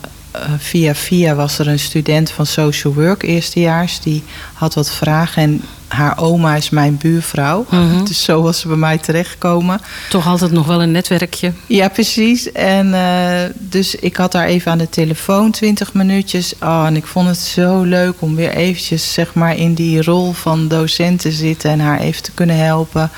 via 0.58 0.95
via 0.95 1.36
was 1.36 1.60
er 1.60 1.68
een 1.68 1.80
student 1.80 2.32
van 2.32 2.45
social 2.45 2.93
work 2.93 3.24
eerstejaars. 3.24 3.99
Die 3.99 4.24
had 4.54 4.74
wat 4.74 4.91
vragen. 4.91 5.43
En 5.43 5.62
haar 5.94 6.18
oma 6.20 6.56
is 6.56 6.70
mijn 6.70 6.98
buurvrouw. 6.98 7.66
Mhm. 7.70 8.04
Dus 8.06 8.24
zo 8.24 8.41
was 8.41 8.60
ze 8.60 8.68
bij 8.68 8.78
mij 8.78 8.98
terechtgekomen. 8.98 9.80
Toch 10.10 10.28
altijd 10.28 10.52
nog 10.52 10.66
wel 10.68 10.82
een 10.82 10.91
netwerkje. 10.91 11.52
Ja, 11.68 11.88
precies. 11.88 12.52
En 12.52 12.94
eh, 12.94 13.50
dus 13.60 13.96
ik 13.96 14.16
had 14.16 14.34
haar 14.34 14.46
even 14.46 14.72
aan 14.72 14.78
de 14.78 14.89
telefoon, 14.89 15.52
20 15.52 15.94
minuutjes. 15.94 16.54
Oh, 16.62 16.84
en 16.86 16.96
ik 16.96 17.06
vond 17.06 17.28
het 17.28 17.38
zo 17.39 17.82
leuk 17.84 18.16
om 18.20 18.36
weer 18.36 18.52
eventjes 18.56 19.14
zeg 19.14 19.34
maar, 19.34 19.58
in 19.58 19.74
die 19.74 20.04
rol 20.04 20.32
van 20.32 20.68
docent 20.68 21.20
te 21.22 21.32
zitten 21.32 21.72
en 21.72 21.80
haar 21.80 22.00
even 22.00 22.24
te 22.24 22.32
kunnen 22.32 22.58
helpen. 22.58 23.10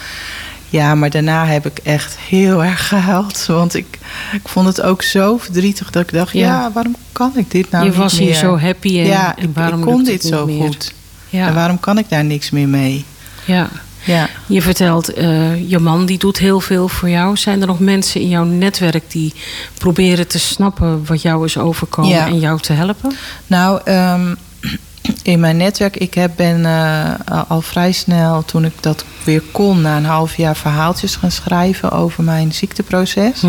Ja, 0.69 0.95
maar 0.95 1.09
daarna 1.09 1.45
heb 1.45 1.65
ik 1.65 1.77
echt 1.83 2.17
heel 2.27 2.63
erg 2.63 2.87
gehuild. 2.87 3.45
Want 3.45 3.75
ik, 3.75 3.99
ik 4.33 4.47
vond 4.47 4.67
het 4.67 4.81
ook 4.81 5.01
zo 5.01 5.37
verdrietig 5.37 5.89
dat 5.89 6.01
ik 6.03 6.11
dacht: 6.13 6.31
ja, 6.33 6.39
Ja. 6.39 6.71
waarom 6.73 6.95
kan 7.11 7.31
ik 7.35 7.51
dit 7.51 7.71
nou 7.71 7.83
Je 7.83 7.89
niet 7.89 7.99
was 7.99 8.17
hier 8.17 8.33
zo 8.33 8.57
happy 8.59 8.87
en- 8.99 9.05
ja, 9.05 9.35
en 9.37 9.51
waarom 9.53 9.79
ik 9.79 9.85
kon 9.85 10.03
dit 10.03 10.23
zo 10.23 10.45
meer? 10.45 10.65
goed. 10.65 10.93
Ja. 11.35 11.47
En 11.47 11.53
waarom 11.53 11.79
kan 11.79 11.97
ik 11.97 12.09
daar 12.09 12.23
niks 12.25 12.49
meer 12.49 12.67
mee? 12.67 13.05
Ja. 13.45 13.69
Ja. 14.05 14.29
Je 14.45 14.61
vertelt, 14.61 15.13
eh, 15.13 15.69
je 15.69 15.79
man 15.79 16.05
die 16.05 16.17
doet 16.17 16.37
heel 16.37 16.59
veel 16.59 16.87
voor 16.87 17.09
jou. 17.09 17.37
Zijn 17.37 17.61
er 17.61 17.67
nog 17.67 17.79
mensen 17.79 18.21
in 18.21 18.29
jouw 18.29 18.43
netwerk 18.43 19.11
die 19.11 19.33
proberen 19.77 20.27
te 20.27 20.39
snappen 20.39 21.05
wat 21.05 21.21
jou 21.21 21.45
is 21.45 21.57
overkomen 21.57 22.09
Ja. 22.09 22.25
en 22.25 22.39
jou 22.39 22.59
te 22.59 22.73
helpen? 22.73 23.15
Nou, 23.47 23.81
ehm, 23.83 24.35
in 25.23 25.39
mijn 25.39 25.57
netwerk, 25.57 25.97
ik 25.97 26.13
heb, 26.13 26.31
ben 26.35 26.65
eh, 26.65 27.11
al 27.47 27.61
vrij 27.61 27.91
snel, 27.91 28.45
toen 28.45 28.65
ik 28.65 28.73
dat 28.79 29.05
weer 29.23 29.41
kon, 29.51 29.81
na 29.81 29.97
een 29.97 30.05
half 30.05 30.37
jaar 30.37 30.55
verhaaltjes 30.55 31.15
gaan 31.15 31.31
schrijven 31.31 31.91
over 31.91 32.23
mijn 32.23 32.53
ziekteproces. 32.53 33.43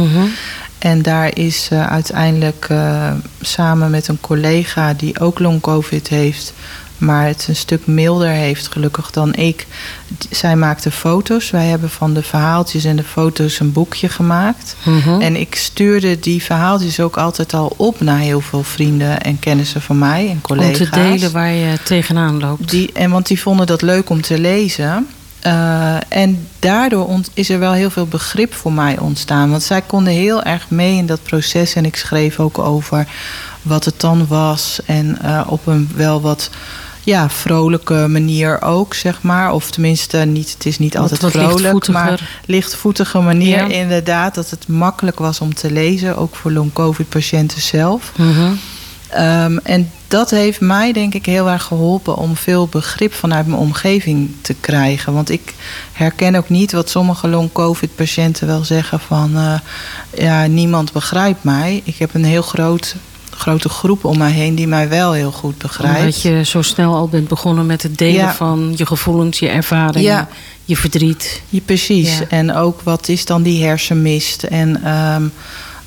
En 0.78 1.03
daar 1.03 1.37
is 1.39 1.68
eh, 1.70 1.87
uiteindelijk 1.87 2.68
samen 3.41 3.91
met 3.91 4.09
een 4.09 4.20
collega 4.20 4.95
die 4.95 5.20
ook 5.20 5.39
long-covid 5.39 6.09
heeft, 6.09 6.53
maar 6.99 7.26
het 7.26 7.44
een 7.49 7.57
stuk 7.57 7.86
milder 7.86 8.28
heeft 8.28 8.68
gelukkig 8.68 9.11
dan 9.11 9.34
ik. 9.34 9.66
Zij 10.30 10.57
maakte 10.57 10.90
foto's. 10.90 11.51
Wij 11.51 11.66
hebben 11.66 11.90
van 11.90 12.14
de 12.14 12.22
verhaaltjes 12.22 12.84
en 12.84 12.97
de 12.97 13.05
foto's 13.05 13.61
een 13.61 13.72
boekje 13.72 14.09
gemaakt. 14.09 14.76
Mhm. 14.84 15.20
En 15.20 15.36
ik 15.36 15.55
stuurde 15.55 16.20
die 16.20 16.42
verhaaltjes 16.42 17.01
ook 17.01 17.16
altijd 17.16 17.55
al 17.55 17.74
op 17.76 18.01
naar 18.01 18.18
heel 18.18 18.40
veel 18.40 18.62
vrienden 18.62 19.22
en 19.22 19.38
kennissen 19.38 19.82
van 19.82 19.99
mij 19.99 20.24
en 20.26 20.30
Om 20.30 20.40
collega's. 20.40 20.76
te 20.76 20.90
delen 20.90 21.32
waar 21.32 21.53
je 21.53 21.78
tegenaan 21.82 22.40
loopt. 22.40 22.70
Die, 22.70 22.90
en 22.92 23.11
want 23.11 23.26
die 23.26 23.40
vonden 23.40 23.66
dat 23.66 23.82
leuk 23.82 24.11
om 24.11 24.20
te 24.20 24.38
lezen. 24.38 25.07
Eh, 25.40 25.97
en 26.09 26.49
daardoor 26.59 27.20
is 27.34 27.51
er 27.51 27.59
wel 27.59 27.72
heel 27.72 27.90
veel 27.90 28.07
begrip 28.07 28.55
voor 28.55 28.72
mij 28.72 28.99
ontstaan. 28.99 29.51
Want 29.51 29.62
zij 29.62 29.80
konden 29.80 30.12
heel 30.12 30.42
erg 30.42 30.70
mee 30.70 30.97
in 30.97 31.07
dat 31.07 31.22
proces. 31.22 31.74
En 31.74 31.84
ik 31.84 31.97
schreef 31.97 32.40
ook 32.40 32.59
over 32.59 33.07
wat 33.62 33.84
het 33.84 34.01
dan 34.01 34.26
was. 34.26 34.80
En 34.86 35.18
eh, 35.22 35.40
op 35.47 35.66
een 35.66 35.90
wel 35.94 36.20
wat 36.20 36.51
ja, 37.07 37.30
vrolijke 37.30 38.07
manier 38.09 38.62
ook, 38.62 38.94
zeg 38.94 39.22
maar. 39.22 39.52
Of 39.52 39.70
tenminste, 39.70 40.16
niet, 40.18 40.52
het 40.52 40.66
is 40.66 40.78
niet 40.78 40.92
Wat- 40.94 41.02
altijd 41.02 41.20
wat 41.22 41.30
vrolijk. 41.30 41.52
lichtvoetiger. 41.61 42.02
Maar 42.04 42.30
lichtvoetige 42.46 43.18
manier 43.20 43.57
Ja. 43.68 43.80
inderdaad. 43.80 44.34
Dat 44.34 44.50
het 44.50 44.68
makkelijk 44.68 45.18
was 45.18 45.40
om 45.40 45.54
te 45.54 45.70
lezen. 45.70 46.16
Ook 46.16 46.34
voor 46.36 46.52
long-covid-patiënten 46.52 47.61
zelf. 47.61 48.12
Mhm. 48.16 48.52
Ehm, 49.09 49.57
en 49.62 49.90
dat 50.09 50.30
heeft 50.30 50.61
mij 50.61 50.92
denk 50.92 51.14
ik 51.14 51.26
heel 51.26 51.50
erg 51.50 51.62
geholpen 51.62 52.16
om 52.16 52.36
veel 52.36 52.66
begrip 52.66 53.14
vanuit 53.14 53.46
mijn 53.46 53.61
omgeving 53.61 54.30
te 54.40 54.54
krijgen. 54.61 55.12
Want 55.12 55.30
ik 55.30 55.54
herken 55.92 56.34
ook 56.34 56.48
niet 56.48 56.72
wat 56.72 56.90
sommige 56.90 57.28
long-covid-patiënten 57.28 58.46
wel 58.46 58.64
zeggen 58.64 59.00
van... 59.00 59.36
eh, 59.36 59.54
ja, 60.24 60.46
niemand 60.46 60.92
begrijpt 60.92 61.44
mij. 61.44 61.80
Ik 61.84 61.96
heb 61.96 62.14
een 62.14 62.24
heel 62.24 62.42
groot, 62.42 62.94
grote 63.37 63.68
groep 63.68 64.05
om 64.05 64.18
mij 64.18 64.30
heen 64.30 64.55
die 64.55 64.66
mij 64.66 64.89
wel 64.89 65.12
heel 65.12 65.32
goed 65.32 65.59
begrijpt. 65.59 65.99
Omdat 65.99 66.22
je 66.22 66.45
zo 66.45 66.62
snel 66.62 66.95
al 66.95 67.09
bent 67.09 67.28
begonnen 67.28 67.66
met 67.66 67.82
het 67.82 67.99
delen 67.99 68.14
Ja. 68.20 68.34
van 68.34 68.72
je 68.76 68.87
gevoelens, 68.87 69.39
je 69.39 69.49
ervaringen, 69.49 70.03
Ja. 70.11 70.28
je 70.64 70.76
verdriet. 70.76 71.43
Ja, 71.49 71.61
precies. 71.64 72.18
Ja. 72.18 72.24
En 72.28 72.55
ook 72.55 72.80
wat 72.82 73.09
is 73.09 73.24
dan 73.24 73.43
die 73.43 73.64
hersenmist? 73.64 74.43
En 74.43 74.82
ehm, 74.84 75.22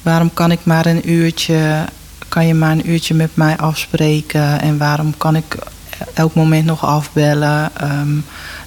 waarom 0.01 0.33
kan 0.33 0.51
ik 0.51 0.59
maar 0.63 0.85
een 0.85 1.09
uurtje, 1.11 1.85
kan 2.27 2.47
je 2.47 2.53
maar 2.53 2.71
een 2.71 2.89
uurtje 2.89 3.13
met 3.13 3.29
mij 3.35 3.57
afspreken? 3.57 4.61
En 4.61 4.77
waarom 4.77 5.13
kan 5.17 5.35
ik 5.35 5.55
elk 6.13 6.33
moment 6.33 6.65
nog 6.65 6.85
afbellen? 6.85 7.71
Ehm, 7.77 8.17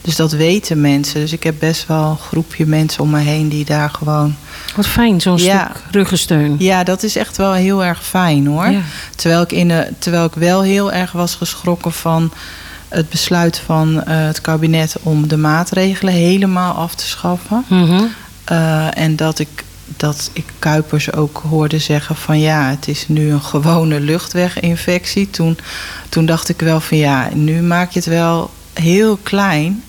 dus 0.02 0.16
dat 0.16 0.32
weten 0.32 0.80
mensen. 0.80 1.20
Dus 1.20 1.32
ik 1.32 1.42
heb 1.42 1.54
best 1.58 1.86
wel 1.86 2.10
een 2.10 2.16
groepje 2.18 2.66
mensen 2.66 3.02
om 3.02 3.10
me 3.10 3.18
heen 3.20 3.48
die 3.48 3.64
daar 3.64 3.90
gewoon. 3.90 4.34
Wat 4.76 4.86
fijn, 4.86 5.20
zo'n 5.20 5.36
Ja. 5.36 5.70
stuk 5.74 5.82
ruggensteun. 5.94 6.56
Ja, 6.58 6.84
dat 6.84 7.02
is 7.02 7.16
echt 7.16 7.36
wel 7.36 7.52
heel 7.52 7.84
erg 7.84 8.04
fijn 8.04 8.46
hoor. 8.46 8.66
Ja. 8.70 8.80
Terwijl, 9.16 9.42
ik 9.42 9.52
in 9.52 9.68
de, 9.68 9.88
terwijl 9.98 10.24
ik 10.24 10.34
wel 10.34 10.62
heel 10.62 10.92
erg 10.92 11.12
was 11.12 11.34
geschrokken 11.34 11.92
van 11.92 12.32
het 12.88 13.08
besluit 13.08 13.58
van 13.58 14.04
eh, 14.04 14.24
het 14.26 14.40
kabinet 14.40 14.96
om 15.02 15.28
de 15.28 15.36
maatregelen 15.36 16.12
helemaal 16.14 16.74
af 16.74 16.94
te 16.94 17.06
schaffen. 17.06 17.64
Mhm. 17.68 18.02
Eh, 18.44 18.98
en 18.98 19.16
dat 19.16 19.38
ik, 19.38 19.64
dat 19.96 20.30
ik 20.32 20.44
Kuipers 20.58 21.12
ook 21.12 21.42
hoorde 21.48 21.78
zeggen 21.78 22.16
van 22.16 22.40
ja, 22.40 22.68
het 22.70 22.88
is 22.88 23.08
nu 23.08 23.30
een 23.32 23.42
gewone 23.42 24.00
luchtweginfectie. 24.00 25.30
Toen, 25.30 25.58
toen 26.08 26.26
dacht 26.26 26.48
ik 26.48 26.60
wel 26.60 26.80
van 26.80 26.96
ja, 26.98 27.28
nu 27.34 27.62
maak 27.62 27.90
je 27.90 27.98
het 27.98 28.08
wel 28.08 28.50
heel 28.72 29.18
klein. 29.22 29.82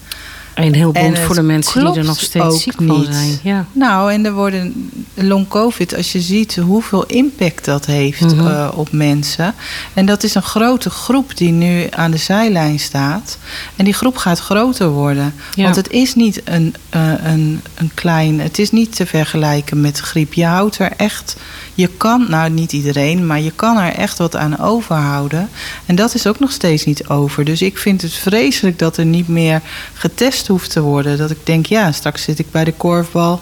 En 0.53 0.73
heel 0.73 0.91
bond 0.91 1.19
voor 1.19 1.35
de 1.35 1.41
mensen 1.41 1.85
die 1.85 1.99
er 1.99 2.05
nog 2.05 2.19
steeds 2.19 2.63
ziek 2.63 2.73
van 2.87 3.03
zijn. 3.11 3.39
Ja. 3.43 3.65
Nou, 3.71 4.11
en 4.13 4.25
er 4.25 4.33
worden 4.33 4.91
long 5.13 5.47
covid, 5.47 5.95
als 5.95 6.11
je 6.11 6.21
ziet 6.21 6.55
hoeveel 6.55 7.05
impact 7.05 7.65
dat 7.65 7.85
heeft 7.85 8.21
Mhm. 8.35 8.47
eh, 8.47 8.69
op 8.75 8.91
mensen. 8.91 9.53
En 9.93 10.05
dat 10.05 10.23
is 10.23 10.35
een 10.35 10.41
grote 10.41 10.89
groep 10.89 11.37
die 11.37 11.51
nu 11.51 11.87
aan 11.89 12.11
de 12.11 12.17
zijlijn 12.17 12.79
staat. 12.79 13.37
En 13.75 13.85
die 13.85 13.93
groep 13.93 14.17
gaat 14.17 14.39
groter 14.39 14.89
worden. 14.89 15.33
Ja. 15.55 15.63
Want 15.63 15.75
het 15.75 15.89
is 15.89 16.15
niet 16.15 16.41
een, 16.45 16.75
eh, 16.89 17.11
een, 17.23 17.61
een 17.75 17.91
klein, 17.93 18.39
het 18.39 18.59
is 18.59 18.71
niet 18.71 18.95
te 18.95 19.05
vergelijken 19.05 19.81
met 19.81 19.99
griep. 19.99 20.33
Je 20.33 20.45
houdt 20.45 20.77
er 20.79 20.91
echt, 20.97 21.35
je 21.75 21.87
kan, 21.97 22.25
nou 22.29 22.49
niet 22.49 22.73
iedereen, 22.73 23.27
maar 23.27 23.41
je 23.41 23.51
kan 23.51 23.77
er 23.77 23.93
echt 23.93 24.17
wat 24.17 24.35
aan 24.35 24.59
overhouden. 24.59 25.49
En 25.85 25.95
dat 25.95 26.13
is 26.13 26.27
ook 26.27 26.39
nog 26.39 26.51
steeds 26.51 26.85
niet 26.85 27.07
over. 27.07 27.45
Dus 27.45 27.61
ik 27.61 27.77
vind 27.77 28.01
het 28.01 28.13
vreselijk 28.13 28.79
dat 28.79 28.97
er 28.97 29.05
niet 29.05 29.27
meer 29.27 29.61
getest 29.93 30.47
hoeft 30.47 30.71
te 30.71 30.81
worden. 30.81 31.17
Dat 31.17 31.31
ik 31.31 31.45
denk, 31.45 31.65
ja, 31.65 31.91
straks 31.91 32.23
zit 32.23 32.39
ik 32.39 32.51
bij 32.51 32.63
de 32.63 32.73
korfbal. 32.73 33.41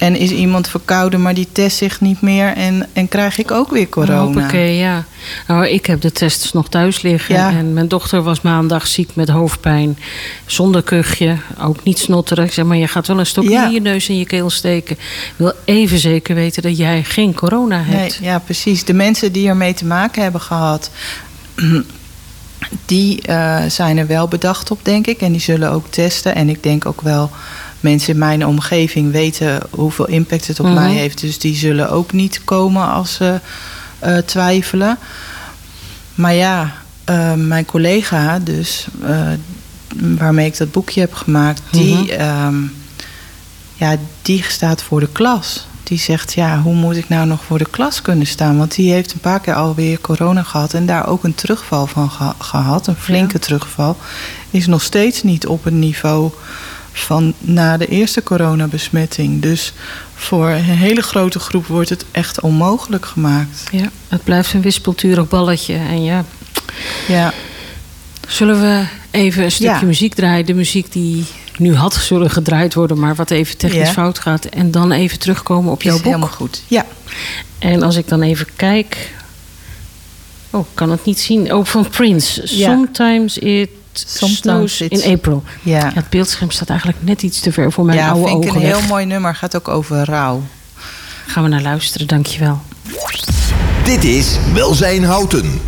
En 0.00 0.16
is 0.16 0.30
iemand 0.30 0.68
verkouden, 0.68 1.22
maar 1.22 1.34
die 1.34 1.48
test 1.52 1.76
zich 1.76 2.00
niet 2.00 2.20
meer. 2.20 2.52
En, 2.52 2.86
en 2.92 3.08
krijg 3.08 3.38
ik 3.38 3.50
ook 3.50 3.70
weer 3.70 3.88
corona. 3.88 4.20
Hoppakee, 4.22 4.76
ja. 4.76 5.04
Nou, 5.46 5.66
ik 5.66 5.86
heb 5.86 6.00
de 6.00 6.12
tests 6.12 6.52
nog 6.52 6.68
thuis 6.68 7.02
liggen. 7.02 7.34
Ja. 7.34 7.50
En 7.50 7.72
mijn 7.72 7.88
dochter 7.88 8.22
was 8.22 8.40
maandag 8.40 8.86
ziek 8.86 9.10
met 9.14 9.28
hoofdpijn. 9.28 9.98
Zonder 10.46 10.82
kuchje. 10.82 11.36
Ook 11.62 11.84
niet 11.84 11.98
snotterig. 11.98 12.52
Zeg 12.52 12.64
maar, 12.64 12.76
je 12.76 12.86
gaat 12.88 13.06
wel 13.06 13.18
een 13.18 13.26
stokje 13.26 13.50
Ja. 13.50 13.64
in 13.66 13.72
je 13.72 13.80
neus 13.80 14.08
en 14.08 14.18
je 14.18 14.26
keel 14.26 14.50
steken. 14.50 14.96
Ik 14.96 15.34
wil 15.36 15.52
even 15.64 15.98
zeker 15.98 16.34
weten 16.34 16.62
dat 16.62 16.76
jij 16.76 17.02
geen 17.04 17.34
corona 17.34 17.82
Nee, 17.88 17.96
hebt. 17.96 18.18
ja, 18.22 18.38
precies. 18.38 18.84
De 18.84 18.94
mensen 18.94 19.32
die 19.32 19.48
ermee 19.48 19.74
te 19.74 19.84
maken 19.84 20.22
hebben 20.22 20.40
gehad, 20.40 20.90
die 22.86 23.22
eh, 23.22 23.62
zijn 23.68 23.98
er 23.98 24.06
wel 24.06 24.28
bedacht 24.28 24.70
op, 24.70 24.78
denk 24.82 25.06
ik. 25.06 25.20
En 25.20 25.32
die 25.32 25.40
zullen 25.40 25.70
ook 25.70 25.86
testen. 25.90 26.34
En 26.34 26.48
ik 26.48 26.62
denk 26.62 26.86
ook 26.86 27.00
wel, 27.00 27.30
mensen 27.80 28.12
in 28.12 28.18
mijn 28.18 28.46
omgeving 28.46 29.12
weten 29.12 29.60
hoeveel 29.70 30.06
impact 30.08 30.46
het 30.46 30.60
op 30.60 30.66
Mhm. 30.66 30.74
mij 30.74 30.92
heeft. 30.92 31.20
Dus 31.20 31.38
die 31.38 31.56
zullen 31.56 31.90
ook 31.90 32.12
niet 32.12 32.40
komen 32.44 32.88
als 32.92 33.14
ze 33.14 33.40
eh, 33.98 34.16
twijfelen. 34.16 34.98
Maar 36.14 36.34
ja, 36.34 36.72
eh, 37.04 37.34
mijn 37.34 37.64
collega, 37.64 38.38
dus 38.38 38.86
eh, 39.04 39.28
waarmee 39.96 40.46
ik 40.46 40.56
dat 40.56 40.72
boekje 40.72 41.00
heb 41.00 41.14
gemaakt, 41.14 41.62
die, 41.70 41.94
Mhm. 41.96 42.08
ehm, 42.10 42.54
ja, 43.74 43.96
die 44.22 44.44
staat 44.48 44.82
voor 44.82 45.00
de 45.00 45.08
klas. 45.12 45.66
Die 45.82 45.98
zegt, 45.98 46.32
ja, 46.34 46.60
hoe 46.62 46.74
moet 46.74 46.96
ik 46.96 47.08
nou 47.08 47.26
nog 47.26 47.44
voor 47.44 47.58
de 47.58 47.66
klas 47.70 48.02
kunnen 48.02 48.26
staan? 48.26 48.58
Want 48.58 48.74
die 48.74 48.92
heeft 48.92 49.12
een 49.12 49.18
paar 49.20 49.40
keer 49.40 49.54
alweer 49.54 50.00
corona 50.00 50.42
gehad... 50.42 50.74
en 50.74 50.86
daar 50.86 51.06
ook 51.08 51.24
een 51.24 51.34
terugval 51.34 51.86
van 51.86 52.10
ge- 52.10 52.32
gehad, 52.38 52.86
een 52.86 52.96
flinke 52.96 53.38
terugval. 53.38 53.96
Is 54.50 54.66
nog 54.66 54.82
steeds 54.82 55.22
niet 55.22 55.46
op 55.46 55.64
het 55.64 55.74
niveau 55.74 56.30
van 57.02 57.34
na 57.38 57.76
de 57.76 57.86
eerste 57.86 58.22
coronabesmetting. 58.22 59.42
Dus 59.42 59.72
voor 60.14 60.48
een 60.48 60.62
hele 60.64 61.02
grote 61.02 61.38
groep 61.38 61.66
wordt 61.66 61.88
het 61.88 62.04
echt 62.10 62.40
onmogelijk 62.40 63.06
gemaakt. 63.06 63.64
Ja, 63.72 63.90
het 64.08 64.24
blijft 64.24 64.52
een 64.52 64.60
wispelturig 64.60 65.28
balletje. 65.28 65.74
En 65.74 66.04
ja, 66.04 66.24
Ja. 67.08 67.32
zullen 68.28 68.60
we 68.60 68.84
even 69.10 69.44
een 69.44 69.52
stukje 69.52 69.72
Ja. 69.80 69.82
muziek 69.82 70.14
draaien? 70.14 70.46
De 70.46 70.54
muziek 70.54 70.92
die 70.92 71.24
nu 71.56 71.74
had 71.74 71.94
zullen 71.94 72.30
gedraaid 72.30 72.74
worden, 72.74 72.98
maar 72.98 73.14
wat 73.14 73.30
even 73.30 73.56
technisch 73.56 73.86
Ja. 73.86 73.92
fout 73.92 74.18
gaat. 74.18 74.44
En 74.44 74.70
dan 74.70 74.92
even 74.92 75.18
terugkomen 75.18 75.72
op 75.72 75.82
jouw 75.82 75.94
Is 75.94 76.00
boek. 76.00 76.12
helemaal 76.12 76.34
goed. 76.34 76.62
Ja. 76.68 76.86
En 77.58 77.82
als 77.82 77.96
ik 77.96 78.08
dan 78.08 78.22
even 78.22 78.46
kijk. 78.56 79.12
Oh, 80.50 80.60
ik 80.60 80.66
kan 80.74 80.90
het 80.90 81.04
niet 81.04 81.18
zien. 81.20 81.54
Oh, 81.54 81.64
van 81.64 81.88
Prince. 81.88 82.56
Ja. 82.56 82.70
Sometimes 82.70 83.38
it 83.38 83.68
It's- 84.80 85.04
in 85.04 85.12
April. 85.12 85.42
Ja. 85.62 85.90
Het 85.94 86.08
beeldscherm 86.10 86.50
staat 86.50 86.68
eigenlijk 86.68 87.02
net 87.02 87.22
iets 87.22 87.40
te 87.40 87.52
ver 87.52 87.72
voor 87.72 87.84
mijn 87.84 87.98
ja, 87.98 88.08
oude 88.08 88.26
vind 88.28 88.44
ik 88.44 88.50
ogen 88.50 88.60
een 88.60 88.66
heel 88.66 88.82
mooi 88.88 89.06
nummer. 89.06 89.34
Gaat 89.34 89.56
ook 89.56 89.68
over 89.68 90.04
rouw. 90.04 90.42
Gaan 91.26 91.42
we 91.42 91.48
naar 91.48 91.62
luisteren, 91.62 92.06
dankjewel. 92.06 92.60
Dit 93.84 94.04
is 94.04 94.36
Welzijn 94.54 95.04
Houten. 95.04 95.60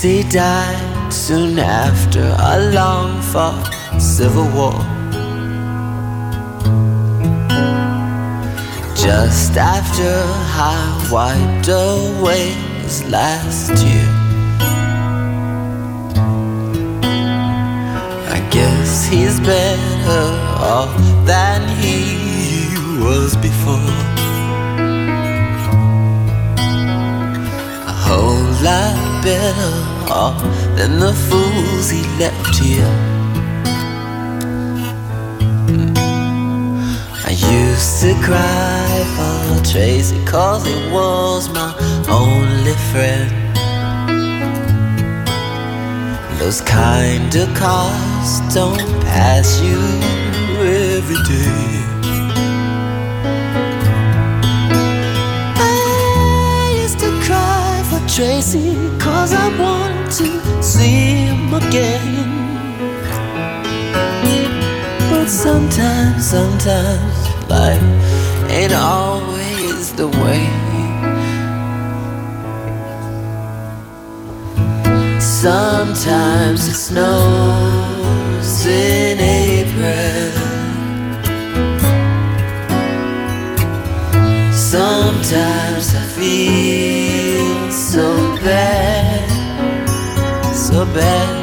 Tracy 0.00 0.26
died 0.30 1.12
soon 1.12 1.58
after 1.58 2.34
a 2.38 2.72
long 2.72 3.20
fought 3.20 3.68
civil 3.98 4.48
war. 4.56 4.72
Just 8.96 9.58
after 9.58 10.10
I 10.56 11.08
wiped 11.12 11.68
away 11.68 12.52
his 12.80 13.04
last 13.10 13.72
year. 13.84 14.08
I 18.36 18.40
guess 18.50 19.06
he's 19.06 19.38
better 19.40 20.24
off 20.64 20.96
than 21.26 21.60
he 21.76 22.72
was 23.04 23.36
before. 23.36 23.92
A 27.86 27.96
whole 28.06 28.48
lot 28.64 29.22
better 29.22 29.89
off 30.10 30.42
than 30.76 30.98
the 30.98 31.12
fools 31.12 31.90
he 31.90 32.02
left 32.18 32.56
here. 32.58 32.92
Hmm. 35.68 35.94
I 37.24 37.30
used 37.30 38.00
to 38.02 38.14
cry 38.22 39.04
for 39.14 39.64
Tracy 39.72 40.22
cause 40.24 40.66
he 40.66 40.74
was 40.90 41.48
my 41.50 41.72
only 42.08 42.74
friend. 42.90 43.30
Those 46.38 46.60
kind 46.60 47.34
of 47.36 47.54
cars 47.54 48.40
don't 48.54 48.80
pass 49.02 49.60
you 49.60 49.78
every 50.58 51.22
day. 51.28 51.99
Tracy 58.20 58.76
cause 58.98 59.32
I 59.32 59.48
want 59.58 60.12
to 60.18 60.62
see 60.62 61.24
him 61.24 61.54
again. 61.54 62.28
But 65.08 65.26
sometimes, 65.26 66.26
sometimes 66.28 67.16
life 67.48 67.82
ain't 68.50 68.74
always 68.74 69.94
the 69.94 70.08
way. 70.20 70.44
Sometimes 75.18 76.68
it 76.68 76.74
snows 76.74 78.66
in 78.66 79.18
April. 79.18 80.32
Sometimes 84.52 85.94
I 85.94 86.04
feel 86.14 86.99
bad, 88.42 89.28
so 90.54 90.84
bad. 90.86 91.40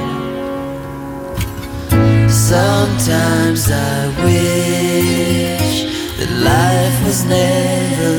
Sometimes 2.29 3.69
I 3.71 4.07
wish 4.23 5.85
that 6.17 6.31
life 6.31 7.05
was 7.05 7.25
never 7.25 8.15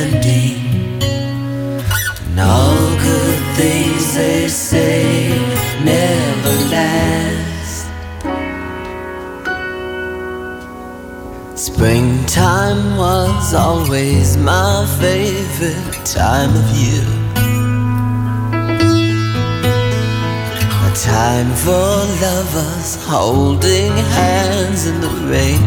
ending. 0.00 1.02
And 2.30 2.40
all 2.40 2.96
good 2.98 3.42
things 3.56 4.14
they 4.14 4.48
say 4.48 5.30
never 5.84 6.54
last. 6.70 7.88
Springtime 11.54 12.96
was 12.96 13.54
always 13.54 14.36
my 14.36 14.86
favorite 15.00 16.04
time 16.06 16.56
of 16.56 16.70
year. 16.76 17.21
Time 20.94 21.50
for 21.54 22.04
lovers 22.20 23.02
holding 23.06 23.92
hands 23.92 24.86
in 24.86 25.00
the 25.00 25.08
rain. 25.26 25.62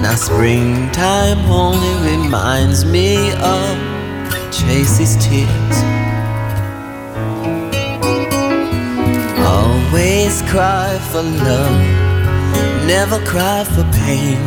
Now 0.00 0.14
springtime 0.14 1.38
only 1.50 1.94
reminds 2.08 2.84
me 2.84 3.32
of 3.32 3.76
Tracy's 4.52 5.16
tears. 5.16 5.76
Always 9.38 10.42
cry 10.42 10.96
for 11.10 11.22
love, 11.22 12.86
never 12.86 13.18
cry 13.26 13.64
for 13.64 13.82
pain. 14.04 14.38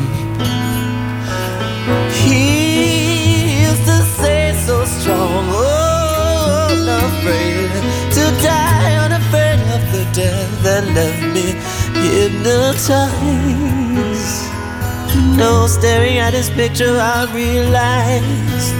He 2.23 3.63
used 3.63 3.85
to 3.85 4.01
say 4.17 4.53
so 4.65 4.85
strong, 4.85 5.82
unafraid 6.87 7.71
to 8.11 8.23
die, 8.43 8.95
unafraid 9.05 9.59
of 9.75 9.81
the 9.91 10.03
death 10.13 10.63
that 10.63 10.83
left 10.93 11.23
me 11.33 11.55
hypnotized. 12.01 13.03
No, 15.37 15.67
staring 15.67 16.17
at 16.17 16.31
this 16.31 16.49
picture, 16.49 16.97
I 16.99 17.25
realized. 17.33 18.73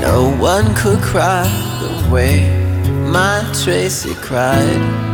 No 0.00 0.30
one 0.38 0.74
could 0.74 1.00
cry 1.00 1.48
the 1.80 2.10
way 2.12 2.50
my 3.10 3.42
Tracy 3.62 4.14
cried. 4.14 5.13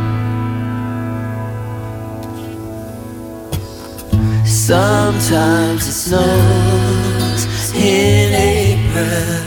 Sometimes 4.71 5.85
it 5.85 5.93
snows 5.93 7.73
in 7.75 8.33
April. 8.33 9.41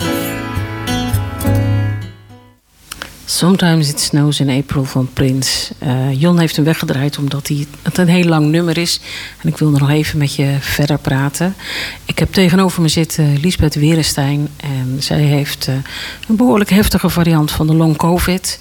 Sometimes 3.25 3.89
It 3.89 4.01
Snows 4.01 4.41
in 4.41 4.49
April 4.51 4.85
van 4.85 5.09
Prince. 5.13 5.75
Eh, 5.79 6.21
Jon 6.21 6.39
heeft 6.39 6.57
hem 6.57 6.65
weggedraaid 6.65 7.19
omdat 7.19 7.49
hij, 7.49 7.67
het 7.83 7.99
een 7.99 8.09
heel 8.09 8.25
lang 8.25 8.47
nummer 8.47 8.79
is. 8.79 9.01
En 9.43 9.49
ik 9.49 9.59
wil 9.59 9.71
nog 9.71 9.91
even 9.91 10.19
met 10.19 10.35
je 10.35 10.57
verder 10.61 10.99
praten. 10.99 11.55
Ik 12.05 12.19
heb 12.19 12.33
tegenover 12.33 12.83
me 12.83 12.89
zitten 12.89 13.41
Lisbeth 13.41 13.75
Werenstein. 13.75 14.49
En 14.57 14.97
zij 15.03 15.21
heeft 15.21 15.69
eh, 15.69 15.75
een 16.29 16.37
behoorlijk 16.37 16.71
heftige 16.71 17.09
variant 17.09 17.51
van 17.51 17.67
de 17.67 17.75
long 17.75 17.97
covid. 17.97 18.61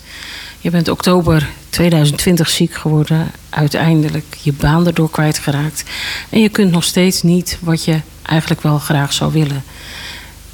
Je 0.63 0.69
bent 0.69 0.87
oktober 0.89 1.49
2020 1.69 2.49
ziek 2.49 2.73
geworden. 2.73 3.31
Uiteindelijk 3.49 4.25
je 4.41 4.53
baan 4.53 4.87
erdoor 4.87 5.09
kwijtgeraakt. 5.09 5.83
En 6.29 6.39
je 6.39 6.49
kunt 6.49 6.71
nog 6.71 6.83
steeds 6.83 7.21
niet 7.21 7.57
wat 7.61 7.83
je 7.85 7.99
eigenlijk 8.21 8.61
wel 8.61 8.79
graag 8.79 9.13
zou 9.13 9.31
willen. 9.31 9.63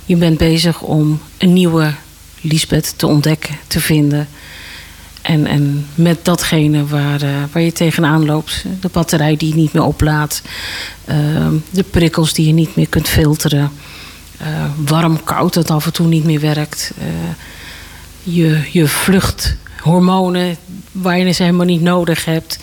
Je 0.05 0.15
bent 0.15 0.37
bezig 0.37 0.81
om 0.81 1.19
een 1.37 1.53
nieuwe 1.53 1.93
Lisbeth 2.41 2.93
te 2.97 3.07
ontdekken, 3.07 3.55
te 3.67 3.79
vinden. 3.79 4.27
en, 5.21 5.45
en 5.47 5.85
met 5.95 6.25
datgene 6.25 6.85
waar, 6.85 7.21
eh, 7.21 7.29
waar 7.51 7.63
je 7.63 7.71
tegenaan 7.71 8.25
loopt. 8.25 8.65
De 8.81 8.89
batterij 8.91 9.37
die 9.37 9.49
je 9.49 9.55
niet 9.55 9.73
meer 9.73 9.83
oplaadt. 9.83 10.41
ehm, 11.05 11.53
de 11.69 11.83
prikkels 11.83 12.33
die 12.33 12.47
je 12.47 12.53
niet 12.53 12.75
meer 12.75 12.89
kunt 12.89 13.07
filteren. 13.07 13.71
eh, 14.37 14.47
warm, 14.85 15.23
koud 15.23 15.53
dat 15.53 15.71
af 15.71 15.85
en 15.85 15.93
toe 15.93 16.07
niet 16.07 16.23
meer 16.23 16.39
werkt. 16.39 16.91
eh, 16.99 17.05
je, 18.23 18.61
je 18.71 18.87
vluchthormonen 19.79 20.57
waar 20.91 21.19
je 21.19 21.31
ze 21.31 21.43
helemaal 21.43 21.65
niet 21.65 21.81
nodig 21.81 22.25
hebt. 22.25 22.59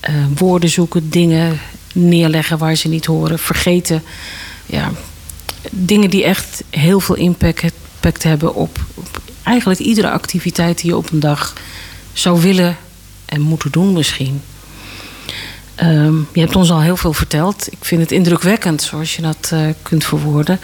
eh, 0.00 0.14
woorden 0.36 0.70
zoeken, 0.70 1.10
dingen 1.10 1.60
neerleggen 1.94 2.58
waar 2.58 2.74
ze 2.74 2.88
niet 2.88 3.06
horen. 3.06 3.38
Vergeten. 3.38 4.02
Ja, 4.66 4.90
dingen 5.70 6.10
die 6.10 6.24
echt 6.24 6.62
heel 6.70 7.00
veel 7.00 7.14
impact, 7.14 8.22
hebben 8.22 8.54
op, 8.54 8.78
eigenlijk 9.42 9.80
iedere 9.80 10.10
activiteit 10.10 10.80
die 10.80 10.90
je 10.90 10.96
op 10.96 11.10
een 11.12 11.20
dag 11.20 11.54
zou 12.12 12.40
willen 12.40 12.76
en 13.26 13.40
moeten 13.40 13.70
doen 13.70 13.92
misschien. 13.92 14.42
Ehm, 15.74 16.14
je 16.32 16.40
hebt 16.40 16.56
ons 16.56 16.70
al 16.70 16.80
heel 16.80 16.96
veel 16.96 17.12
verteld. 17.12 17.66
Ik 17.70 17.84
vind 17.84 18.00
het 18.00 18.12
indrukwekkend 18.12 18.82
zoals 18.82 19.16
je 19.16 19.22
dat 19.22 19.50
eh, 19.52 19.60
kunt 19.82 20.04
verwoorden. 20.04 20.60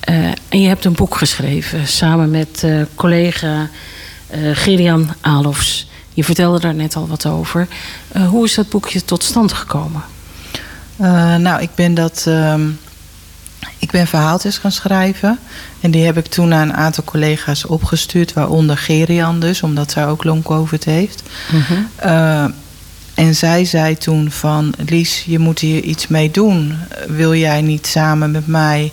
Eh, 0.00 0.24
en 0.48 0.60
je 0.60 0.68
hebt 0.68 0.84
een 0.84 0.92
boek 0.92 1.16
geschreven 1.16 1.86
samen 1.86 2.30
met 2.30 2.62
eh, 2.64 2.82
collega 2.94 3.70
eh 4.30 4.56
Gerian 4.56 5.08
Alofs. 5.20 5.88
Je 6.14 6.24
vertelde 6.24 6.60
daar 6.60 6.74
net 6.74 6.96
al 6.96 7.08
wat 7.08 7.26
over. 7.26 7.68
Eh, 8.08 8.28
hoe 8.28 8.44
is 8.44 8.54
dat 8.54 8.68
boekje 8.68 9.04
tot 9.04 9.24
stand 9.24 9.52
gekomen? 9.52 10.02
Eh, 10.96 11.34
nou, 11.36 11.62
ik 11.62 11.70
ben 11.74 11.94
dat. 11.94 12.24
ehm, 12.28 12.68
ik 13.78 13.90
ben 13.90 14.06
verhaaltjes 14.06 14.58
gaan 14.58 14.72
schrijven. 14.72 15.38
En 15.80 15.90
die 15.90 16.04
heb 16.04 16.16
ik 16.16 16.26
toen 16.26 16.54
aan 16.54 16.68
een 16.68 16.74
aantal 16.74 17.04
collega's 17.04 17.66
opgestuurd, 17.66 18.32
waaronder 18.32 18.76
Gerian 18.78 19.40
dus, 19.40 19.62
omdat 19.62 19.90
zij 19.90 20.06
ook 20.06 20.24
long 20.24 20.42
COVID 20.42 20.84
heeft. 20.84 21.22
Eh, 21.96 22.44
en 23.14 23.34
zij 23.34 23.64
zei 23.64 23.96
toen 23.98 24.30
van, 24.30 24.74
Lies, 24.86 25.24
je 25.26 25.38
moet 25.38 25.58
hier 25.58 25.82
iets 25.82 26.06
mee 26.08 26.30
doen. 26.30 26.78
Wil 27.06 27.34
jij 27.34 27.62
niet 27.62 27.86
samen 27.86 28.30
met 28.30 28.46
mij 28.46 28.92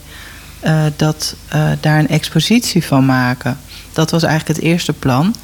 eh, 0.60 0.84
dat, 0.96 1.36
eh, 1.48 1.70
daar 1.80 2.00
een 2.00 2.08
expositie 2.08 2.84
van 2.84 3.06
maken? 3.06 3.58
Dat 3.94 4.12
was 4.12 4.24
eigenlijk 4.24 4.60
het 4.60 4.70
eerste 4.70 4.94
plan. 4.94 5.36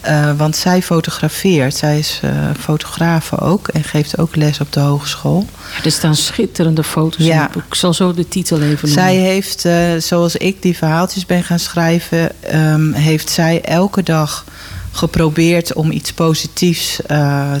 Eh, 0.00 0.32
want 0.36 0.56
zij 0.56 0.82
fotografeert. 0.82 1.76
Zij 1.76 1.98
is 1.98 2.20
fotografe 2.60 3.38
ook 3.38 3.68
en 3.68 3.84
geeft 3.84 4.18
ook 4.18 4.36
les 4.36 4.60
op 4.60 4.72
de 4.72 4.80
hogeschool. 4.80 5.46
Er 5.84 5.92
staan 5.92 6.16
schitterende 6.16 6.84
foto's 6.84 7.18
in 7.18 7.26
Ja. 7.26 7.50
Ik 7.54 7.74
zal 7.74 7.94
zo 7.94 8.12
de 8.12 8.28
titel 8.28 8.56
even 8.56 8.68
noemen. 8.88 8.88
Zij 8.88 9.16
heeft, 9.16 9.66
zoals 10.04 10.36
ik 10.36 10.62
die 10.62 10.76
verhaaltjes 10.76 11.26
ben 11.26 11.44
gaan 11.44 11.58
schrijven, 11.58 12.42
ehm, 12.42 12.92
heeft 12.92 13.30
zij 13.30 13.62
elke 13.62 14.02
dag 14.02 14.44
geprobeerd 14.92 15.72
om 15.72 15.90
iets 15.90 16.12
positiefs 16.12 17.00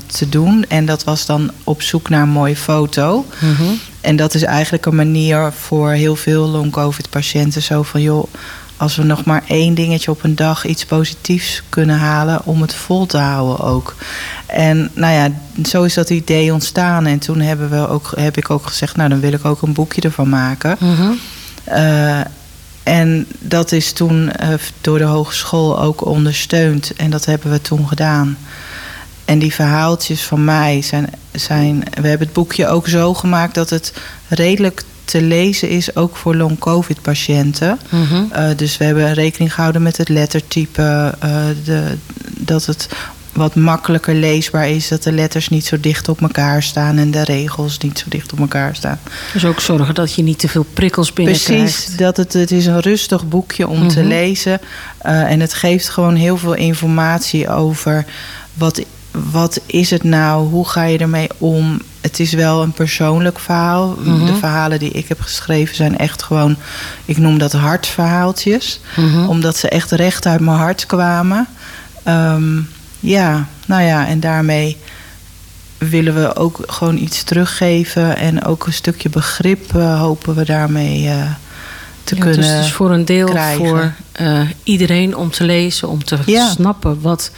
te 0.06 0.28
doen. 0.28 0.64
En 0.68 0.86
dat 0.86 1.04
was 1.04 1.26
dan 1.26 1.50
op 1.64 1.82
zoek 1.82 2.08
naar 2.08 2.22
een 2.22 2.28
mooie 2.28 2.56
foto. 2.56 3.26
Mhm. 3.40 3.72
En 4.02 4.16
dat 4.16 4.34
is 4.34 4.42
eigenlijk 4.42 4.86
een 4.86 4.94
manier 4.94 5.52
voor 5.52 5.90
heel 5.90 6.16
veel 6.16 6.48
long-covid-patiënten. 6.48 7.62
Zo 7.62 7.82
van, 7.82 8.02
joh, 8.02 8.24
als 8.76 8.96
we 8.96 9.02
nog 9.02 9.24
maar 9.24 9.42
één 9.46 9.74
dingetje 9.74 10.10
op 10.10 10.24
een 10.24 10.34
dag 10.34 10.64
iets 10.64 10.84
positiefs 10.84 11.62
kunnen 11.68 11.98
halen... 11.98 12.40
om 12.44 12.60
het 12.60 12.74
vol 12.74 13.06
te 13.06 13.18
houden 13.18 13.66
ook. 13.66 13.94
En 14.46 14.90
nou 14.94 15.12
ja, 15.14 15.28
zo 15.64 15.82
is 15.82 15.94
dat 15.94 16.10
idee 16.10 16.52
ontstaan. 16.52 17.06
En 17.06 17.18
toen 17.18 17.40
hebben 17.40 17.70
we 17.70 17.88
ook, 17.88 18.12
heb 18.16 18.36
ik 18.36 18.50
ook 18.50 18.66
gezegd, 18.66 18.96
nou 18.96 19.08
dan 19.08 19.20
wil 19.20 19.32
ik 19.32 19.44
ook 19.44 19.62
een 19.62 19.72
boekje 19.72 20.00
ervan 20.00 20.28
maken. 20.28 20.76
Mhm. 20.80 21.10
Eh, 21.64 22.20
en 22.82 23.26
dat 23.38 23.72
is 23.72 23.92
toen 23.92 24.32
eh, 24.32 24.48
door 24.80 24.98
de 24.98 25.04
hogeschool 25.04 25.80
ook 25.80 26.04
ondersteund. 26.06 26.92
En 26.96 27.10
dat 27.10 27.24
hebben 27.24 27.50
we 27.50 27.60
toen 27.60 27.88
gedaan. 27.88 28.36
En 29.32 29.38
die 29.38 29.54
verhaaltjes 29.54 30.22
van 30.22 30.44
mij 30.44 30.82
zijn, 30.82 31.08
zijn. 31.32 31.78
We 32.00 32.08
hebben 32.08 32.26
het 32.26 32.32
boekje 32.36 32.66
ook 32.68 32.88
zo 32.88 33.14
gemaakt 33.14 33.54
dat 33.54 33.70
het 33.70 33.92
redelijk 34.28 34.82
te 35.04 35.22
lezen 35.22 35.68
is, 35.68 35.96
ook 35.96 36.16
voor 36.16 36.34
long-covid-patiënten. 36.36 37.78
Mhm. 37.88 38.22
Eh, 38.32 38.44
dus 38.56 38.76
we 38.76 38.84
hebben 38.84 39.12
rekening 39.14 39.54
gehouden 39.54 39.82
met 39.82 39.96
het 39.96 40.08
lettertype. 40.08 41.14
eh, 41.20 41.34
de, 41.64 41.96
dat 42.38 42.66
het 42.66 42.88
wat 43.32 43.54
makkelijker 43.54 44.14
leesbaar 44.14 44.68
is. 44.68 44.88
Dat 44.88 45.02
de 45.02 45.12
letters 45.12 45.48
niet 45.48 45.64
zo 45.66 45.80
dicht 45.80 46.08
op 46.08 46.20
elkaar 46.22 46.62
staan 46.62 46.98
en 46.98 47.10
de 47.10 47.24
regels 47.24 47.78
niet 47.78 47.98
zo 47.98 48.04
dicht 48.08 48.32
op 48.32 48.38
elkaar 48.40 48.74
staan. 48.76 48.98
Dus 49.32 49.44
ook 49.44 49.60
zorgen 49.60 49.94
dat 49.94 50.14
je 50.14 50.22
niet 50.22 50.38
te 50.38 50.48
veel 50.48 50.66
prikkels 50.74 51.12
binnenkrijgt. 51.12 51.62
Precies, 51.64 51.96
dat 51.96 52.16
het, 52.16 52.32
het 52.32 52.50
is 52.50 52.66
een 52.66 52.80
rustig 52.80 53.28
boekje 53.28 53.68
om 53.68 53.88
te 53.88 53.98
Mhm. 54.00 54.08
lezen. 54.08 54.60
Eh, 54.98 55.20
en 55.30 55.40
het 55.40 55.54
geeft 55.54 55.88
gewoon 55.88 56.14
heel 56.14 56.36
veel 56.36 56.54
informatie 56.54 57.48
over 57.48 58.04
wat, 58.54 58.82
wat 59.30 59.60
is 59.66 59.90
het 59.90 60.02
nou, 60.02 60.48
hoe 60.48 60.68
ga 60.68 60.82
je 60.82 60.98
ermee 60.98 61.28
om. 61.38 61.80
Het 62.00 62.20
is 62.20 62.32
wel 62.32 62.62
een 62.62 62.72
persoonlijk 62.72 63.38
verhaal. 63.38 63.96
Mhm. 64.04 64.26
De 64.26 64.34
verhalen 64.34 64.78
die 64.78 64.90
ik 64.90 65.08
heb 65.08 65.20
geschreven 65.20 65.76
zijn 65.76 65.98
echt 65.98 66.22
gewoon, 66.22 66.56
ik 67.04 67.18
noem 67.18 67.38
dat 67.38 67.52
hartverhaaltjes. 67.52 68.80
Mhm. 68.96 69.28
Omdat 69.28 69.56
ze 69.56 69.68
echt 69.68 69.90
recht 69.90 70.26
uit 70.26 70.40
mijn 70.40 70.56
hart 70.56 70.86
kwamen. 70.86 71.46
Ehm, 72.02 72.60
ja, 73.00 73.46
nou 73.66 73.82
ja, 73.82 74.06
en 74.06 74.20
daarmee 74.20 74.76
willen 75.78 76.14
we 76.14 76.36
ook 76.36 76.58
gewoon 76.66 76.96
iets 76.96 77.22
teruggeven. 77.22 78.16
En 78.16 78.44
ook 78.44 78.66
een 78.66 78.72
stukje 78.72 79.08
begrip 79.08 79.74
eh, 79.76 80.00
hopen 80.00 80.34
we 80.34 80.44
daarmee 80.44 81.08
eh, 81.08 81.14
te 82.04 82.14
Ja, 82.14 82.20
kunnen 82.20 82.40
dus 82.40 82.50
het 82.50 82.64
is 82.64 82.72
voor 82.72 82.90
een 82.90 83.04
deel 83.04 83.26
krijgen. 83.28 83.66
voor 83.68 83.92
eh, 84.12 84.40
iedereen 84.62 85.16
om 85.16 85.30
te 85.30 85.44
lezen, 85.44 85.88
om 85.88 86.04
te 86.04 86.18
Ja. 86.26 86.48
snappen 86.50 87.00
wat 87.00 87.30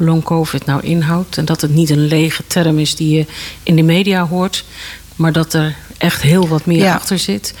long 0.00 0.22
covid 0.22 0.66
nou 0.66 0.80
inhoudt. 0.82 1.38
En 1.38 1.44
dat 1.44 1.60
het 1.60 1.70
niet 1.74 1.90
een 1.90 2.06
lege 2.06 2.42
term 2.46 2.78
is 2.78 2.94
die 2.94 3.16
je 3.16 3.26
in 3.62 3.76
de 3.76 3.82
media 3.82 4.26
hoort, 4.26 4.64
maar 5.16 5.32
dat 5.32 5.52
er 5.52 5.76
echt 5.98 6.22
heel 6.22 6.48
wat 6.48 6.66
meer 6.66 6.78
Ja. 6.82 6.94
achter 6.94 7.18
zit. 7.18 7.54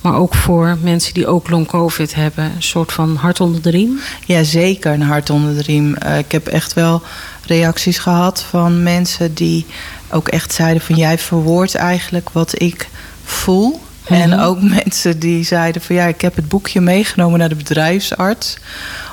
Maar 0.00 0.14
ook 0.16 0.34
voor 0.34 0.78
mensen 0.82 1.14
die 1.14 1.26
ook 1.26 1.50
long 1.50 1.66
covid 1.66 2.14
hebben, 2.14 2.44
een 2.44 2.62
soort 2.62 2.92
van 2.92 3.16
hart 3.16 3.40
onder 3.40 3.62
de 3.62 3.70
riem. 3.70 4.00
Ja, 4.26 4.42
zeker 4.42 4.92
een 4.92 5.02
hart 5.02 5.30
onder 5.30 5.54
de 5.54 5.62
riem. 5.62 5.94
Eh, 5.94 6.18
ik 6.18 6.32
heb 6.32 6.46
echt 6.46 6.72
wel 6.72 7.02
reacties 7.46 7.98
gehad 7.98 8.42
van 8.42 8.82
mensen 8.82 9.34
die 9.34 9.66
ook 10.10 10.28
echt 10.28 10.52
zeiden 10.52 10.82
van 10.82 10.96
jij 10.96 11.18
verwoordt 11.18 11.74
eigenlijk 11.74 12.30
wat 12.30 12.60
ik 12.62 12.88
voel. 13.24 13.80
En 14.08 14.28
Mhm. 14.28 14.40
ook 14.40 14.60
mensen 14.62 15.18
die 15.18 15.44
zeiden 15.44 15.82
van 15.82 15.96
ja, 15.96 16.04
ik 16.04 16.20
heb 16.20 16.36
het 16.36 16.48
boekje 16.48 16.80
meegenomen 16.80 17.38
naar 17.38 17.48
de 17.48 17.54
bedrijfsarts. 17.54 18.56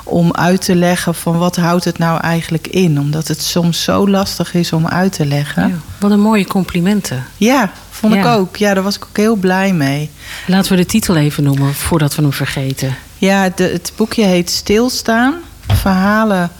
Om 0.04 0.32
uit 0.32 0.64
te 0.64 0.74
leggen 0.74 1.14
van 1.14 1.38
wat 1.38 1.56
houdt 1.56 1.84
het 1.84 1.98
nou 1.98 2.20
eigenlijk 2.20 2.66
in. 2.66 3.00
Omdat 3.00 3.28
het 3.28 3.42
soms 3.42 3.82
zo 3.82 4.08
lastig 4.08 4.54
is 4.54 4.72
om 4.72 4.86
uit 4.86 5.12
te 5.12 5.26
leggen. 5.26 5.68
Ja, 5.68 5.74
wat 5.98 6.10
een 6.10 6.20
mooie 6.20 6.46
complimenten. 6.46 7.24
Ja, 7.36 7.72
vond 7.90 8.14
ik 8.14 8.24
ook. 8.24 8.56
Ja, 8.56 8.74
daar 8.74 8.82
was 8.82 8.96
ik 8.96 9.04
ook 9.04 9.16
heel 9.16 9.36
blij 9.36 9.72
mee. 9.72 10.10
Laten 10.46 10.70
we 10.70 10.76
de 10.76 10.86
titel 10.86 11.16
even 11.16 11.42
noemen 11.44 11.74
voordat 11.74 12.14
we 12.14 12.22
hem 12.22 12.32
vergeten. 12.32 12.94
Ja, 13.18 13.48
de, 13.54 13.62
het 13.64 13.92
boekje 13.96 14.24
heet 14.24 14.50
Stilstaan. 14.50 15.34
Verhalen 15.66 16.50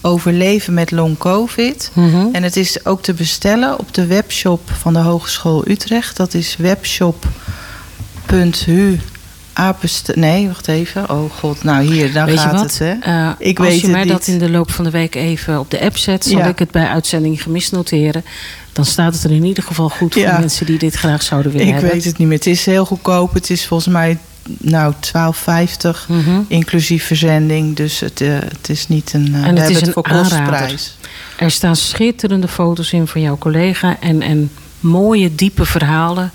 over 0.00 0.32
leven 0.32 0.74
met 0.74 0.90
long 0.90 1.18
covid. 1.18 1.90
Mhm. 1.94 2.26
En 2.32 2.42
het 2.42 2.56
is 2.56 2.84
ook 2.84 3.02
te 3.02 3.12
bestellen 3.14 3.78
op 3.78 3.94
de 3.94 4.06
webshop 4.06 4.70
van 4.80 4.92
de 4.92 4.98
Hogeschool 4.98 5.68
Utrecht. 5.68 6.16
Dat 6.16 6.34
is 6.34 6.56
Apenst 9.54 10.10
nee, 10.14 10.46
wacht 10.46 10.68
even. 10.68 11.10
Oh 11.10 11.30
god, 11.38 11.64
nou 11.64 11.84
hier, 11.92 12.12
daar 12.12 12.28
gaat 12.28 12.52
wat? 12.52 12.60
het. 12.62 12.78
Hè? 12.78 12.92
Eh, 13.00 13.28
ik 13.38 13.58
als 13.58 13.68
weet 13.68 13.80
je 13.80 13.88
mij 13.88 14.02
niet. 14.02 14.12
dat 14.12 14.26
in 14.26 14.38
de 14.38 14.50
loop 14.50 14.70
van 14.70 14.84
de 14.84 14.90
week 14.90 15.14
even 15.14 15.58
op 15.58 15.70
de 15.70 15.80
app 15.80 15.96
zet, 15.96 16.24
zal 16.24 16.38
Ja. 16.38 16.46
ik 16.46 16.58
het 16.58 16.70
bij 16.70 16.86
uitzending 16.86 17.42
gemist 17.42 17.72
noteren. 17.72 18.24
Dan 18.72 18.84
staat 18.84 19.14
het 19.14 19.24
er 19.24 19.30
in 19.30 19.44
ieder 19.44 19.64
geval 19.64 19.88
goed 19.88 20.12
voor 20.12 20.22
Ja. 20.22 20.38
mensen 20.38 20.66
die 20.66 20.78
dit 20.78 20.94
graag 20.94 21.22
zouden 21.22 21.52
willen 21.52 21.66
Ik 21.66 21.72
hebben. 21.72 21.92
weet 21.92 22.04
het 22.04 22.18
niet 22.18 22.28
meer. 22.28 22.36
Het 22.36 22.46
is 22.46 22.66
heel 22.66 22.84
goedkoop. 22.84 23.34
Het 23.34 23.50
is 23.50 23.66
volgens 23.66 23.92
mij 23.92 24.18
nou 24.58 24.94
12,50 25.00 26.06
Mhm. 26.08 26.40
inclusief 26.48 27.04
verzending. 27.06 27.76
Dus 27.76 28.00
het, 28.00 28.20
eh, 28.20 28.28
het 28.34 28.68
is 28.68 28.88
niet 28.88 29.12
een. 29.12 29.34
eh, 29.34 29.46
En 29.46 29.56
het 29.56 29.70
is 29.70 29.80
een 29.80 29.92
voor 29.92 30.02
kostprijs. 30.02 30.96
Er 31.36 31.50
staan 31.50 31.76
schitterende 31.76 32.48
foto's 32.48 32.92
in 32.92 33.06
van 33.06 33.20
jouw 33.20 33.38
collega 33.38 33.96
en, 34.00 34.22
en 34.22 34.50
mooie, 34.80 35.34
diepe 35.34 35.64
verhalen. 35.64 36.30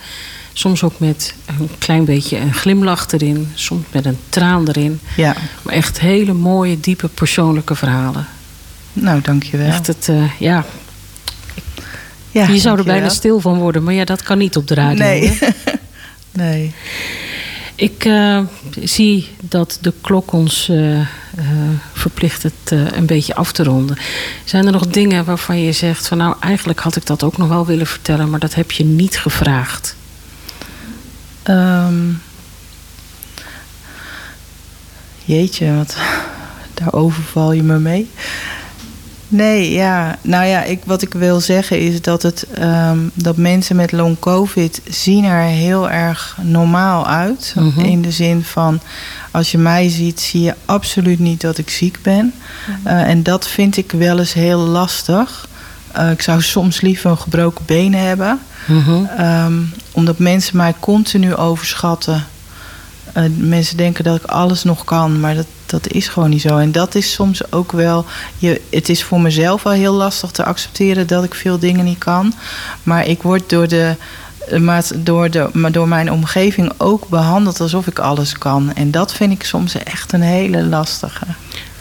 Soms 0.58 0.84
ook 0.84 1.00
met 1.00 1.34
een 1.46 1.70
klein 1.78 2.06
beetje 2.06 2.38
een 2.38 2.54
glimlach 2.54 3.12
erin, 3.12 3.52
soms 3.54 3.86
met 3.92 4.06
een 4.06 4.18
traan 4.30 4.68
erin. 4.68 5.00
Ja, 5.16 5.36
Maar 5.62 5.74
echt 5.74 6.00
hele 6.00 6.34
mooie, 6.34 6.80
diepe, 6.80 7.08
persoonlijke 7.08 7.76
verhalen. 7.76 8.28
nou 8.94 9.22
dankjewel. 9.22 9.68
Echt 9.68 9.88
het, 9.88 10.10
eh, 10.10 10.40
ja. 10.40 10.66
Ja, 12.32 12.48
je 12.48 12.58
zou 12.58 12.78
er 12.78 12.84
bijna 12.84 13.10
stil 13.10 13.40
van 13.40 13.58
worden, 13.58 13.84
maar 13.84 13.94
ja, 13.94 14.06
dat 14.06 14.24
kan 14.24 14.38
niet 14.38 14.56
op 14.56 14.68
de 14.68 14.74
radio. 14.74 15.04
Nee. 15.04 15.38
nee. 16.32 16.74
Ik 17.76 18.06
eh, 18.06 18.40
zie 18.84 19.28
dat 19.42 19.78
de 19.82 19.94
klok 20.02 20.32
ons 20.32 20.70
eh, 20.70 21.00
verplicht 21.94 22.44
het 22.44 22.72
een 22.72 23.06
beetje 23.06 23.36
af 23.36 23.52
te 23.52 23.64
ronden. 23.64 23.98
Zijn 24.44 24.66
er 24.66 24.72
nog 24.72 24.88
dingen 24.88 25.26
waarvan 25.26 25.62
je 25.62 25.72
zegt 25.72 26.08
van 26.08 26.18
nou 26.18 26.36
eigenlijk 26.40 26.80
had 26.80 26.96
ik 26.96 27.06
dat 27.06 27.24
ook 27.24 27.38
nog 27.38 27.48
wel 27.48 27.66
willen 27.66 27.88
vertellen, 27.88 28.30
maar 28.30 28.40
dat 28.40 28.54
heb 28.54 28.72
je 28.72 28.84
niet 28.84 29.18
gevraagd? 29.18 29.96
Ehm, 31.48 31.96
jeetje, 35.26 35.76
wat, 35.76 35.98
daar 36.74 36.94
overval 36.94 37.52
je 37.52 37.64
me 37.64 37.80
mee. 37.80 38.10
Nee, 39.28 39.72
ja. 39.72 40.18
Nou 40.22 40.46
ja, 40.46 40.64
ik, 40.64 40.82
wat 40.86 41.02
ik 41.02 41.14
wil 41.14 41.40
zeggen 41.40 41.80
is 41.80 42.02
dat, 42.02 42.24
het, 42.24 42.48
ehm, 42.54 42.98
dat 43.14 43.38
mensen 43.38 43.76
met 43.76 43.92
long 43.92 44.20
covid 44.20 44.82
zien 44.90 45.24
er 45.24 45.42
heel 45.42 45.90
erg 45.90 46.38
normaal 46.42 47.08
uit. 47.08 47.54
Mhm. 47.56 47.80
In 47.80 48.02
de 48.02 48.12
zin 48.12 48.44
van, 48.44 48.80
als 49.32 49.52
je 49.52 49.58
mij 49.58 49.90
ziet, 49.90 50.20
zie 50.20 50.42
je 50.42 50.56
absoluut 50.66 51.20
niet 51.20 51.42
dat 51.42 51.58
ik 51.58 51.70
ziek 51.70 52.00
ben. 52.02 52.34
Eh, 52.84 53.10
en 53.10 53.24
dat 53.24 53.48
vind 53.48 53.78
ik 53.78 53.92
wel 53.92 54.20
eens 54.20 54.34
heel 54.34 54.60
lastig. 54.60 55.48
Eh, 55.92 56.12
ik 56.12 56.22
zou 56.22 56.42
soms 56.42 56.82
liever 56.82 57.12
een 57.12 57.18
gebroken 57.18 57.66
benen 57.66 58.00
hebben. 58.00 58.40
Mhm. 58.68 59.06
Ehm, 59.18 59.54
omdat 59.98 60.20
mensen 60.20 60.58
mij 60.58 60.74
continu 60.80 61.36
overschatten. 61.36 62.26
Eh, 63.14 63.24
mensen 63.38 63.78
denken 63.78 64.04
dat 64.04 64.16
ik 64.16 64.26
alles 64.26 64.64
nog 64.64 64.84
kan, 64.84 65.20
maar 65.20 65.36
dat, 65.36 65.46
dat 65.66 65.88
is 65.88 66.08
gewoon 66.08 66.30
niet 66.30 66.42
zo. 66.42 66.58
En 66.58 66.72
dat 66.72 66.96
is 66.96 67.14
soms 67.14 67.52
ook 67.52 67.72
wel. 67.72 68.06
Je, 68.38 68.62
het 68.70 68.90
is 68.90 69.04
voor 69.04 69.22
mezelf 69.22 69.64
wel 69.64 69.74
heel 69.74 69.94
lastig 69.94 70.32
te 70.32 70.44
accepteren 70.44 71.08
dat 71.08 71.24
ik 71.24 71.34
veel 71.34 71.60
dingen 71.60 71.86
niet 71.86 71.98
kan. 71.98 72.34
Maar 72.84 73.08
ik 73.08 73.22
word 73.22 73.50
door, 73.50 73.68
de, 73.68 73.96
eh, 74.48 74.60
maar 74.60 74.84
door, 74.96 75.30
de, 75.30 75.50
maar 75.54 75.72
door 75.72 75.88
mijn 75.88 76.12
omgeving 76.12 76.72
ook 76.78 77.08
behandeld 77.08 77.60
alsof 77.60 77.88
ik 77.88 78.00
alles 78.00 78.38
kan. 78.38 78.74
En 78.74 78.92
dat 78.92 79.14
vind 79.14 79.32
ik 79.32 79.44
soms 79.44 79.84
echt 79.84 80.14
een 80.14 80.22
hele 80.22 80.64
lastige. 80.64 81.26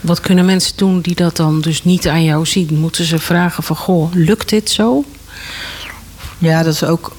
Wat 0.01 0.19
kunnen 0.19 0.45
mensen 0.45 0.77
doen 0.77 1.01
die 1.01 1.15
dat 1.15 1.35
dan 1.35 1.61
dus 1.61 1.83
niet 1.83 2.07
aan 2.07 2.23
jou 2.23 2.45
zien? 2.45 2.77
Moeten 2.79 3.05
ze 3.05 3.19
vragen 3.19 3.63
van, 3.63 3.75
goh, 3.75 4.13
lukt 4.13 4.49
dit 4.49 4.69
zo? 4.69 5.03
Ja, 6.37 6.63
dat 6.63 6.73
is 6.73 6.83
ook. 6.83 7.11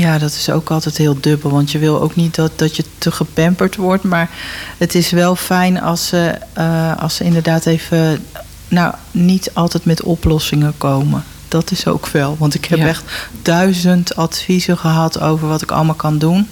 Ja, 0.00 0.18
dat 0.18 0.30
is 0.32 0.50
ook 0.50 0.70
altijd 0.70 0.96
heel 0.96 1.16
dubbel. 1.20 1.50
Want 1.50 1.70
je 1.70 1.78
wil 1.78 2.00
ook 2.00 2.16
niet 2.16 2.34
dat, 2.34 2.52
dat 2.58 2.76
je 2.76 2.84
te 2.98 3.10
gepamperd 3.12 3.76
wordt. 3.76 4.02
Maar 4.02 4.30
het 4.78 4.94
is 4.94 5.10
wel 5.10 5.36
fijn 5.36 5.80
als 5.80 6.06
ze, 6.06 6.38
eh, 6.52 6.96
als 6.98 7.14
ze 7.14 7.24
inderdaad 7.24 7.66
even. 7.66 8.24
Nou, 8.68 8.94
niet 9.10 9.50
altijd 9.52 9.84
met 9.84 10.02
oplossingen 10.02 10.74
komen. 10.78 11.24
Dat 11.48 11.70
is 11.70 11.86
ook 11.86 12.08
wel. 12.08 12.36
Want 12.38 12.54
ik 12.54 12.64
heb 12.64 12.78
Ja. 12.78 12.86
echt 12.86 13.02
duizend 13.42 14.16
adviezen 14.16 14.78
gehad 14.78 15.20
over 15.20 15.48
wat 15.48 15.62
ik 15.62 15.70
allemaal 15.70 15.94
kan 15.94 16.18
doen. 16.18 16.48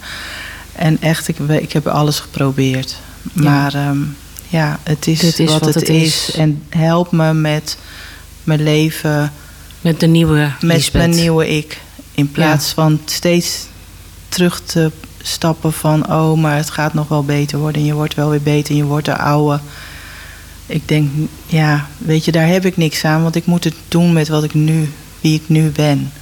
En 0.72 1.00
echt, 1.00 1.28
ik, 1.28 1.38
ik 1.38 1.72
heb 1.72 1.86
alles 1.86 2.20
geprobeerd. 2.20 2.96
Ja. 3.32 3.42
Maar 3.42 3.74
ehm, 3.74 3.98
ja, 4.48 4.78
het 4.82 5.06
is, 5.06 5.38
wat, 5.38 5.48
wat 5.50 5.64
het 5.64 5.74
het 5.74 5.88
is. 5.88 6.28
is. 6.28 6.34
En 6.34 6.62
help 6.68 7.12
me 7.12 7.32
met 7.34 7.76
mijn 8.44 8.62
leven. 8.62 9.32
Met 9.80 10.00
de 10.00 10.06
nieuwe 10.06 10.50
Met 10.60 10.72
Lisbeth. 10.76 10.92
mijn 11.00 11.14
nieuwe 11.14 11.48
ik. 11.56 11.80
In 12.14 12.30
plaats 12.30 12.72
van 12.72 13.00
steeds 13.04 13.66
terug 14.28 14.60
te 14.60 14.90
stappen 15.22 15.72
van... 15.72 16.12
oh, 16.12 16.38
maar 16.38 16.56
het 16.56 16.70
gaat 16.70 16.94
nog 16.94 17.08
wel 17.08 17.24
beter 17.24 17.58
worden. 17.58 17.80
En 17.80 17.86
je 17.86 17.94
wordt 17.94 18.14
wel 18.14 18.30
weer 18.30 18.42
beter 18.42 18.70
en 18.70 18.76
je 18.76 18.84
wordt 18.84 19.08
er 19.08 19.18
ouder. 19.18 19.60
Ik 20.66 20.88
denk, 20.88 21.10
ja, 21.46 21.86
weet 21.98 22.24
je, 22.24 22.32
daar 22.32 22.46
heb 22.46 22.64
ik 22.64 22.76
niks 22.76 23.04
aan. 23.04 23.22
Want 23.22 23.36
ik 23.36 23.46
moet 23.46 23.64
het 23.64 23.74
doen 23.88 24.12
met 24.12 24.28
wat 24.28 24.44
ik 24.44 24.54
nu, 24.54 24.88
wie 25.20 25.34
ik 25.34 25.48
nu 25.48 25.70
ben. 25.70 26.12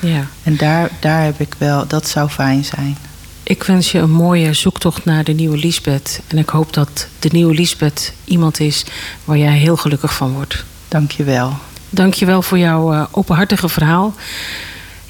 Ja. 0.00 0.26
En 0.42 0.56
daar, 0.56 0.90
daar 1.00 1.24
heb 1.24 1.40
ik 1.40 1.54
wel, 1.58 1.86
dat 1.86 2.08
zou 2.08 2.28
fijn 2.28 2.64
zijn. 2.64 2.96
Ik 3.42 3.62
wens 3.62 3.92
je 3.92 3.98
een 3.98 4.10
mooie 4.10 4.52
zoektocht 4.52 5.04
naar 5.04 5.24
de 5.24 5.32
nieuwe 5.32 5.56
Lisbeth. 5.56 6.20
En 6.26 6.38
ik 6.38 6.48
hoop 6.48 6.72
dat 6.72 7.08
de 7.18 7.28
nieuwe 7.32 7.54
Lisbeth 7.54 8.12
iemand 8.24 8.60
is 8.60 8.84
waar 9.24 9.38
jij 9.38 9.56
heel 9.56 9.76
gelukkig 9.76 10.14
van 10.14 10.32
wordt. 10.32 10.64
Dank 10.88 11.10
je 11.10 11.24
wel. 11.24 11.56
Dank 11.90 12.14
je 12.14 12.26
wel 12.26 12.42
voor 12.42 12.58
jouw 12.58 12.92
eh, 12.92 13.04
openhartige 13.10 13.68
verhaal. 13.68 14.14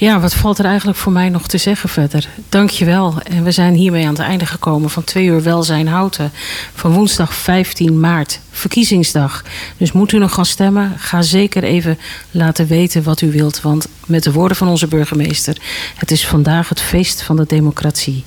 Ja, 0.04 0.20
wat 0.20 0.34
valt 0.34 0.58
er 0.58 0.64
eigenlijk 0.64 0.98
voor 0.98 1.12
mij 1.12 1.28
nog 1.28 1.46
te 1.46 1.58
zeggen 1.58 1.88
verder? 1.88 2.28
Dank 2.48 2.70
je 2.70 2.84
wel. 2.84 3.14
En 3.22 3.44
we 3.44 3.50
zijn 3.50 3.74
hiermee 3.74 4.06
aan 4.06 4.12
het 4.12 4.22
einde 4.22 4.46
gekomen 4.46 4.90
van 4.90 5.04
twee 5.04 5.26
uur 5.26 5.42
welzijn 5.42 5.88
houten. 5.88 6.32
Van 6.74 6.92
woensdag 6.92 7.34
15 7.34 8.00
maart, 8.00 8.40
verkiezingsdag. 8.50 9.44
Dus 9.76 9.92
moet 9.92 10.12
u 10.12 10.18
nog 10.18 10.34
gaan 10.34 10.46
stemmen? 10.46 10.92
Ga 10.96 11.22
zeker 11.22 11.62
even 11.62 11.98
laten 12.30 12.66
weten 12.66 13.02
wat 13.02 13.20
u 13.20 13.32
wilt. 13.32 13.60
Want 13.60 13.86
met 14.06 14.22
de 14.22 14.32
woorden 14.32 14.56
van 14.56 14.68
onze 14.68 14.86
burgemeester... 14.86 15.56
het 15.96 16.10
is 16.10 16.26
vandaag 16.26 16.68
het 16.68 16.80
feest 16.80 17.22
van 17.22 17.36
de 17.36 17.46
democratie. 17.46 18.24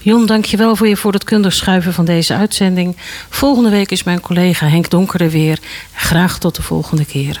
Jon, 0.00 0.26
dank 0.26 0.44
je 0.44 0.56
wel 0.56 0.76
voor 0.76 0.88
je 0.88 0.96
voor 0.96 1.12
het 1.12 1.24
kundig 1.24 1.52
schuiven 1.52 1.92
van 1.92 2.04
deze 2.04 2.34
uitzending. 2.34 2.96
Volgende 3.28 3.70
week 3.70 3.90
is 3.90 4.02
mijn 4.02 4.20
collega 4.20 4.66
Henk 4.66 4.90
Donker 4.90 5.20
er 5.20 5.30
weer. 5.30 5.58
Graag 5.92 6.38
tot 6.38 6.56
de 6.56 6.62
volgende 6.62 7.04
keer. 7.04 7.40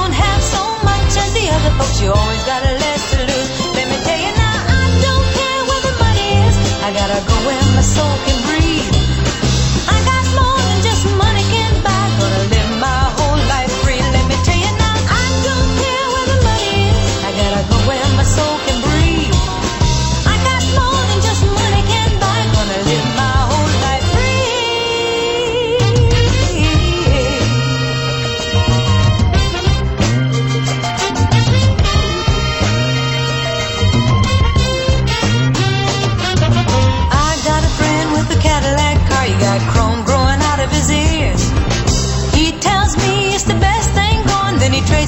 you 2.01 2.11
always 2.11 2.43
got 2.45 2.61
a 2.63 2.73
less 2.83 3.11
to 3.11 3.17
lose. 3.17 3.49
Let 3.75 3.87
me 3.89 3.97
tell 4.05 4.19
you 4.19 4.31
now, 4.37 4.57
I 4.79 4.85
don't 5.05 5.27
care 5.37 5.61
where 5.69 5.81
the 5.87 5.93
money 6.03 6.27
is. 6.47 6.55
I 6.83 6.93
gotta 6.93 7.19
go 7.27 7.35
where 7.47 7.75
my 7.75 7.81
soul 7.81 8.13
can 8.25 8.45
breathe. 8.45 8.60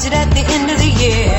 It 0.06 0.14
at 0.14 0.30
the 0.32 0.44
end 0.56 0.70
of 0.70 0.78
the 0.80 0.92
year. 1.04 1.32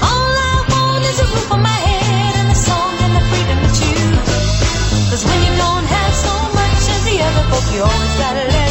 All 0.00 0.32
I 0.52 0.64
want 0.72 1.04
is 1.04 1.18
a 1.20 1.26
roof 1.34 1.52
on 1.52 1.60
my 1.62 1.78
head 1.88 2.34
and 2.40 2.48
a 2.50 2.54
song 2.54 2.94
and 3.04 3.12
the 3.16 3.24
freedom 3.28 3.58
to 3.64 3.70
choose. 3.78 5.10
Cause 5.10 5.24
when 5.24 5.40
you 5.46 5.52
don't 5.56 5.84
have 5.84 6.14
so 6.14 6.34
much 6.56 6.82
as 6.94 7.00
the 7.04 7.20
other 7.20 7.44
folk, 7.50 7.66
you 7.74 7.82
always 7.82 8.14
got 8.16 8.34
less 8.36 8.67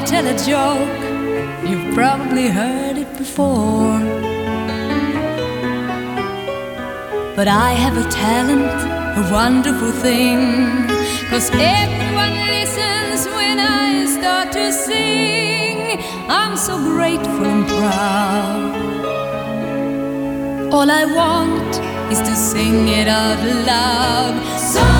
I 0.00 0.04
tell 0.04 0.26
a 0.26 0.32
joke, 0.52 1.68
you've 1.68 1.94
probably 1.94 2.48
heard 2.48 2.96
it 2.96 3.18
before. 3.18 4.00
But 7.36 7.48
I 7.48 7.72
have 7.72 7.98
a 7.98 8.08
talent, 8.08 8.80
a 9.20 9.30
wonderful 9.30 9.92
thing. 9.92 10.88
Cause 11.28 11.50
everyone 11.52 12.34
listens 12.48 13.28
when 13.36 13.60
I 13.60 14.06
start 14.06 14.52
to 14.52 14.72
sing. 14.72 16.00
I'm 16.30 16.56
so 16.56 16.78
grateful 16.78 17.44
and 17.44 17.66
proud. 17.66 18.72
All 20.72 20.90
I 20.90 21.04
want 21.04 21.76
is 22.10 22.20
to 22.20 22.34
sing 22.34 22.88
it 22.88 23.06
out 23.06 23.44
loud. 23.66 24.34
So 24.72 24.99